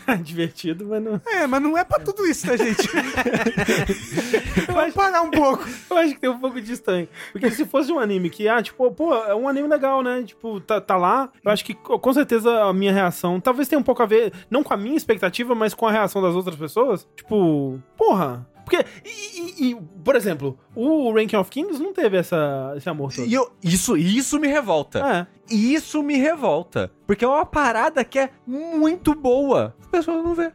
[0.07, 1.21] é divertido, mas não.
[1.27, 2.89] É, mas não é pra tudo isso, tá, gente?
[4.67, 5.69] Vamos acho, parar um pouco.
[5.91, 7.09] eu acho que tem um pouco de estranho.
[7.33, 10.23] Porque se fosse um anime que, ah, tipo, pô, é um anime legal, né?
[10.23, 11.31] Tipo, tá, tá lá.
[11.45, 14.33] Eu acho que co- com certeza a minha reação talvez tenha um pouco a ver,
[14.51, 17.07] não com a minha expectativa, mas com a reação das outras pessoas.
[17.17, 18.47] Tipo, porra.
[18.71, 23.13] Porque, e, e- e, por exemplo, o Ranking of Kings não teve essa, esse amor
[23.13, 23.27] todo.
[23.27, 25.27] E eu, isso, isso me revolta.
[25.51, 25.55] É.
[25.55, 26.91] Isso me revolta.
[27.07, 29.75] Porque é uma parada que é muito boa.
[29.81, 30.53] As pessoas não vê.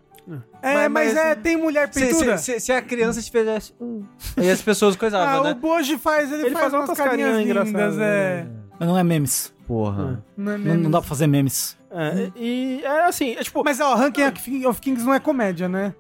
[0.62, 2.38] É, Mas- mas, mas- é, tem mulher Se, pintura.
[2.40, 3.74] se- se- se a criança te fizesse.
[3.80, 4.04] hum,
[4.38, 5.52] aí as pessoas coisavam, ah, né?
[5.52, 8.44] o Boji faz, ele, Ele faz, faz umas carinhas carinhas lindas, engraçadas, é.
[8.46, 8.52] né?
[8.80, 9.54] Mas não é memes.
[9.68, 10.24] Porra.
[10.36, 10.84] Não, é Não, mesmo.
[10.84, 11.78] não dá pra fazer memes.
[11.98, 13.64] É, e é assim, é tipo.
[13.64, 15.96] Mas ó, Ranking of Kings não é comédia, né?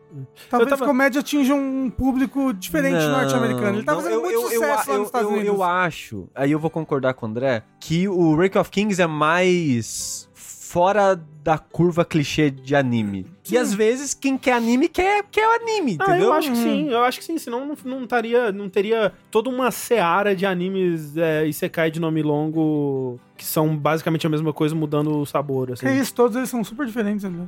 [0.49, 3.77] Talvez Eu tava- comédia atinja um público diferente norte-americano.
[3.77, 5.47] Ele tá não, fazendo eu- muito eu- eu- sucesso lá eu- nos Estados Unidos.
[5.47, 9.07] Eu acho, aí eu vou concordar com o André, que o Rank of Kings é
[9.07, 11.15] mais fora
[11.45, 13.27] da curva clichê de anime.
[13.51, 16.29] E às vezes quem quer anime quer, quer o anime, Ah, entendeu?
[16.29, 19.47] eu acho que sim, eu acho que sim, senão não, não, taria, não teria toda
[19.51, 24.73] uma seara de animes é, Isekai de nome longo que são basicamente a mesma coisa,
[24.73, 25.85] mudando o sabor, assim.
[25.85, 27.47] Que isso, todos eles são super diferentes, né?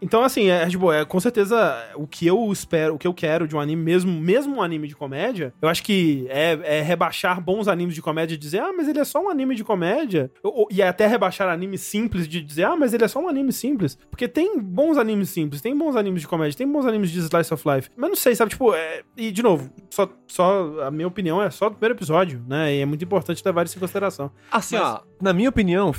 [0.00, 3.48] Então, assim, é, tipo, é com certeza o que eu espero, o que eu quero
[3.48, 7.40] de um anime, mesmo, mesmo um anime de comédia, eu acho que é, é rebaixar
[7.40, 10.30] bons animes de comédia e dizer, ah, mas ele é só um anime de comédia.
[10.44, 13.28] Ou- e é até rebaixar animes simples de dizer, ah, mas ele é só um
[13.28, 13.98] anime simples.
[14.10, 17.52] Porque tem bons animes simples, tem bons animes de comédia, tem bons animes de slice
[17.52, 17.90] of life.
[17.96, 19.02] Mas não sei, sabe, tipo, é...
[19.16, 22.74] e de novo, só, só a minha opinião é só do primeiro episódio, né?
[22.74, 24.30] E é muito importante levar isso em consideração.
[24.50, 25.92] Assim, Mas- ó, na minha opinião,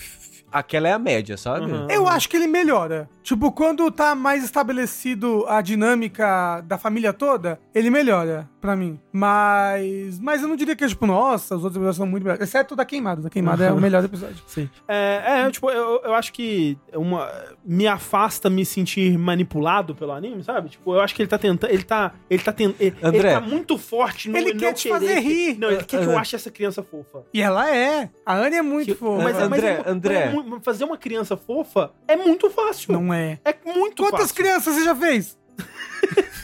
[0.51, 1.72] aquela é a média, sabe?
[1.72, 1.88] Uhum.
[1.89, 3.09] Eu acho que ele melhora.
[3.26, 8.99] Tipo, quando tá mais estabelecido a dinâmica da família toda, ele melhora, pra mim.
[9.11, 10.19] Mas.
[10.19, 12.47] Mas eu não diria que é tipo, nossa, os outros episódios são muito melhores.
[12.47, 13.23] Exceto da queimada.
[13.23, 13.81] Da queimada é o Uhum.
[13.81, 14.38] melhor episódio.
[14.45, 14.69] Sim.
[14.88, 17.27] É, é, tipo, eu, eu acho que uma,
[17.65, 20.69] me afasta me sentir manipulado pelo anime, sabe?
[20.69, 21.72] Tipo, eu acho que ele tá tentando.
[21.72, 22.11] Ele tá.
[22.30, 22.76] Ele tá tentando.
[22.80, 23.31] Ele, André.
[23.31, 25.57] ele tá muito forte no Ele quer te querer fazer rir.
[25.57, 26.19] Não, ele quer que eu Uhum.
[26.19, 27.23] ache essa criança fofa.
[27.34, 28.10] E ela é.
[28.23, 29.23] A Anne é muito Que- fofa.
[29.23, 30.31] mas, é- mas André, é- André.
[30.35, 32.93] mas é fazer uma criança fofa é muito fácil.
[32.93, 33.15] Não é.
[33.44, 34.36] É muito Quantas fácil.
[34.36, 35.38] crianças você já fez?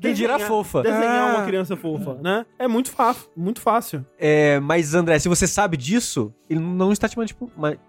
[0.00, 0.82] Quem dirá Desenhar- fofa.
[0.82, 1.36] Desenhar Ah.
[1.36, 2.46] uma criança fofa, né?
[2.58, 4.04] É muito fácil, muito fácil.
[4.18, 7.16] É, mas, André, se você sabe disso, ele não está te,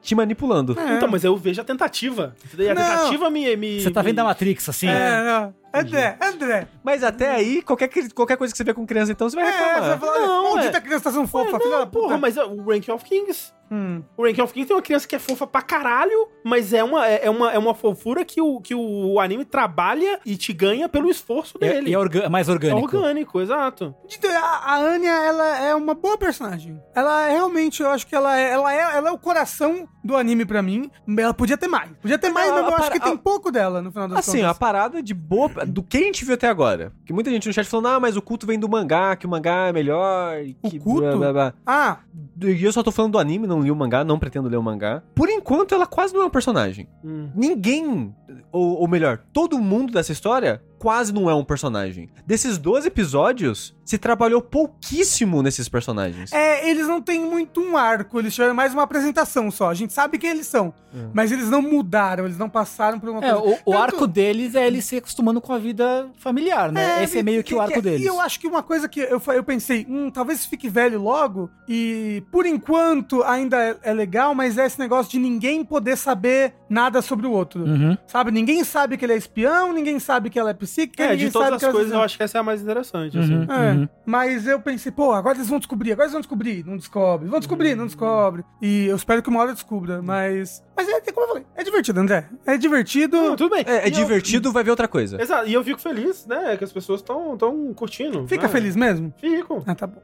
[0.02, 0.78] te manipulando.
[0.80, 0.96] É.
[0.98, 2.36] Então, mas eu vejo a tentativa.
[2.58, 2.82] E a Não.
[2.82, 3.82] tentativa me, me.
[3.82, 4.88] Você tá me- vendo a Matrix, assim?
[4.88, 5.64] É, não.
[5.76, 6.68] André, André.
[6.84, 9.52] Mas até aí, qualquer, qualquer coisa que você vê com criança, então, você vai É,
[9.52, 10.00] você vai reclamar.
[10.00, 10.82] falar, Não, maldita é.
[10.82, 13.52] criança tá sendo Ué, fofa, filha da porra, mas é, o Rank of Kings.
[13.72, 14.04] Hum.
[14.16, 17.08] O Rank of Kings tem uma criança que é fofa pra caralho, mas é uma,
[17.08, 20.88] é é uma, é uma fofura que o, que o anime trabalha e te ganha
[20.88, 21.90] pelo esforço E é- dele.
[21.90, 22.98] E é orga- mais É orgânico.
[22.98, 23.94] orgânico, exato.
[24.08, 26.80] Dito, A, a Anya, ela é uma boa personagem.
[26.96, 30.16] Ela é, realmente, eu acho que ela é, ela é, ela é o coração do
[30.18, 30.90] anime pra mim.
[31.18, 31.92] Ela podia ter mais.
[32.02, 34.08] Podia ter mais, a- mas eu a acho que para- tem pouco dela no final
[34.08, 34.58] das Assim, a contas.
[34.58, 35.50] parada de boa.
[35.66, 36.92] Do que a gente viu até agora.
[37.06, 39.30] Que muita gente no chat falando, ah, mas o culto vem do mangá, que o
[39.30, 40.38] mangá é melhor.
[40.44, 41.02] e O que culto?
[41.02, 41.54] blá, blá, blá.
[41.66, 41.98] Ah,
[42.42, 44.64] E eu só tô falando do anime, não li o mangá, não pretendo ler o
[44.64, 45.02] mangá.
[45.16, 46.88] Por enquanto, ela quase não é um personagem.
[47.04, 47.30] Hum.
[47.36, 48.14] Ninguém,
[48.52, 52.10] ou, ou melhor, todo mundo dessa história quase não é um personagem.
[52.28, 56.32] Desses 12 episódios, se trabalhou pouquíssimo nesses personagens.
[56.34, 59.70] É, eles não têm muito um arco, eles tiveram mais uma apresentação só.
[59.70, 60.74] A gente sabe quem eles são,
[61.14, 63.46] mas eles não mudaram, eles não passaram por uma É, coisa.
[63.48, 67.02] o, o Tanto- arco deles é eles se acostumando com a vida familiar, né?
[67.02, 68.02] Esse é meio que o arco deles.
[68.02, 71.50] E eu acho que uma coisa que eu, eu pensei, hum, talvez fique velho logo,
[71.68, 76.54] e por enquanto ainda é, é legal, mas é esse negócio de ninguém poder saber
[76.70, 77.64] nada sobre o outro.
[77.64, 77.98] Uhum.
[78.06, 78.32] Sabe?
[78.32, 81.32] Ninguém sabe que ele é espião, ninguém sabe que ela é psíquica, É, ninguém de
[81.34, 83.36] todas as coisas, eu acho que essa é a mais interessante, assim.
[83.36, 83.44] Uhum.
[83.86, 87.28] é, mas eu pensei, pô, agora eles vão descobrir, agora eles vão descobrir, não descobre,
[87.30, 88.44] vão descobrir, não descobre.
[88.62, 90.64] E eu espero que uma hora descubra, mas.
[90.76, 92.28] Mas é, como eu falei, é divertido, André.
[92.46, 93.18] É divertido.
[93.18, 93.64] Não, tudo bem.
[93.68, 95.22] É, é E eu- divertido, vai ver outra coisa.
[95.22, 98.28] Exato, e eu fico feliz, né, que as pessoas estão tão curtindo.
[98.28, 98.50] Fica né?
[98.50, 99.14] feliz mesmo?
[99.20, 99.64] Fico.
[99.68, 100.02] Ah, tá bom.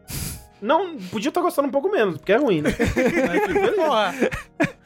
[0.61, 2.69] Não, podia estar gostando um pouco menos, porque é ruim, né?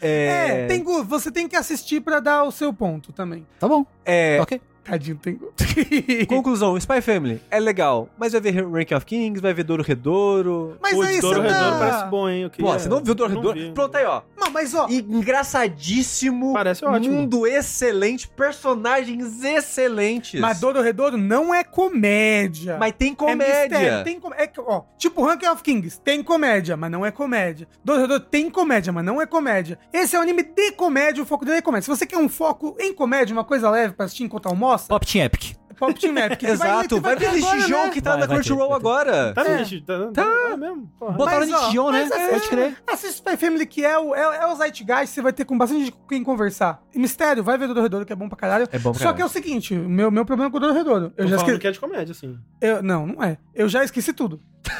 [0.02, 0.64] É.
[0.64, 3.48] É, tem, você tem que assistir pra dar o seu ponto também.
[3.58, 3.86] Tá bom.
[4.06, 4.60] é, Ok.
[4.84, 5.40] Tadinho, tem
[6.28, 10.78] Conclusão, Spy Family é legal, mas vai ver Ranking of Kings, vai ver Douro Redouro.
[10.82, 11.80] Mas Pô, aí você Douro Redouro tá...
[11.80, 12.42] parece bom, hein?
[12.44, 13.60] Eu Pô, você não viu Douro não Redouro?
[13.60, 13.72] vi.
[13.72, 14.22] Pronto aí, ó.
[14.38, 16.54] Não, mas ó, engraçadíssimo.
[16.54, 17.16] Parece ótimo.
[17.16, 20.40] Mundo excelente, personagens excelentes.
[20.40, 22.78] mas Douro Redouro não é comédia.
[22.78, 23.70] Mas tem É comédia.
[23.70, 24.34] mistério, tem com...
[24.34, 27.68] é, que, ó, tipo Ranking of Kings, tem comédia, mas não é comédia.
[27.84, 29.78] Douro Redouro tem comédia, mas não é comédia.
[29.92, 31.84] Esse é um anime de comédia, o foco dele é comédia.
[31.86, 35.06] Se você quer um foco em comédia, uma coisa leve pra assistir enquanto almoça, Pop
[35.06, 35.56] Team Epic.
[35.78, 37.90] Pop Team que Exato, vai, ver esse jogo né?
[37.90, 38.76] que tá Vai, na vai Crunchyroll ter.
[38.76, 39.34] agora.
[39.34, 39.64] Tá, É.
[39.66, 40.88] gente, tá, tá, é mesmo.
[41.00, 41.12] Porra.
[41.14, 42.00] Botaram Mas, ó, Nichijou, né?
[42.04, 42.78] mas assiste- Pode crer.
[42.88, 45.80] Assiste Spy Family, que é o, é, é o Zeitgeist, você vai ter com bastante
[45.86, 46.82] gente com quem conversar.
[46.94, 48.68] E Mistério, vai ver Douro Redouro, que é bom pra caralho.
[48.72, 49.16] É bom pra Só caralho.
[49.18, 51.06] que é o seguinte, o meu, meu problema com o Douro Redouro.
[51.18, 51.58] Eu Tô já esqueci...
[51.60, 52.38] que é de comédia, assim.
[52.62, 53.38] eu- não, não é.
[53.54, 54.40] Eu já esqueci tudo.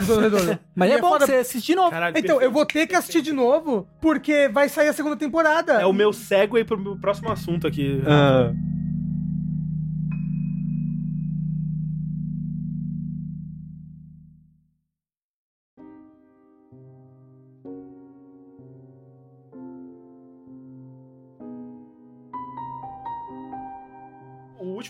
[0.76, 1.92] Mas E é bom foda- você assistir de novo.
[1.92, 2.54] Caralho, Então, eu perfeito.
[2.54, 5.74] vou ter que assistir de novo, porque vai sair a segunda temporada.
[5.74, 8.02] É o meu segue pro meu próximo assunto aqui.
[8.08, 8.52] Ah.
[8.54, 8.73] O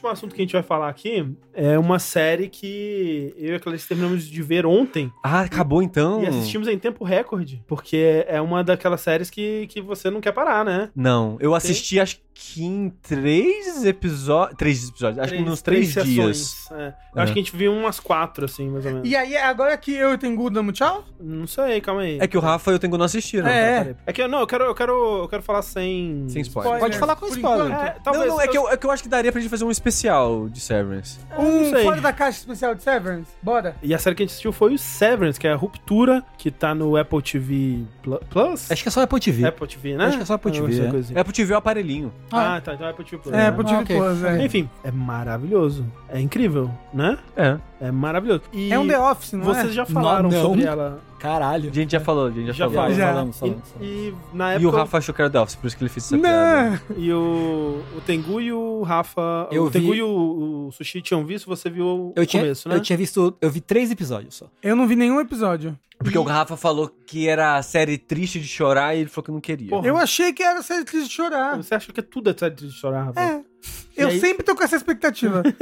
[0.04, 3.60] último assunto que a gente vai falar aqui é uma série que eu e a
[3.60, 6.22] Clarice terminamos de ver ontem Ah, acabou então?
[6.24, 10.32] e assistimos em tempo recorde, porque é uma daquelas séries que, que você não quer
[10.34, 10.90] parar, né?
[10.96, 14.58] Não, eu assisti acho que em três episódios.
[14.58, 16.38] Três episódios, acho que nos três, dias.
[16.38, 16.72] sessões.
[16.72, 16.88] É.
[17.16, 17.24] Eu É.
[17.24, 19.08] acho que a gente viu umas quatro, assim, mais ou menos.
[19.08, 21.04] E aí, agora que eu e o Tengu damos tchau?
[21.20, 22.18] Não sei, calma aí.
[22.20, 23.48] É que o Rafa e o Tengu não assistiram.
[23.48, 23.84] É.
[23.84, 23.96] Peraí.
[24.08, 26.26] É que eu, não, eu quero, eu quero, eu quero falar sem.
[26.28, 26.80] Sem spoiler.
[26.80, 27.68] Pode falar com spoiler.
[27.68, 27.86] enquanto.
[27.86, 28.26] É, talvez.
[28.26, 29.72] não, não, é que, eu, é que eu acho que daria pra gente fazer um
[29.72, 29.93] especial
[30.52, 31.20] de Severance.
[31.38, 31.84] não Um sei.
[31.84, 33.30] fora da caixa especial de Severance?
[33.42, 33.76] Bora.
[33.84, 36.50] E a série que a gente assistiu foi o Severance, que é a Ruptura, que
[36.52, 38.72] tá no Apple TV Pl- Plus.
[38.72, 39.46] Acho que é só Apple TV.
[39.46, 40.06] Apple TV, né?
[40.06, 41.00] Acho que é só Apple TV, Essa é.
[41.00, 41.14] assim.
[41.18, 42.12] É pro te ver o aparelhinho.
[42.32, 43.34] Ah, tá, então é Apple TV Plus.
[43.34, 43.48] É, né?
[43.48, 43.98] Apple TV ok.
[43.98, 44.46] Plus, é.
[44.46, 45.86] Enfim, é maravilhoso.
[46.10, 47.18] É incrível, né?
[47.36, 47.58] É.
[47.82, 48.44] É maravilhoso.
[48.54, 49.74] E É um The Office, não Vocês é?
[49.74, 50.42] já falaram Não, não.
[50.50, 51.00] sobre ela.
[51.24, 51.70] Caralho.
[51.70, 52.82] A gente já falou, a gente já, Já falou.
[52.84, 52.94] falou.
[52.98, 53.08] Já.
[53.08, 53.90] Falamos, E, falamos, falamos.
[53.90, 54.68] e na E época.
[54.68, 56.82] o Rafa achou que era Office, por isso que ele fez essa piada.
[56.90, 56.98] Não.
[56.98, 59.48] E o, o Tengu e o Rafa.
[59.50, 62.44] Eu o Tengu vi- e o, o Sushi tinham visto, você viu o Eu tinha,
[62.44, 62.76] começo, né?
[62.76, 64.48] eu tinha visto, eu vi três episódios só.
[64.62, 65.80] Eu não vi nenhum episódio.
[65.98, 69.40] Porque o Rafa falou que era série triste de chorar e ele falou que não
[69.40, 69.70] queria.
[69.70, 69.88] Porra.
[69.88, 71.56] Eu achei que era série triste de chorar.
[71.56, 73.22] Você acha que é tudo é série de chorar, Rafa?
[73.22, 73.42] É.
[73.96, 75.44] Eu aí- sempre tô com essa expectativa.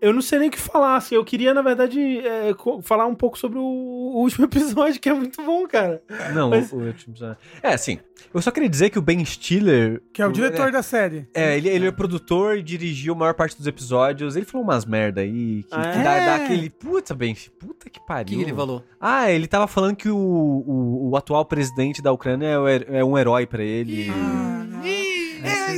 [0.00, 1.14] Eu não sei nem o que falar, assim.
[1.14, 5.14] Eu queria, na verdade, é, falar um pouco sobre o, o último episódio, que é
[5.14, 6.02] muito bom, cara.
[6.34, 7.38] Não, Mas- o, o último episódio.
[7.62, 7.98] É, assim,
[8.34, 10.02] eu só queria dizer que o Ben Stiller...
[10.12, 11.26] que é o diretor da série.
[11.32, 14.36] É, ele, ele é produtor e dirigiu a maior parte dos episódios.
[14.36, 16.02] Ele falou umas merda aí, que, Ah, que é?
[16.02, 16.68] dá, dá aquele...
[16.68, 18.54] Puta, Ben, puta que pariu.
[18.54, 18.84] falou?
[19.00, 23.04] Ah, ele tava falando que o, o, o atual presidente da Ucrânia é, o é
[23.04, 24.08] um herói pra ele.
[24.08, 24.12] Ih,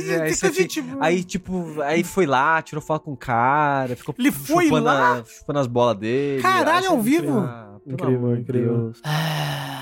[0.03, 3.95] Aí é, aí você gente- Aí, tipo, aí foi lá, tirou foto com o cara,
[3.95, 5.19] ficou Ele foi chupando, lá?
[5.19, 6.41] a- chupando as bolas dele.
[6.41, 7.39] Caralho, ao vivo?
[7.39, 8.77] Ah, pelo Incrível, amor de incrível.
[8.77, 9.01] Deus.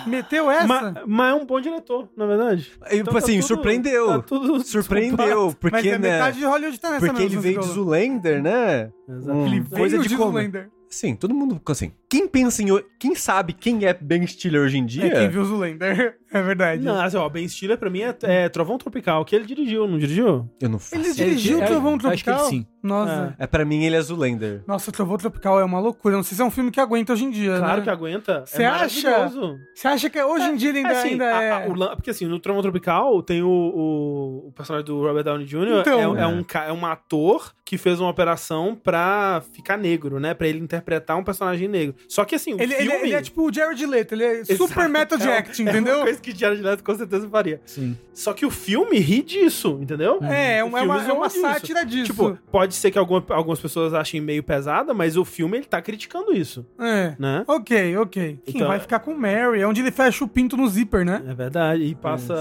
[0.07, 0.67] Meteu essa?
[0.67, 2.71] Mas, mas é um bom diretor, na verdade.
[2.91, 4.07] E, Então tá assim, tudo- surpreendeu.
[4.07, 6.11] tá tudo Surpreendeu, Mas porque, é né?
[6.11, 7.85] metade de Hollywood tá nessa Porque mesmo, ele veio de Zulu.
[7.91, 8.91] Zoolander, né?
[9.09, 9.37] Exato.
[9.37, 10.31] Hum, Ele coisa veio de de como.
[10.33, 10.69] Zoolander.
[10.87, 12.67] Sim, todo mundo, assim, quem pensa em...
[12.97, 15.07] Quem sabe quem é Ben Stiller hoje em dia...
[15.07, 16.17] É quem viu Zoolander.
[16.37, 16.83] É verdade.
[16.83, 19.97] Não, assim, ó, Ben Stiller pra mim é, é Trovão Tropical, que ele dirigiu, não
[19.97, 20.49] dirigiu?
[20.61, 22.45] Eu não faço Ele dirigiu é, Trovão acho que ele Tropical?
[22.49, 22.65] sim.
[22.83, 23.35] Nossa.
[23.39, 24.61] É, pra mim ele é Zoolander.
[24.67, 26.15] Nossa, Trovão Tropical é uma loucura.
[26.15, 27.83] Não sei se é um filme que aguenta hoje em dia, Claro né?
[27.83, 28.43] que aguenta.
[28.45, 29.09] Cê é acha?
[29.09, 29.57] maravilhoso.
[29.73, 31.51] Você acha que hoje em dia ele ainda, É, assim, ainda a- é...
[31.51, 35.45] a- o porque assim, no Trovão Tropical tem o, o, o personagem do Robert Downey
[35.47, 35.79] Jr.
[35.81, 35.99] Então.
[36.15, 36.27] é, é É.
[36.27, 40.35] um, é um ator que fez uma operação pra ficar negro, né?
[40.35, 41.95] Pra ele inter- interpretar um personagem negro.
[42.07, 43.07] Só que assim, o Ele, ele- filme...
[43.07, 44.57] ele é tipo o Jared Leto, ele é Exato.
[44.67, 46.03] super method É- acting, é entendeu?
[46.31, 47.61] Que Jared Leto com certeza faria.
[47.65, 47.97] Sim.
[48.13, 50.19] Só que o filme ri disso, entendeu?
[50.23, 52.05] É, é uma, é uma, é uma sátira disso.
[52.05, 55.81] Tipo, pode ser que alguma- algumas pessoas achem meio pesada, mas o filme ele tá
[55.81, 57.15] criticando isso, é.
[57.19, 57.43] né?
[57.47, 58.39] Ok, ok.
[58.45, 59.61] Quem Então- vai ficar com Mary?
[59.61, 61.21] É onde ele fecha o pinto no zíper, né?
[61.27, 61.83] É verdade.
[61.83, 62.33] E passa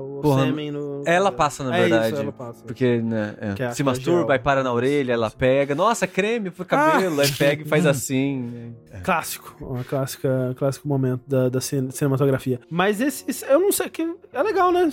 [0.00, 1.02] o Porra, sêmen no.
[1.06, 2.12] ela passa, na É verdade.
[2.12, 2.64] Isso, ela passa.
[2.64, 5.74] Porque, né, é, Que é se masturba, aí para na orelha, ela pega.
[5.74, 8.74] Nossa, creme pro cabelo, aí pega e faz assim.
[9.02, 9.56] Clássico.
[9.60, 12.60] Uma clássica, clássico momento da, da cine- cinematografia.
[12.70, 14.88] Mas esse, esse- eu não sei, que é legal, né?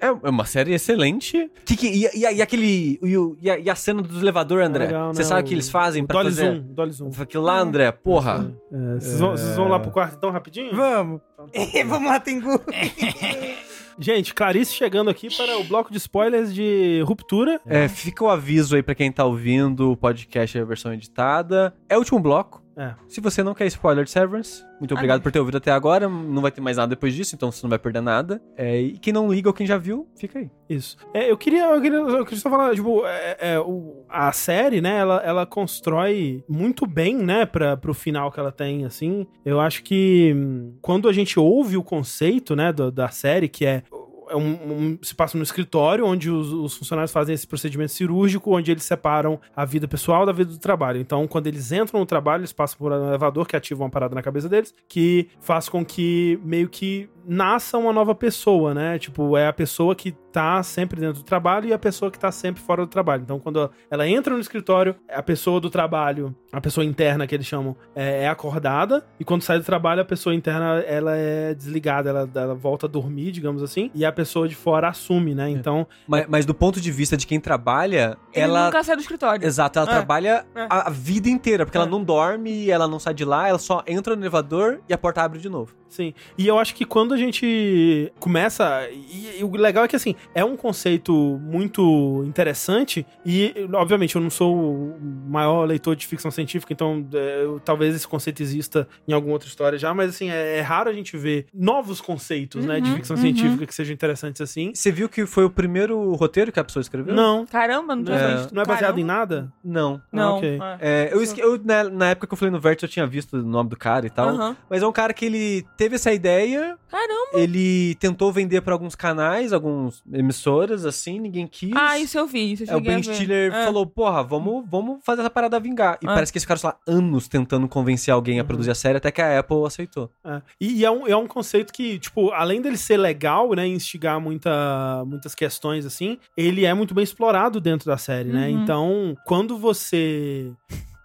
[0.00, 1.50] É é uma série excelente.
[1.64, 2.98] Que, que, e, e, e aquele.
[3.02, 4.84] E, e a, e a cena do elevador, André?
[4.84, 5.28] É legal, Você né?
[5.28, 6.54] sabe o que eles fazem o pra Dolly fazer?
[6.54, 7.10] Zoom, Dolly Zoom.
[7.20, 8.54] Aquilo lá, André, porra.
[8.72, 10.74] É, vocês, vão, vão lá pro quarto então rapidinho?
[10.74, 11.20] Vamos.
[11.86, 12.60] Vamos lá, Tengu.
[13.98, 17.58] Gente, Clarice chegando aqui para o bloco de spoilers de Ruptura.
[17.64, 21.74] É, fica o aviso aí pra quem tá ouvindo o podcast, a versão editada.
[21.88, 22.62] É o último bloco.
[22.78, 22.94] É.
[23.08, 26.08] Se você não quer spoiler de Severance, muito obrigado por ter ouvido até agora.
[26.08, 28.40] Não vai ter mais nada depois disso, então você não vai perder nada.
[28.56, 30.50] É, e quem não liga ou quem já viu, fica aí.
[30.68, 30.96] Isso.
[31.14, 34.80] É, eu queria, eu queria, eu queria só falar, tipo, é, é, o- a série,
[34.82, 39.26] né, ela, ela constrói muito bem, né, pra, pro final que ela tem, assim.
[39.44, 43.64] Eu acho que hum, quando a gente ouve o conceito, né, do- da série, que
[43.64, 43.84] é
[44.28, 48.56] é um, um- se passa no escritório onde os, os funcionários fazem esse procedimento cirúrgico,
[48.56, 51.00] onde eles separam a vida pessoal da vida do trabalho.
[51.00, 54.14] Então, quando eles entram no trabalho, eles passam por um elevador que ativa uma parada
[54.14, 58.98] na cabeça deles, que faz com que meio que nasça uma nova pessoa, né?
[58.98, 62.30] Tipo, é a pessoa que tá sempre dentro do trabalho e a pessoa que tá
[62.30, 63.22] sempre fora do trabalho.
[63.22, 67.46] Então, quando ela entra no escritório, a pessoa do trabalho, a pessoa interna que eles
[67.46, 72.10] chamam, é, é acordada, e quando sai do trabalho, a pessoa interna, ela é desligada,
[72.10, 75.48] ela, ela volta a dormir, digamos assim, e a pessoa de fora assume, né?
[75.48, 78.66] Então, Mas, mas do ponto de vista de quem trabalha, Ele ela.
[78.66, 79.46] nunca sai do escritório.
[79.46, 79.94] Exato, ela É.
[79.94, 80.66] trabalha É.
[80.68, 81.80] a, a vida inteira, porque É.
[81.80, 84.98] ela não dorme, ela não sai de lá, ela só entra no elevador e a
[84.98, 85.74] porta abre de novo.
[85.88, 86.12] Sim.
[86.36, 88.88] E eu acho que quando a gente começa.
[88.90, 91.12] E, e o legal é que, assim, é um conceito
[91.42, 93.06] muito interessante.
[93.24, 94.98] E, obviamente, eu não sou o
[95.28, 99.48] maior leitor de ficção científica, então é, eu- talvez esse conceito exista em alguma outra
[99.48, 102.96] história já, mas, assim, é, é raro a gente ver novos conceitos, né, de Uhum,
[102.96, 103.22] ficção uhum.
[103.22, 104.72] científica que sejam interessantes assim.
[104.74, 107.14] Você viu que foi o primeiro roteiro que a pessoa escreveu?
[107.14, 107.46] Não.
[107.46, 108.54] Caramba, não tinha é, visto.
[108.54, 109.00] não é baseado Caramba.
[109.00, 109.52] em nada?
[109.64, 110.00] Não.
[110.12, 110.34] Não.
[110.34, 110.58] Ah, ok.
[110.80, 110.86] é.
[110.96, 113.42] É, eu, eu, na, na época que eu falei no Vert, eu tinha visto o
[113.42, 114.28] nome do cara e tal.
[114.30, 114.56] Aham.
[114.70, 117.05] Mas é um cara que ele teve essa ideia, Caramba.
[117.32, 121.72] Ele tentou vender pra alguns canais, algumas emissoras, assim, ninguém quis.
[121.74, 122.52] Ah, isso eu vi.
[122.52, 123.14] Isso eu É, o Ben a ver.
[123.14, 123.64] Stiller É.
[123.64, 125.98] falou, porra, vamos, vamos fazer essa parada vingar.
[126.02, 126.14] E Ah.
[126.14, 129.10] parece que esse cara, sei lá, anos tentando convencer alguém a produzir a série, até
[129.10, 130.10] que a Apple aceitou.
[130.24, 130.40] É.
[130.60, 134.20] E, e é, um, é um conceito que, tipo, além dele ser legal, né, instigar
[134.20, 138.48] muita, muitas questões, assim, ele é muito bem explorado dentro da série, né?
[138.48, 138.62] Uhum.
[138.62, 140.50] Então, quando você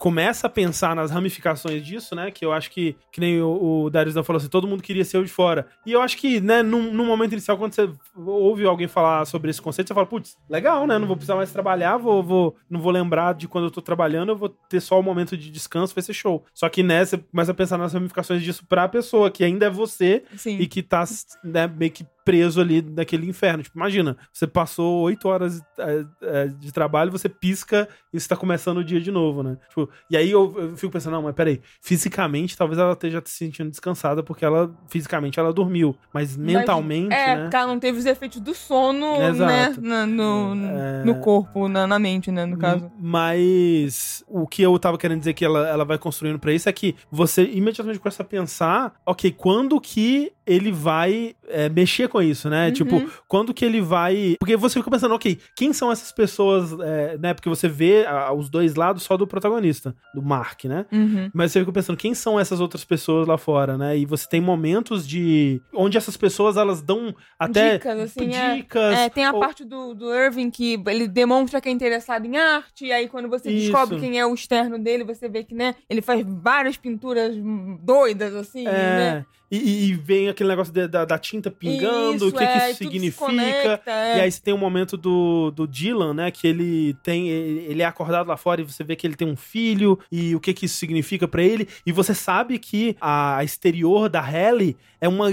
[0.02, 3.90] começa a pensar nas ramificações disso, né, que eu acho que, que nem o, o
[3.92, 5.68] Darius falou assim, todo mundo queria ser o de fora.
[5.86, 7.88] E eu acho que, né, num, num momento inicial, quando você
[8.18, 11.52] ouve alguém falar sobre esse conceito, você fala, putz, legal, né, não vou precisar mais
[11.52, 15.00] trabalhar, vou, vou, não vou lembrar de quando eu tô trabalhando, eu vou ter só
[15.00, 16.44] o momento de descanso, vai ser show.
[16.52, 19.70] Só que, né, você começa a pensar nas ramificações disso pra pessoa, que ainda é
[19.70, 20.58] você, Sim.
[20.58, 21.04] e que tá
[21.44, 23.64] né, meio que preso ali naquele inferno.
[23.64, 28.36] Tipo, imagina, você passou oito horas é, é, de trabalho, você pisca e você tá
[28.36, 29.58] começando o dia de novo, né?
[29.70, 33.34] Tipo, e aí eu, eu fico pensando, não, mas peraí, fisicamente talvez ela esteja se
[33.34, 35.96] sentindo descansada porque ela, fisicamente, ela dormiu.
[36.14, 37.42] Mas mentalmente, É, né?
[37.44, 39.52] porque ela não teve os efeitos do sono, Exato.
[39.52, 39.76] né?
[39.82, 41.04] na- no, É.
[41.04, 42.46] no corpo, na, na mente, né?
[42.46, 42.92] No caso.
[43.00, 46.72] Mas o que eu tava querendo dizer que ela, ela vai construindo pra isso é
[46.74, 52.50] que você imediatamente começa a pensar, ok, quando que ele vai é, mexer com isso,
[52.50, 52.68] né?
[52.68, 52.74] Uhum.
[52.74, 54.36] Tipo, quando que ele vai.
[54.40, 57.34] Porque você fica pensando, ok, quem são essas pessoas, é, né?
[57.34, 60.86] Porque você vê ah, os dois lados só do protagonista, do Mark, né?
[60.92, 61.30] Uhum.
[61.34, 63.98] Mas você fica pensando, quem são essas outras pessoas lá fora, né?
[63.98, 65.62] E você tem momentos de.
[65.74, 68.56] onde essas pessoas elas dão até Dicas, assim, é.
[68.58, 68.98] dicas.
[68.98, 72.38] É, tem a ou- parte do, do Irving que ele demonstra que é interessado em
[72.38, 73.72] arte, e aí quando você Isso.
[73.72, 77.36] descobre quem é o externo dele, você vê que, né, ele faz várias pinturas
[77.82, 79.26] doidas, assim, né?
[79.26, 79.26] É.
[79.26, 82.72] E, e- e vem aquele negócio de- da, da tinta pingando, o que, que é,
[82.72, 83.82] isso e tudo se significa.
[83.86, 84.18] é.
[84.18, 86.32] E aí você tem um momento do, do Dylan, né?
[86.32, 87.28] Que ele tem.
[87.30, 90.40] Ele é acordado lá fora e você vê que ele tem um filho e o
[90.40, 91.68] que, que isso significa pra ele.
[91.86, 95.28] E você sabe que a exterior da Halle é uma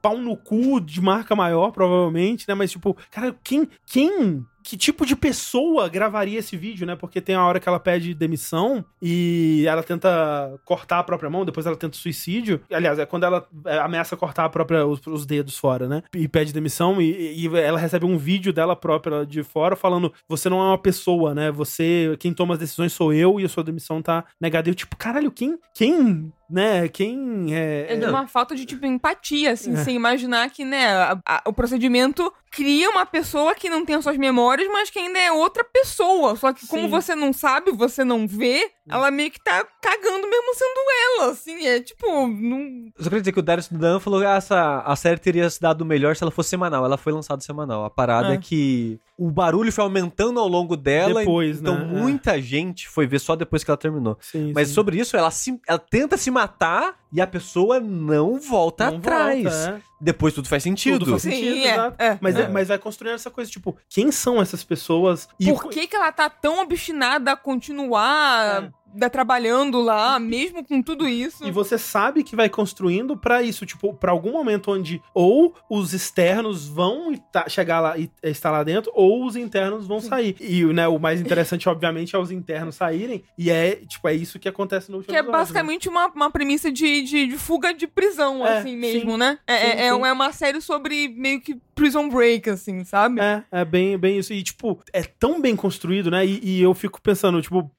[0.00, 2.54] pau no cu de marca maior, provavelmente, né?
[2.54, 3.68] Mas, tipo, cara, quem.
[3.86, 6.96] Quem que tipo de pessoa gravaria esse vídeo, né?
[6.96, 11.44] Porque tem a hora que ela pede demissão e ela tenta cortar a própria mão,
[11.44, 12.62] depois ela tenta suicídio.
[12.72, 16.02] Aliás, é quando ela é, ameaça cortar a própria, os, os dedos fora, né?
[16.14, 20.48] E pede demissão e, e ela recebe um vídeo dela própria de fora falando: Você
[20.48, 21.52] não é uma pessoa, né?
[21.52, 24.70] Você, quem toma as decisões sou eu e a sua demissão tá negada.
[24.70, 27.94] Eu, tipo, caralho, quem, quem né, quem é...
[27.94, 31.52] É de uma falta de, tipo, empatia, assim, sem imaginar que, né, a- a- o
[31.52, 35.64] procedimento cria uma pessoa que não tem as suas memórias, mas que ainda é outra
[35.64, 36.36] pessoa.
[36.36, 36.88] Só que como Sim.
[36.88, 40.80] você não sabe, você não vê, ela meio que tá cagando mesmo sendo
[41.20, 42.90] ela, assim, é tipo, não...
[42.98, 45.84] Só queria dizer que o Darius Dan falou que essa, a série teria se dado
[45.84, 46.84] melhor se ela fosse semanal.
[46.84, 47.84] Ela foi lançada semanal.
[47.84, 48.34] A parada É.
[48.34, 51.20] é que o barulho foi aumentando ao longo dela.
[51.20, 51.84] Depois, então né?
[51.98, 52.00] É.
[52.02, 54.16] muita gente foi ver só depois que ela terminou.
[54.20, 54.74] Sim, Mas sim.
[54.74, 59.44] sobre isso, ela, se- ela tenta se matar e a pessoa não volta Não atrás.
[59.44, 59.94] volta, é.
[60.00, 60.98] Depois tudo faz sentido.
[60.98, 62.48] Tudo faz Sim, sentido, é, é, mas, é.
[62.48, 65.28] mas vai construindo essa coisa, tipo, quem são essas pessoas?
[65.38, 70.82] E Por que que ela tá tão obstinada a continuar né, trabalhando lá, mesmo com
[70.82, 71.44] tudo isso?
[71.46, 75.92] E você sabe que vai construindo pra isso, tipo, pra algum momento onde ou os
[75.92, 80.36] externos vão tá- chegar lá e estar lá dentro, ou os internos vão sair.
[80.40, 83.24] E né, o mais interessante, obviamente, é os internos saírem.
[83.38, 85.44] E é, tipo, é isso que acontece no último Que é episódio, né?
[85.44, 89.16] basicamente uma, uma premissa de, de, de fuga de prisão, É, assim mesmo, sim.
[89.18, 89.38] né?
[89.46, 90.04] É, Sim, é, sim.
[90.04, 93.20] é uma série sobre meio que prison break, assim, sabe?
[93.20, 94.32] É, é bem, bem isso.
[94.32, 96.24] E, tipo, é tão bem construído, né?
[96.24, 97.70] E, e eu fico pensando, tipo,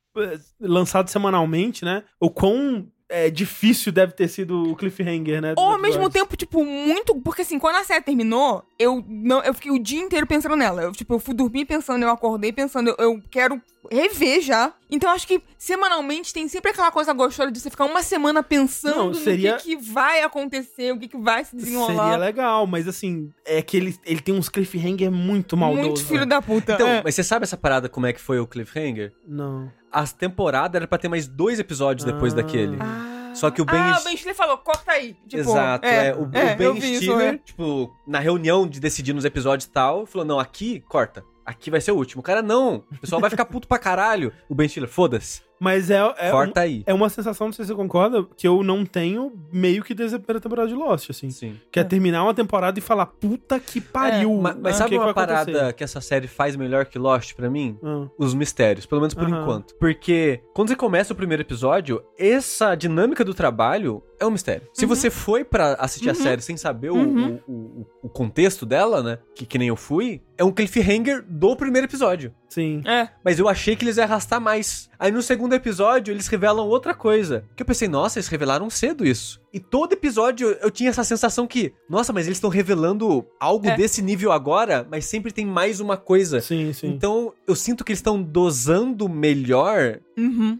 [0.59, 2.03] lançado semanalmente, né?
[2.19, 5.53] O quão é, difícil deve ter sido o cliffhanger, né?
[5.57, 7.15] Ou ao mesmo tempo, tipo, muito.
[7.21, 10.81] Porque assim, quando a série terminou, eu não eu fiquei o dia inteiro pensando nela.
[10.81, 14.73] Eu, tipo, eu fui dormir pensando, eu acordei pensando, eu, eu quero rever já.
[14.89, 18.95] Então acho que semanalmente tem sempre aquela coisa gostosa de você ficar uma semana pensando
[18.95, 22.03] Não, seria- no que, que vai acontecer, o que, que vai se desenrolar.
[22.11, 25.85] Seria legal, mas assim, é que ele, ele tem uns cliffhanger muito maldosos.
[25.87, 26.25] Muito filho né?
[26.27, 26.73] da puta.
[26.73, 27.01] Então, é.
[27.03, 29.13] mas você sabe essa parada como é que foi o Cliffhanger?
[29.27, 29.71] Não.
[29.91, 32.37] As temporadas era pra ter mais dois episódios depois Ah.
[32.37, 32.77] daquele.
[32.79, 33.11] Ah.
[33.33, 35.13] Só que o Ben Ah, o Ben Stiller falou, corta aí.
[35.27, 36.13] Tipo, Exato, é.
[36.15, 37.37] O, o é, eu Ben vi isso, Stiller, é.
[37.37, 41.21] tipo, na reunião de decidir nos episódios e tal, falou: não, aqui, corta.
[41.45, 42.21] Aqui vai ser o último.
[42.21, 42.83] O cara, não.
[42.91, 44.33] O pessoal vai ficar puto pra caralho.
[44.49, 45.43] O Ben Stiller, foda-se.
[45.59, 46.83] Mas é, é, um- corta aí.
[46.85, 50.15] é uma sensação, não sei se você concorda, que eu não tenho meio que desde
[50.17, 51.29] a primeira temporada de Lost, assim.
[51.29, 51.55] Sim.
[51.71, 54.33] Que é terminar uma temporada e falar, puta que pariu.
[54.35, 54.69] Ma- Mas, né?
[54.69, 55.73] O sabe que que uma vai parada acontecer?
[55.73, 57.77] que essa série faz melhor que Lost pra mim?
[57.83, 59.41] Ah, Os mistérios, pelo menos por Aham.
[59.41, 59.75] enquanto.
[59.79, 64.67] Porque quando você começa o primeiro episódio, essa dinâmica do trabalho é um mistério.
[64.73, 67.39] Se você foi pra assistir a série sem saber o, Uhum.
[67.47, 69.19] o, o- o contexto dela, né?
[69.33, 72.33] Que, que nem eu fui, é um cliffhanger do primeiro episódio.
[72.49, 72.81] Sim.
[72.85, 73.09] É.
[73.23, 74.89] Mas eu achei que eles iam arrastar mais.
[74.97, 77.43] Aí no segundo episódio eles revelam outra coisa.
[77.55, 79.41] Que eu pensei, nossa, eles revelaram cedo isso.
[79.53, 83.75] E todo episódio eu tinha essa sensação que, nossa, mas eles estão revelando algo É.
[83.77, 86.41] desse nível agora, mas sempre tem mais uma coisa.
[86.41, 86.87] Sim, sim.
[86.87, 90.57] Então eu sinto que eles estão dosando melhor Uhum.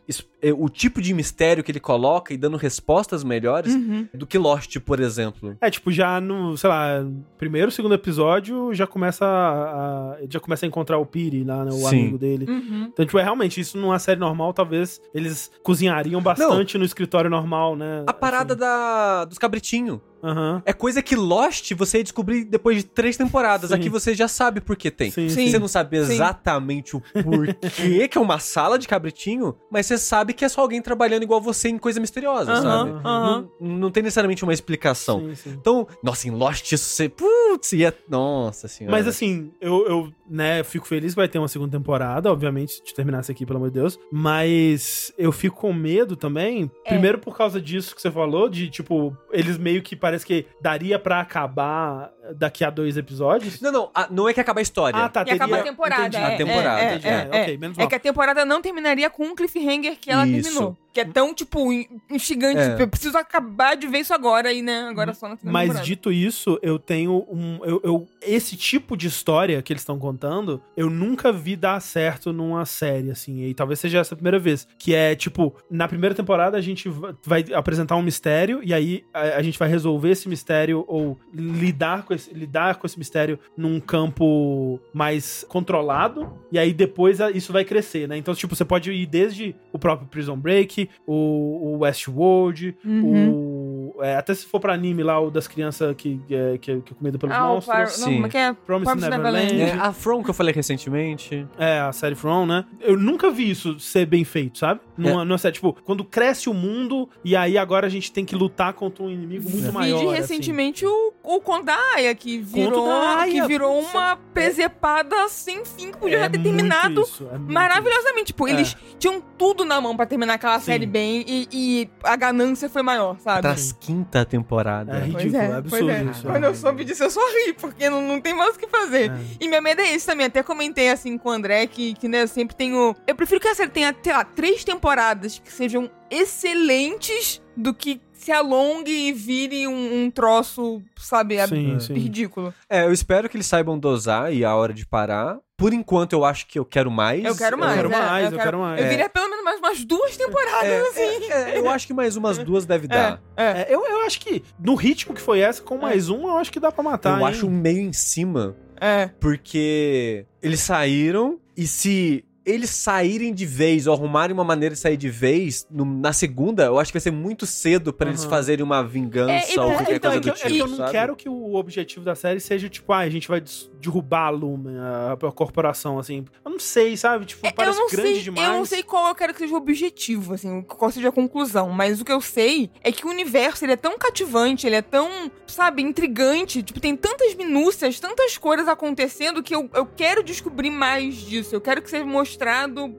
[0.53, 4.07] O tipo de mistério que ele coloca e dando respostas melhores Uhum.
[4.13, 5.55] do que Lost, por exemplo.
[5.61, 7.05] É, tipo, já no, sei lá,
[7.38, 11.72] primeiro, segundo episódio, já começa a, a- já começa a encontrar o Piri lá, né,
[11.72, 11.88] o Sim.
[12.01, 12.45] amigo dele.
[12.49, 12.89] Uhum.
[12.93, 17.76] Então, tipo, é realmente, isso numa série normal, talvez eles cozinhariam bastante no escritório normal,
[17.76, 18.03] né?
[18.07, 19.99] A parada da, dos cabritinhos.
[20.24, 20.62] Aham.
[20.66, 23.70] É coisa que Lost você ia descobrir depois de três temporadas.
[23.70, 23.76] Sim.
[23.76, 25.12] Aqui você já sabe por que tem.
[25.12, 25.50] Sim, Sim.
[25.50, 26.14] Você não sabe Sim.
[26.14, 30.62] exatamente o porquê que é uma sala de cabritinho, mas você sabe que é só
[30.62, 32.92] alguém trabalhando igual você em coisa misteriosa, Aham, sabe?
[33.04, 33.48] aham.
[33.60, 35.20] Não, não tem necessariamente uma explicação.
[35.20, 35.50] Sim, sim.
[35.52, 37.10] Então, nossa, em Lost isso você.
[37.10, 37.94] Putz, ia.
[38.10, 38.96] Nossa senhora.
[38.96, 42.94] Mas assim, eu, eu né, fico feliz que vai ter uma segunda temporada, obviamente, de
[42.94, 44.00] terminar isso aqui, pelo amor de Deus.
[44.12, 46.70] Mas eu fico com medo também.
[46.86, 46.90] É.
[46.90, 51.20] Primeiro por causa disso que você falou, de tipo, eles meio que que daria pra
[51.20, 53.60] acabar daqui a dois episódios.
[53.61, 54.97] Não, não, a- não é que acaba a história.
[54.99, 56.02] Ah, tá, E acaba a temporada.
[56.07, 56.18] Entendi.
[56.18, 57.89] é, A temporada, É, é, É, é, ok, menos é mal.
[57.89, 60.43] que a temporada não terminaria com um cliffhanger que ela Isso.
[60.43, 60.77] terminou.
[60.93, 62.57] Que é tão, tipo, in- instigante.
[62.57, 62.69] É.
[62.69, 64.88] Tipo, eu preciso acabar de ver isso agora e, né?
[64.89, 65.85] Agora só na Mas temporada.
[65.85, 67.60] dito isso, eu tenho um.
[67.65, 72.31] Eu, eu- esse tipo de história que eles estão contando, eu nunca vi dar certo
[72.31, 73.41] numa série, assim.
[73.43, 74.65] E talvez seja essa a primeira vez.
[74.80, 79.03] Que é, tipo, na primeira temporada a gente va- vai apresentar um mistério, e aí
[79.14, 83.38] a, a gente vai resolver esse mistério ou lidar com esse, lidar com esse mistério
[83.56, 86.32] num campo mais controlado.
[86.52, 88.18] E aí depois isso vai crescer, né?
[88.18, 93.32] Então, tipo, você pode ir desde o próprio Prison Break, o, o Westworld, Uhum.
[93.32, 93.55] o.
[93.99, 96.80] é, até se for pra anime lá, o das crianças que, que, é, que é
[96.80, 97.99] que é comida pelos Ah, o monstros.
[97.99, 98.14] Não, Sim.
[98.16, 98.53] como é que é?
[98.53, 99.53] Promise Promise Neverland.
[99.53, 99.80] Neverland.
[99.80, 101.48] É, a From que eu falei recentemente.
[101.57, 102.66] É, a série From, né?
[102.82, 104.80] Eu nunca vi isso ser bem feito, sabe?
[104.98, 108.36] Numa, numa série, tipo, quando cresce o mundo e aí agora a gente tem que
[108.36, 109.99] lutar contra um inimigo muito maior.
[109.99, 110.22] Vide assim.
[110.22, 115.64] recentemente o, o Conto da Aya, que virou, da Aya, que virou uma presepada sem
[115.66, 118.28] fim, que podia É já ter terminado isso, é maravilhosamente.
[118.28, 118.52] Tipo, É.
[118.52, 120.66] eles tinham tudo na mão pra terminar aquela Sim.
[120.66, 123.41] série bem e, e a ganância foi maior, sabe?
[123.41, 124.97] Pras quinta temporada.
[124.97, 126.03] É Pois ridículo, é, é, absurdo pois é.
[126.03, 126.23] isso.
[126.23, 129.11] Quando eu soube disso, eu só ri, porque não, não tem mais o que fazer.
[129.11, 129.19] É.
[129.39, 130.26] E meu medo é esse também.
[130.26, 132.95] Até comentei assim com o André que, que né, eu sempre tenho.
[133.06, 138.02] Eu prefiro que a série tenha, sei lá, três temporadas que sejam excelentes do que
[138.26, 141.93] se alongue e vire um, um troço, sabe, ab- Sim, sim.
[141.93, 142.52] ridículo.
[142.68, 145.38] É, eu espero que eles saibam dosar e a hora de parar.
[145.57, 147.23] Por enquanto, eu acho que eu quero mais.
[147.23, 147.76] Eu quero mais.
[147.76, 148.80] quero é, mais, eu quero mais.
[148.81, 148.89] Eu É.
[148.89, 151.31] viria pelo menos mais umas duas temporadas, É, assim.
[151.31, 153.22] é, eu acho que mais umas duas deve dar.
[153.38, 156.52] É, eu, eu acho que no ritmo que foi essa, com mais um, eu acho
[156.52, 157.19] que dá pra matar.
[157.19, 157.31] eu hein?
[157.31, 159.07] acho meio em cima, É.
[159.19, 164.97] porque eles saíram e se eles saírem de vez ou arrumarem uma maneira de sair
[164.97, 168.30] de vez, no- na segunda, eu acho que vai ser muito cedo pra eles Aham.
[168.30, 170.53] fazerem uma vingança É, ou é, qualquer Então, coisa é que, do eu- é tipo.
[170.55, 170.91] que eu não sabe?
[170.91, 173.41] quero que o objetivo da série seja, tipo, ah, a gente vai
[173.81, 176.23] derrubar a Lumen, a, a corporação, assim.
[176.43, 177.26] Eu não sei, sabe?
[177.26, 178.47] Tipo, É, parece eu não grande sei, demais.
[178.47, 181.69] Eu não sei qual eu quero que seja o objetivo, assim, qual seja a conclusão,
[181.72, 184.81] mas o que eu sei é que o universo ele é tão cativante, ele é
[184.81, 190.69] tão, sabe, intrigante, tipo, tem tantas minúcias, tantas coisas acontecendo que eu, eu quero descobrir
[190.69, 191.55] mais disso.
[191.55, 192.35] Eu quero que seja mostrado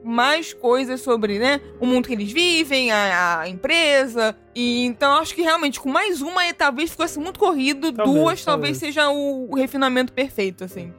[0.03, 4.35] mais coisas sobre, né, o mundo que eles vivem, a, a empresa.
[4.55, 8.43] E então acho que realmente com mais uma é, talvez ficasse muito corrido, Talvez, duas
[8.43, 8.45] talvez.
[8.45, 10.91] talvez, seja o, o refinamento perfeito, assim.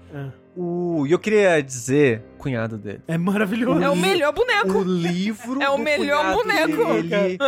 [0.57, 3.01] O, e eu queria dizer, cunhado dele.
[3.07, 3.81] É maravilhoso.
[3.81, 4.79] É o melhor boneco.
[4.79, 5.63] O livro.
[5.63, 7.03] É o do melhor boneco.
[7.03, 7.39] dele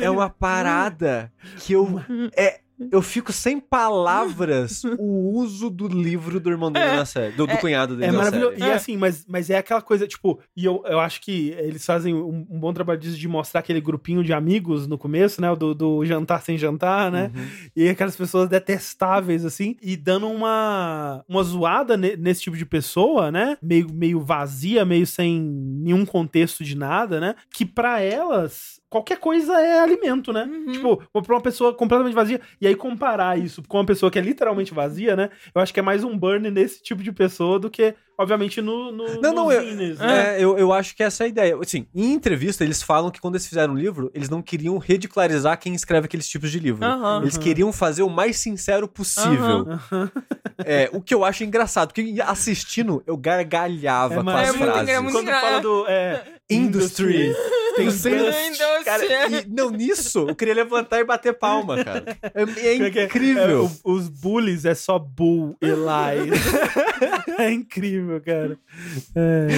[0.00, 2.00] é uma parada que eu.
[2.36, 2.60] É,
[2.90, 7.32] eu fico sem palavras o uso do livro do irmão dele na série.
[7.34, 8.56] Do, do cunhado dele É maravilhoso.
[8.58, 8.70] série.
[8.70, 12.14] E assim, mas, mas é aquela coisa, tipo, e eu, eu acho que eles fazem
[12.14, 15.54] um, um bom trabalho disso de mostrar aquele grupinho de amigos no começo, né?
[15.56, 17.30] Do, do jantar sem jantar, né?
[17.34, 17.46] Uhum.
[17.76, 23.30] E aquelas pessoas detestáveis, assim, e dando uma, uma zoada ne- nesse tipo de pessoa,
[23.30, 23.56] né?
[23.62, 27.34] Meio, meio vazia, meio sem nenhum contexto de nada, né?
[27.52, 30.44] Que pra elas, qualquer coisa é alimento, né?
[30.44, 30.72] Uhum.
[30.72, 34.22] Tipo, pra uma pessoa completamente vazia, e aí comparar isso com uma pessoa que é
[34.22, 35.30] literalmente vazia, né?
[35.54, 38.90] Eu acho que é mais um burn nesse tipo de pessoa do que, obviamente, no,
[38.92, 40.36] no Não, não, eu, zines, né?
[40.38, 41.56] é, eu, eu acho que essa é a ideia.
[41.62, 45.58] Assim, em entrevista, eles falam que quando eles fizeram o livro, eles não queriam ridicularizar
[45.58, 46.84] quem escreve aqueles tipos de livro.
[46.84, 47.22] Aham.
[47.22, 49.66] Eles queriam fazer o mais sincero possível.
[50.64, 54.48] É, o que eu acho engraçado, porque assistindo, eu gargalhava com as.
[54.48, 54.82] É muito frases.
[54.82, 57.32] engra- muito Quando engra- fala do é, Industry.
[57.76, 58.16] Tem Industry.
[58.84, 62.04] Cara, e, não, nisso, eu queria levantar e bater palma, cara.
[62.34, 62.88] É, é é é?
[62.98, 63.70] É, incrível.
[63.84, 66.42] o- os bullies é só bull e lies.
[67.38, 68.58] é incrível, cara.
[69.14, 69.48] É.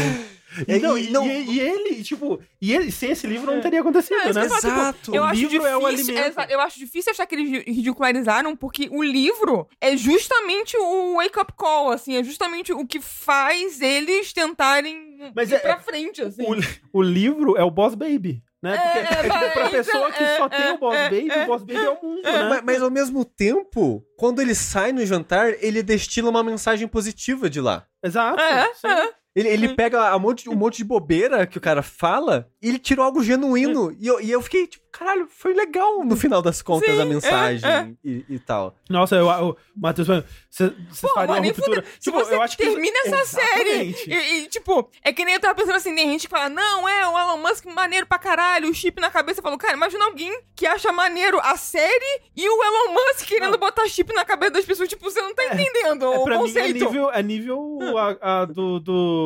[0.66, 3.48] E, É, não, e e, não- e- e ele, tipo, e ele, sem esse livro
[3.54, 4.48] não teria acontecido, É, né?
[4.48, 5.14] falo, tipo, Exato.
[5.14, 6.40] Eu O acho livro difícil, é o alimento.
[6.50, 11.52] eu acho difícil achar que eles ri- ridicularizaram, porque o livro é justamente o wake-up
[11.56, 16.42] call, assim, é justamente o que faz eles tentarem Mas ir é- pra frente, assim.
[16.42, 18.76] O, o livro é o Boss Baby, né?
[18.76, 21.44] Porque É, é, tipo, pra pessoa que só tem o Boss é, Baby, é.
[21.44, 22.48] o Boss Baby é o mundo, né?
[22.48, 27.48] Mas, mas ao mesmo tempo, quando ele sai no jantar, ele destila uma mensagem positiva
[27.48, 27.86] de lá.
[28.02, 28.40] Exato.
[28.40, 29.12] É, sim.
[29.34, 32.78] Ele, ele pega um monte, um monte de bobeira que o cara fala e ele
[32.78, 33.96] tirou algo genuíno.
[33.98, 37.04] E eu, e eu fiquei tipo, caralho, foi legal no final das contas Sim, a
[37.04, 38.74] mensagem é, E, e tal.
[38.88, 40.08] Nossa, eu, eu, Matheus,
[40.50, 40.70] você
[41.00, 41.84] Pô, faria uma ruptura.
[42.00, 44.10] Se você eu acho que termina essa série Exatamente.
[44.10, 46.88] e, e, tipo, é que nem eu tava pensando assim, tem gente que fala, não,
[46.88, 49.38] é o Elon Musk maneiro pra caralho, o chip na cabeça.
[49.38, 53.56] Eu falo, cara, imagina alguém que acha maneiro a série e o Elon Musk querendo
[53.58, 54.88] botar chip na cabeça das pessoas.
[54.88, 56.84] Tipo, você não tá entendendo É, o pra mim é conceito.
[56.84, 59.19] nível, é nível a, a do, do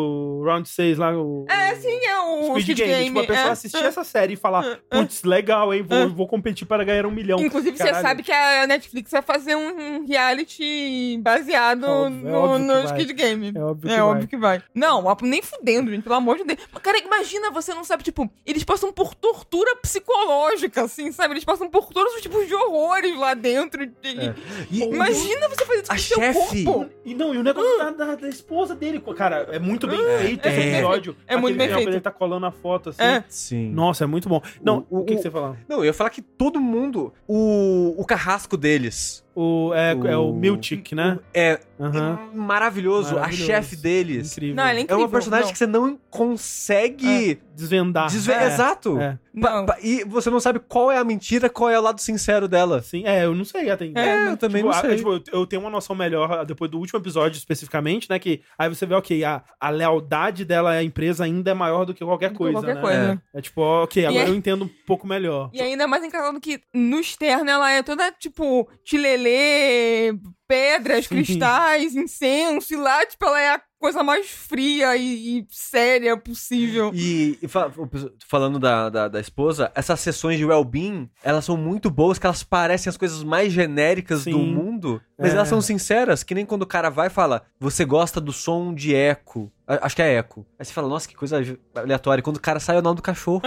[0.44, 1.46] Round 6 lá, o...
[1.48, 2.92] É, sim, é o Squid, Squid Game.
[2.92, 3.06] Game.
[3.06, 3.52] Tipo, a pessoa é.
[3.52, 7.38] assistir essa série e falar, putz, legal, hein, vou, vou competir para ganhar um milhão.
[7.40, 8.02] Inclusive, você Caralho.
[8.06, 12.88] sabe que a Netflix vai fazer um reality baseado Óbvio, é no, óbvio que no.
[12.88, 13.52] Squid Game.
[13.54, 14.26] É óbvio É que óbvio vai.
[14.28, 14.62] que vai.
[14.74, 16.58] Não, nem fudendo, gente, pelo amor de Deus.
[16.82, 21.34] Cara, imagina, você não sabe, tipo, eles passam por tortura psicológica, assim, sabe?
[21.34, 23.82] Eles passam por todos os tipos de horrores lá dentro.
[23.84, 24.34] E- É.
[24.70, 26.90] E- Imagina você fazer isso A com o seu chefe- corpo.
[27.04, 30.46] E não, e o negócio da, da- da esposa dele, cara, é muito bem feito
[30.46, 30.72] esse é.
[30.74, 31.16] episódio.
[31.26, 31.88] É muito bem que feito.
[31.90, 33.02] Ele tá colando a foto, assim.
[33.02, 33.24] É.
[33.28, 33.70] Sim.
[33.70, 34.40] Nossa, é muito bom.
[34.62, 35.56] Não, O- o, que, o- que você fala?
[35.68, 37.12] Não, eu ia falar que todo mundo.
[37.26, 39.23] O, o carrasco deles.
[39.36, 41.18] O, é, O- é o Miltic, né?
[41.34, 42.30] É Aham.
[42.32, 43.42] maravilhoso, Maravilhoso.
[43.42, 44.32] a chefe deles.
[44.32, 44.54] Incrível.
[44.56, 45.04] Não, ele é É incrível.
[45.04, 45.52] uma personagem não.
[45.52, 48.08] que você não consegue Desvendar.
[48.10, 48.32] desver...
[48.40, 49.00] É, Exato.
[49.00, 49.18] É.
[49.40, 49.66] Pa- Não.
[49.66, 52.80] pa- e você não sabe qual é a mentira, qual é o lado sincero dela.
[52.82, 54.00] Sim, é, eu não sei até então.
[54.02, 54.96] É, eu também Tipo, não a- sei.
[54.96, 58.18] tipo, eu, eu tenho uma noção melhor ah, depois do último episódio, especificamente, né?
[58.20, 61.92] Que aí você vê, ok, a, a lealdade dela à empresa ainda é maior do
[61.92, 62.80] que qualquer Do coisa, qualquer né?
[62.80, 63.22] coisa.
[63.34, 65.50] É, tipo, ok, agora é- eu entendo um pouco melhor.
[65.52, 69.23] E ainda mais engraçado que no externo ela é toda tipo tilelê,
[70.46, 71.14] pedras, Sim.
[71.16, 76.90] cristais, incenso, e lá, tipo, ela é a coisa mais fria e, e séria possível.
[76.94, 77.70] E, e fa-
[78.26, 82.42] falando da, da, da esposa, essas sessões de well-being, elas são muito boas, que elas
[82.42, 84.54] parecem as coisas mais genéricas do Sim.
[84.54, 85.36] mundo, mas É.
[85.36, 88.74] elas são sinceras, que nem quando o cara vai e fala, você gosta do som
[88.74, 89.50] de eco.
[89.66, 90.44] Acho que é eco.
[90.58, 91.40] Aí você fala, nossa, que coisa
[91.74, 92.22] aleatória.
[92.22, 93.40] Quando o cara sai é o nome do cachorro.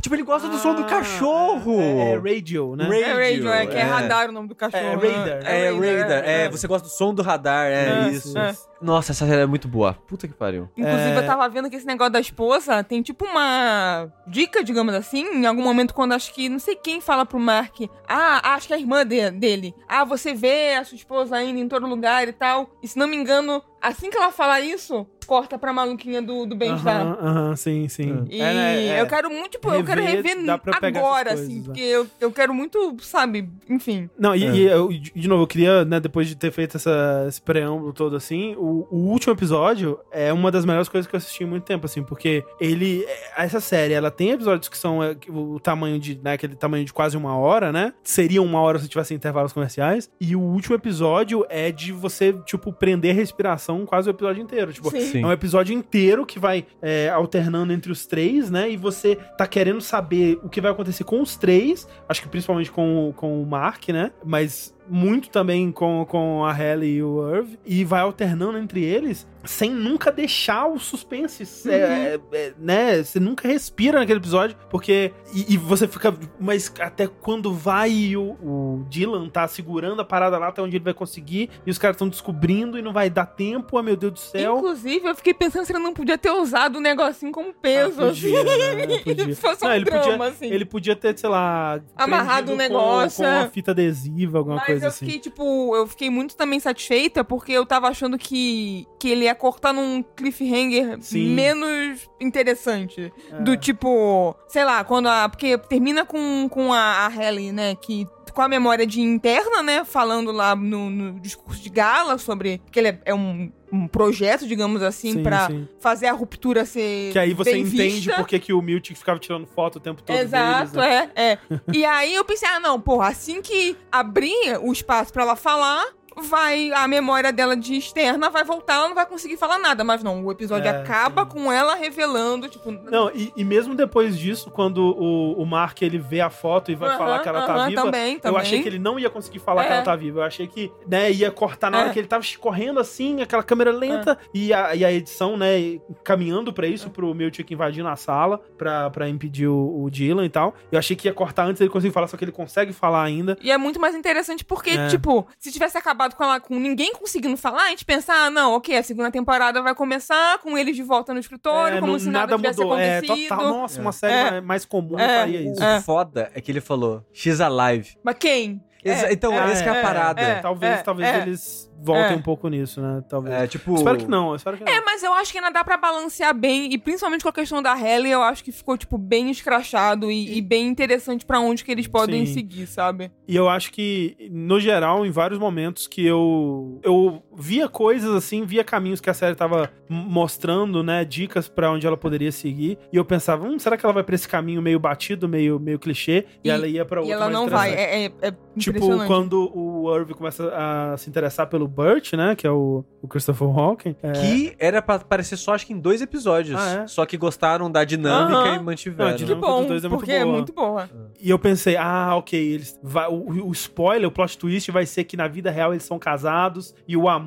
[0.00, 1.80] Tipo, ele gosta do som do Ah, cachorro.
[1.80, 2.84] É, é radio, né?
[2.84, 3.82] Radio, é radio, é que é, é.
[3.82, 4.80] radar o nome do cachorro.
[4.84, 5.08] É, né?
[5.16, 5.46] radar.
[5.52, 5.70] É,
[6.02, 6.22] radar.
[6.28, 7.66] É, você gosta do som do radar.
[7.66, 8.38] É, É, isso.
[8.38, 8.54] é.
[8.80, 9.94] Nossa, essa série é muito boa.
[9.94, 10.68] Puta que pariu.
[10.76, 11.18] Inclusive, É.
[11.18, 15.46] eu tava vendo que esse negócio da esposa tem tipo uma dica, digamos assim, em
[15.46, 18.76] algum momento quando acho que não sei quem fala pro Mark, ah, acho que é
[18.76, 22.32] a irmã de- dele, ah, você vê a sua esposa indo em todo lugar e
[22.32, 22.70] tal.
[22.82, 26.54] E se não me engano, assim que ela fala isso, corta pra maluquinha do, do
[26.56, 27.00] bem-estar.
[27.00, 28.24] Aham, aham, sim, sim.
[28.28, 29.00] E É, é.
[29.00, 31.66] eu quero muito, tipo, eu quero Rever, rever dá pra pegar agora, essas assim, coisas,
[31.66, 34.08] porque eu, eu quero muito, sabe, enfim.
[34.18, 34.54] Não, e, É.
[34.54, 37.92] e eu, de de novo, eu queria, né, depois de ter feito essa, esse preâmbulo
[37.92, 41.46] todo assim, o, o último episódio é uma das melhores coisas que eu assisti em
[41.46, 43.04] muito tempo, assim, porque ele.
[43.04, 46.20] é, Essa série, ela tem episódios que são é, o tamanho de.
[46.22, 47.92] Né, aquele tamanho de quase uma hora, né?
[48.02, 50.10] Seria uma hora se tivesse intervalos comerciais.
[50.20, 54.72] E o último episódio é de você, tipo, prender a respiração quase o episódio inteiro.
[54.72, 55.00] Tipo, Sim.
[55.00, 55.22] Sim.
[55.22, 58.70] é um episódio inteiro que vai é, alternando entre os três, né?
[58.70, 61.88] E você tá querendo saber o que vai acontecer com os três.
[62.08, 64.12] Acho que principalmente com, com o Mark, né?
[64.24, 67.58] Mas muito também com, com a Halle e o Irv.
[67.64, 71.46] E vai alternando entre eles sem nunca deixar o suspense.
[71.68, 73.02] é, é, é, né?
[73.02, 74.56] Você nunca respira naquele episódio.
[74.70, 75.12] Porque.
[75.34, 76.14] E, e você fica.
[76.40, 80.84] Mas até quando vai o, o Dylan tá segurando a parada lá até onde ele
[80.84, 81.50] vai conseguir.
[81.66, 83.76] E os caras estão descobrindo e não vai dar tempo.
[83.78, 84.56] Ah, meu Deus do céu.
[84.58, 88.06] Inclusive, eu fiquei pensando se ele não podia ter usado o negocinho como peso, Ah,
[88.06, 88.86] podia, assim.
[88.86, 88.98] né?
[89.04, 89.24] Podia.
[89.34, 90.46] Se fosse um Não, ele drama, podia- assim.
[90.46, 93.38] Ele podia ter, sei lá, Amarrado um negócio, com, com é.
[93.40, 95.06] uma fita adesiva, alguma Mas coisa eu assim.
[95.06, 99.34] fiquei, tipo, eu fiquei muito também satisfeita porque eu tava achando que, que ele ia
[99.34, 101.34] cortar num cliffhanger Sim.
[101.34, 103.12] menos interessante.
[103.30, 103.40] É.
[103.40, 105.28] Do tipo, sei lá, quando a.
[105.28, 107.10] Porque termina com, com a, a
[107.52, 107.74] né?
[107.74, 109.84] Que com a memória de interna, né?
[109.84, 114.46] Falando lá no, no discurso de gala sobre que ele é, é um, um projeto,
[114.46, 115.68] digamos assim, sim.
[115.80, 117.12] fazer a ruptura ser.
[117.12, 120.72] Que aí você entende por que, o Miltic ficava tirando foto o tempo todo Exato,
[120.72, 121.10] deles, né?
[121.14, 121.38] é, é.
[121.72, 125.86] e aí eu pensei, ah, não, porra, assim que abrir o espaço pra ela falar,
[126.22, 129.82] vai a memória dela de externa vai voltar, ela não vai conseguir falar nada.
[129.84, 131.28] Mas não, o episódio É, acaba sim.
[131.30, 132.70] com ela revelando, tipo.
[132.70, 136.74] Não, e, e mesmo depois disso, quando o, o Mark ele vê a foto e
[136.74, 138.40] vai aham, falar que ela tá aham, viva, Também, eu também.
[138.40, 139.74] achei que ele não ia conseguir falar que É.
[139.76, 140.20] ela tá viva.
[140.20, 141.92] Eu achei que, né, ia cortar na hora É.
[141.92, 146.52] que ele tava correndo assim, aquela câmera lenta, e, a, e a edição, né, caminhando
[146.52, 150.54] pra isso, pro Miltic invadindo a sala pra, pra impedir o, o Dylan e tal.
[150.70, 153.36] Eu achei que ia cortar antes ele conseguir falar, só que ele consegue falar ainda.
[153.42, 154.88] E é muito mais interessante porque, É.
[154.88, 158.52] tipo, se tivesse acabado com ela com ninguém conseguindo falar, a gente pensar, ah, não,
[158.54, 161.98] ok, a segunda temporada vai começar com eles de volta no escritório, É, como não-
[161.98, 163.28] se nada, tivesse É, acontecido.
[163.28, 163.44] total.
[163.50, 164.40] Nossa, uma série É.
[164.40, 165.20] mais- comum É.
[165.20, 165.62] faria O isso.
[165.64, 165.80] É.
[165.80, 167.96] foda é que ele falou, She's alive.
[168.02, 168.62] Mas quem?
[168.84, 170.20] Exa- então, é, essa que é a é, parada.
[170.20, 170.34] é.
[170.40, 171.22] talvez talvez é.
[171.22, 172.16] eles voltem É.
[172.16, 173.02] um pouco nisso, né?
[173.08, 173.34] Talvez.
[173.34, 173.74] É, tipo...
[173.74, 174.72] Espero que não, espero que não.
[174.72, 177.62] É, mas eu acho que ainda dá pra balancear bem, e principalmente com a questão
[177.62, 181.64] da Halle, eu acho que ficou, tipo, bem escrachado e, e bem interessante pra onde
[181.64, 182.34] que eles podem Sim.
[182.34, 183.10] seguir, sabe?
[183.28, 188.44] E eu acho que, no geral, em vários momentos que eu eu via coisas assim,
[188.44, 192.96] via caminhos que a série tava mostrando, né, dicas pra onde ela poderia seguir, e
[192.96, 196.26] eu pensava, hum, será que ela vai pra esse caminho meio batido, meio, meio clichê,
[196.42, 199.04] e, E- ela ia pra E outro ela mais não vai, é, é, é Tipo,
[199.08, 203.48] quando o Irv começa a se interessar pelo Burt, né, que é o, o Christopher
[203.48, 206.56] Walken, é, Que era pra aparecer só, acho que em dois episódios.
[206.58, 206.86] Ah, é?
[206.86, 208.54] Só que gostaram da dinâmica Aham.
[208.56, 209.08] e mantiveram.
[209.08, 210.36] Não, a Que dinâmica bom, dos dois é muito porque é boa.
[210.36, 210.88] muito boa.
[211.20, 215.02] E eu pensei, ah, ok, eles vai, o, o spoiler, o plot twist vai ser
[215.02, 217.23] que na vida real eles são casados e o amor,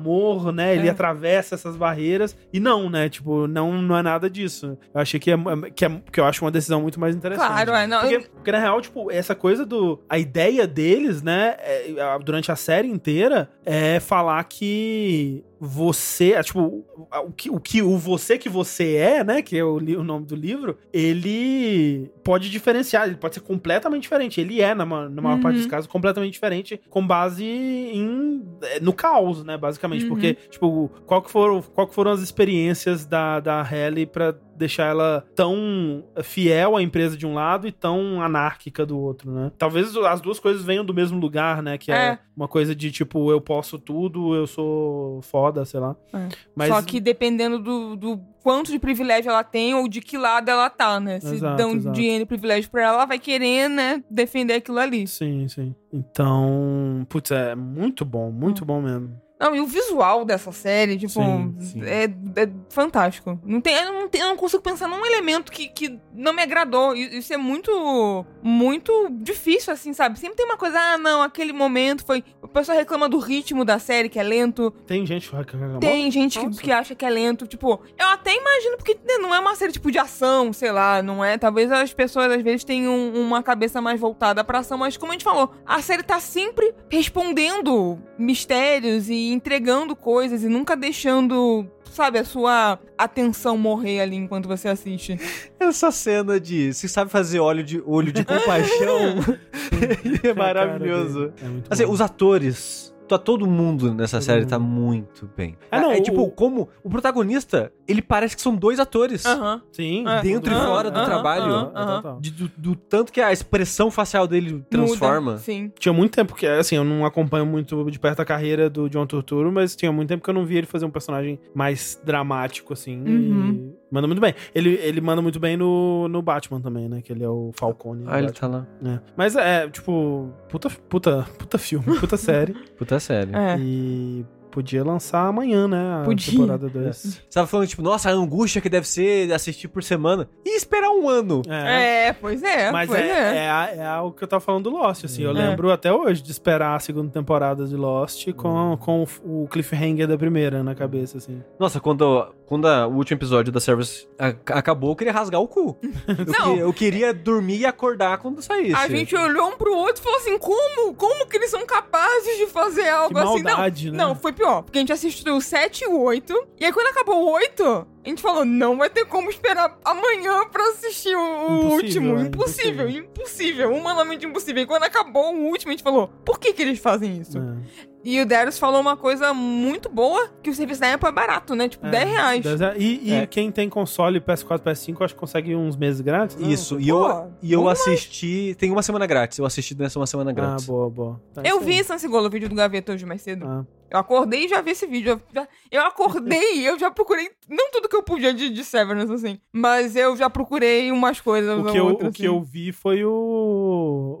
[0.52, 0.90] né, ele É.
[0.90, 2.36] atravessa essas barreiras.
[2.52, 4.78] E não, né, tipo, não, não é nada disso.
[4.94, 5.36] Eu achei que é,
[5.74, 7.46] que é que eu acho uma decisão muito mais interessante.
[7.46, 10.00] Claro, é, não, Porque, eu- porque, na real, tipo, essa coisa do.
[10.08, 16.84] A ideia deles, né, é, durante a série inteira, é falar que você, é, tipo,
[17.26, 20.24] o- que, o que o você que você é, né, que é o, o nome
[20.26, 24.40] do livro, ele pode diferenciar, ele pode ser completamente diferente.
[24.40, 25.42] Ele é, na, ma- na maior Uhum.
[25.42, 30.02] parte dos casos, completamente diferente, com base em é, no caos, né, basicamente.
[30.04, 30.08] Uhum.
[30.10, 34.86] Porque, tipo, qual que foram, qual que foram as experiências da, da Halle pra deixar
[34.86, 39.52] ela tão fiel à empresa de um lado e tão anárquica do outro, né?
[39.56, 41.78] Talvez as duas coisas venham do mesmo lugar, né?
[41.78, 42.18] Que é, É.
[42.36, 45.96] uma coisa de tipo, eu posso tudo, eu sou foda, sei lá.
[46.12, 46.28] É.
[46.54, 50.48] Mas Só que dependendo do, do quanto de privilégio ela tem ou de que lado
[50.50, 51.20] ela tá, né?
[51.20, 51.94] Se Exato, dão exato.
[51.94, 55.06] dinheiro e privilégio pra ela, ela vai querer, né, defender aquilo ali.
[55.06, 55.74] Sim, sim.
[55.92, 58.32] Então, putz, é muito bom, Hum.
[58.32, 59.10] muito bom mesmo.
[59.40, 61.82] Não, e o visual dessa série, tipo, Sim, sim.
[61.84, 63.38] É, é fantástico.
[63.44, 66.42] Não tem, eu, não tenho- eu não consigo pensar num elemento que, que não me
[66.42, 66.94] agradou.
[66.96, 70.18] Isso é muito, muito difícil, assim, sabe?
[70.18, 72.24] Sempre tem uma coisa, ah, não, aquele momento foi.
[72.42, 74.70] O pessoal reclama do ritmo da série, que é lento.
[74.86, 75.78] Tem gente que reclama.
[75.80, 77.46] Tem gente que, que acha que é lento.
[77.46, 81.02] Tipo, eu até imagino, porque né, não é uma série tipo de ação, sei lá,
[81.02, 81.38] não é.
[81.38, 85.14] Talvez as pessoas às vezes tenham uma cabeça mais voltada pra ação, mas como a
[85.14, 92.18] gente falou, a série tá sempre respondendo mistérios e entregando coisas e nunca deixando, sabe,
[92.18, 95.18] a sua atenção morrer ali enquanto você assiste.
[95.58, 96.72] Essa cena de.
[96.72, 99.16] Você sabe fazer olho de, olho de compaixão?
[100.22, 101.32] é maravilhoso.
[101.42, 102.94] É muito Assim, os atores.
[103.08, 104.50] Tá todo mundo nessa Todo série mundo.
[104.50, 105.56] tá muito bem.
[105.70, 109.24] É, não, é tipo, o- como o protagonista, ele parece que são dois atores.
[109.24, 109.62] Aham.
[109.72, 110.06] Sim.
[110.06, 110.20] É.
[110.22, 111.44] Dentro e Aham, fora do aham, trabalho.
[111.52, 111.96] aham, É, aham.
[112.02, 112.20] total.
[112.20, 115.32] De- do, do tanto que a expressão facial dele transforma.
[115.32, 115.72] Muda, Sim.
[115.78, 119.06] Tinha muito tempo que, assim, eu não acompanho muito de perto a carreira do John
[119.06, 122.72] Turturro, mas tinha muito tempo que eu não via ele fazer um personagem mais dramático,
[122.72, 122.98] assim.
[123.02, 123.72] Uhum.
[123.74, 124.34] E manda muito bem.
[124.54, 127.00] Ele, ele manda muito bem no, no Batman também, né?
[127.02, 128.04] Que ele é o Falcone.
[128.06, 128.50] Ah, ele Batman.
[128.50, 128.56] tá
[128.86, 128.94] lá.
[128.94, 129.00] É.
[129.16, 132.52] Mas é, tipo, puta, puta, puta filme, puta série.
[132.76, 133.36] Puta sério.
[133.36, 133.56] É.
[133.58, 136.00] E podia lançar amanhã, né?
[136.00, 136.32] A Podia.
[136.32, 136.96] temporada 2.
[136.96, 140.28] Você tava falando, tipo, nossa, a angústia que deve ser assistir por semana.
[140.44, 141.42] E esperar um ano.
[141.46, 142.08] É.
[142.08, 142.72] É, pois é.
[142.72, 145.22] Mas pois é, é, a- é algo que eu tava falando do Lost, assim.
[145.22, 145.34] Eu É.
[145.34, 150.16] lembro até hoje de esperar a segunda temporada de Lost com, com o cliffhanger da
[150.18, 151.40] primeira na cabeça, assim.
[151.60, 155.46] Nossa, quando, quando a- o último episódio da Service a- acabou, eu queria rasgar o
[155.46, 155.76] cu.
[156.08, 156.54] Eu, Não.
[156.54, 158.74] que- eu queria dormir e acordar quando saísse.
[158.74, 160.94] A gente olhou um pro outro e falou assim: como?
[160.94, 163.42] Como que eles são capazes de fazer algo Que assim?
[163.42, 164.04] maldade, não, né?
[164.04, 164.62] não, foi pior.
[164.62, 166.34] Porque a gente assistiu o 7 e o 8.
[166.58, 170.46] E aí, quando acabou o 8, a gente falou: não vai ter como esperar amanhã
[170.50, 172.18] pra assistir o, o Impossível, último.
[172.18, 174.62] é, impossível, impossível, Humanamente impossível.
[174.62, 177.38] E quando acabou o último, a gente falou: por que que eles fazem isso?
[177.38, 177.88] É.
[178.04, 181.54] E o Darius falou uma coisa muito boa: que o serviço da Apple é barato,
[181.54, 181.68] né?
[181.68, 182.42] Tipo, É, 10 reais.
[182.42, 182.76] dez reais.
[182.80, 183.26] E, e É.
[183.26, 186.36] quem tem console PS4, PS5, acho que consegue uns meses grátis.
[186.36, 186.48] não?
[186.48, 188.54] Isso, e Pô, eu, e eu assisti.
[188.58, 189.38] Tem uma semana grátis.
[189.38, 190.64] Eu assisti nessa uma semana Ah, grátis.
[190.66, 191.20] boa, boa.
[191.34, 193.46] Tá, Eu vi esse Ansigolo, o vídeo do Gaveta hoje mais cedo.
[193.46, 193.64] Ah.
[193.90, 195.12] Eu acordei e já vi esse vídeo.
[195.12, 197.30] Eu, já- eu acordei, eu já procurei.
[197.48, 199.38] Não tudo que eu podia de, de Severance, assim.
[199.52, 201.58] Mas eu já procurei umas coisas.
[201.58, 203.10] O ou que, eu, outras, o que eu vi foi o,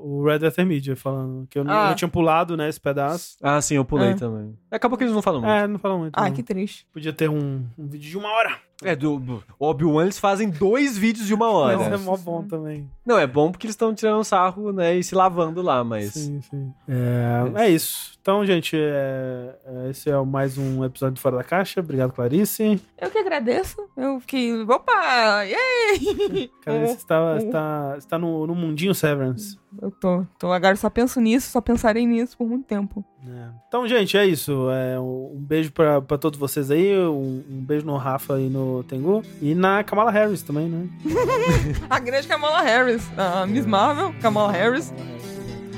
[0.02, 1.46] o Red Letter Media falando.
[1.48, 1.90] Que eu, não- Ah.
[1.90, 3.36] eu tinha pulado, né, esse pedaço.
[3.42, 4.14] Ah, sim, eu pulei É.
[4.14, 4.56] também.
[4.70, 5.52] Acabou que eles não falam muito.
[5.52, 6.14] É, não falam muito.
[6.16, 6.32] Ah, não.
[6.32, 6.86] que triste.
[6.92, 8.58] Podia ter um, um vídeo de uma hora.
[8.82, 11.76] É, do, do Obi-Wan eles fazem dois vídeos de uma hora.
[11.76, 12.88] Mas é mó bom também.
[13.04, 16.12] Não, é bom porque eles estão tirando sarro, né, e se lavando lá, mas...
[16.12, 16.72] Sim, sim.
[16.88, 18.17] É, é isso.
[18.28, 21.80] Então, gente, é- é, esse é mais um episódio de Fora da Caixa.
[21.80, 22.78] Obrigado, Clarice.
[23.00, 23.88] Eu que agradeço.
[23.96, 24.52] Eu fiquei.
[24.64, 25.44] Opa!
[25.44, 26.50] Yay!
[26.62, 29.58] Clarice está, está, está no, no mundinho Severance.
[29.80, 30.52] Eu tô, tô.
[30.52, 33.02] Agora só penso nisso, só pensarei nisso por muito tempo.
[33.26, 33.48] É.
[33.66, 34.68] Então, gente, é isso.
[34.72, 36.98] É, um beijo pra, pra todos vocês aí.
[36.98, 39.22] Um, um beijo no Rafa e no Tengu.
[39.40, 40.86] E na Kamala Harris também, né?
[41.88, 43.08] A grande Kamala Harris.
[43.16, 44.92] A Miss Marvel, Kamala Harris.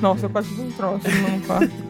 [0.03, 1.90] Nossa, eu quase fiz um troço no quarto.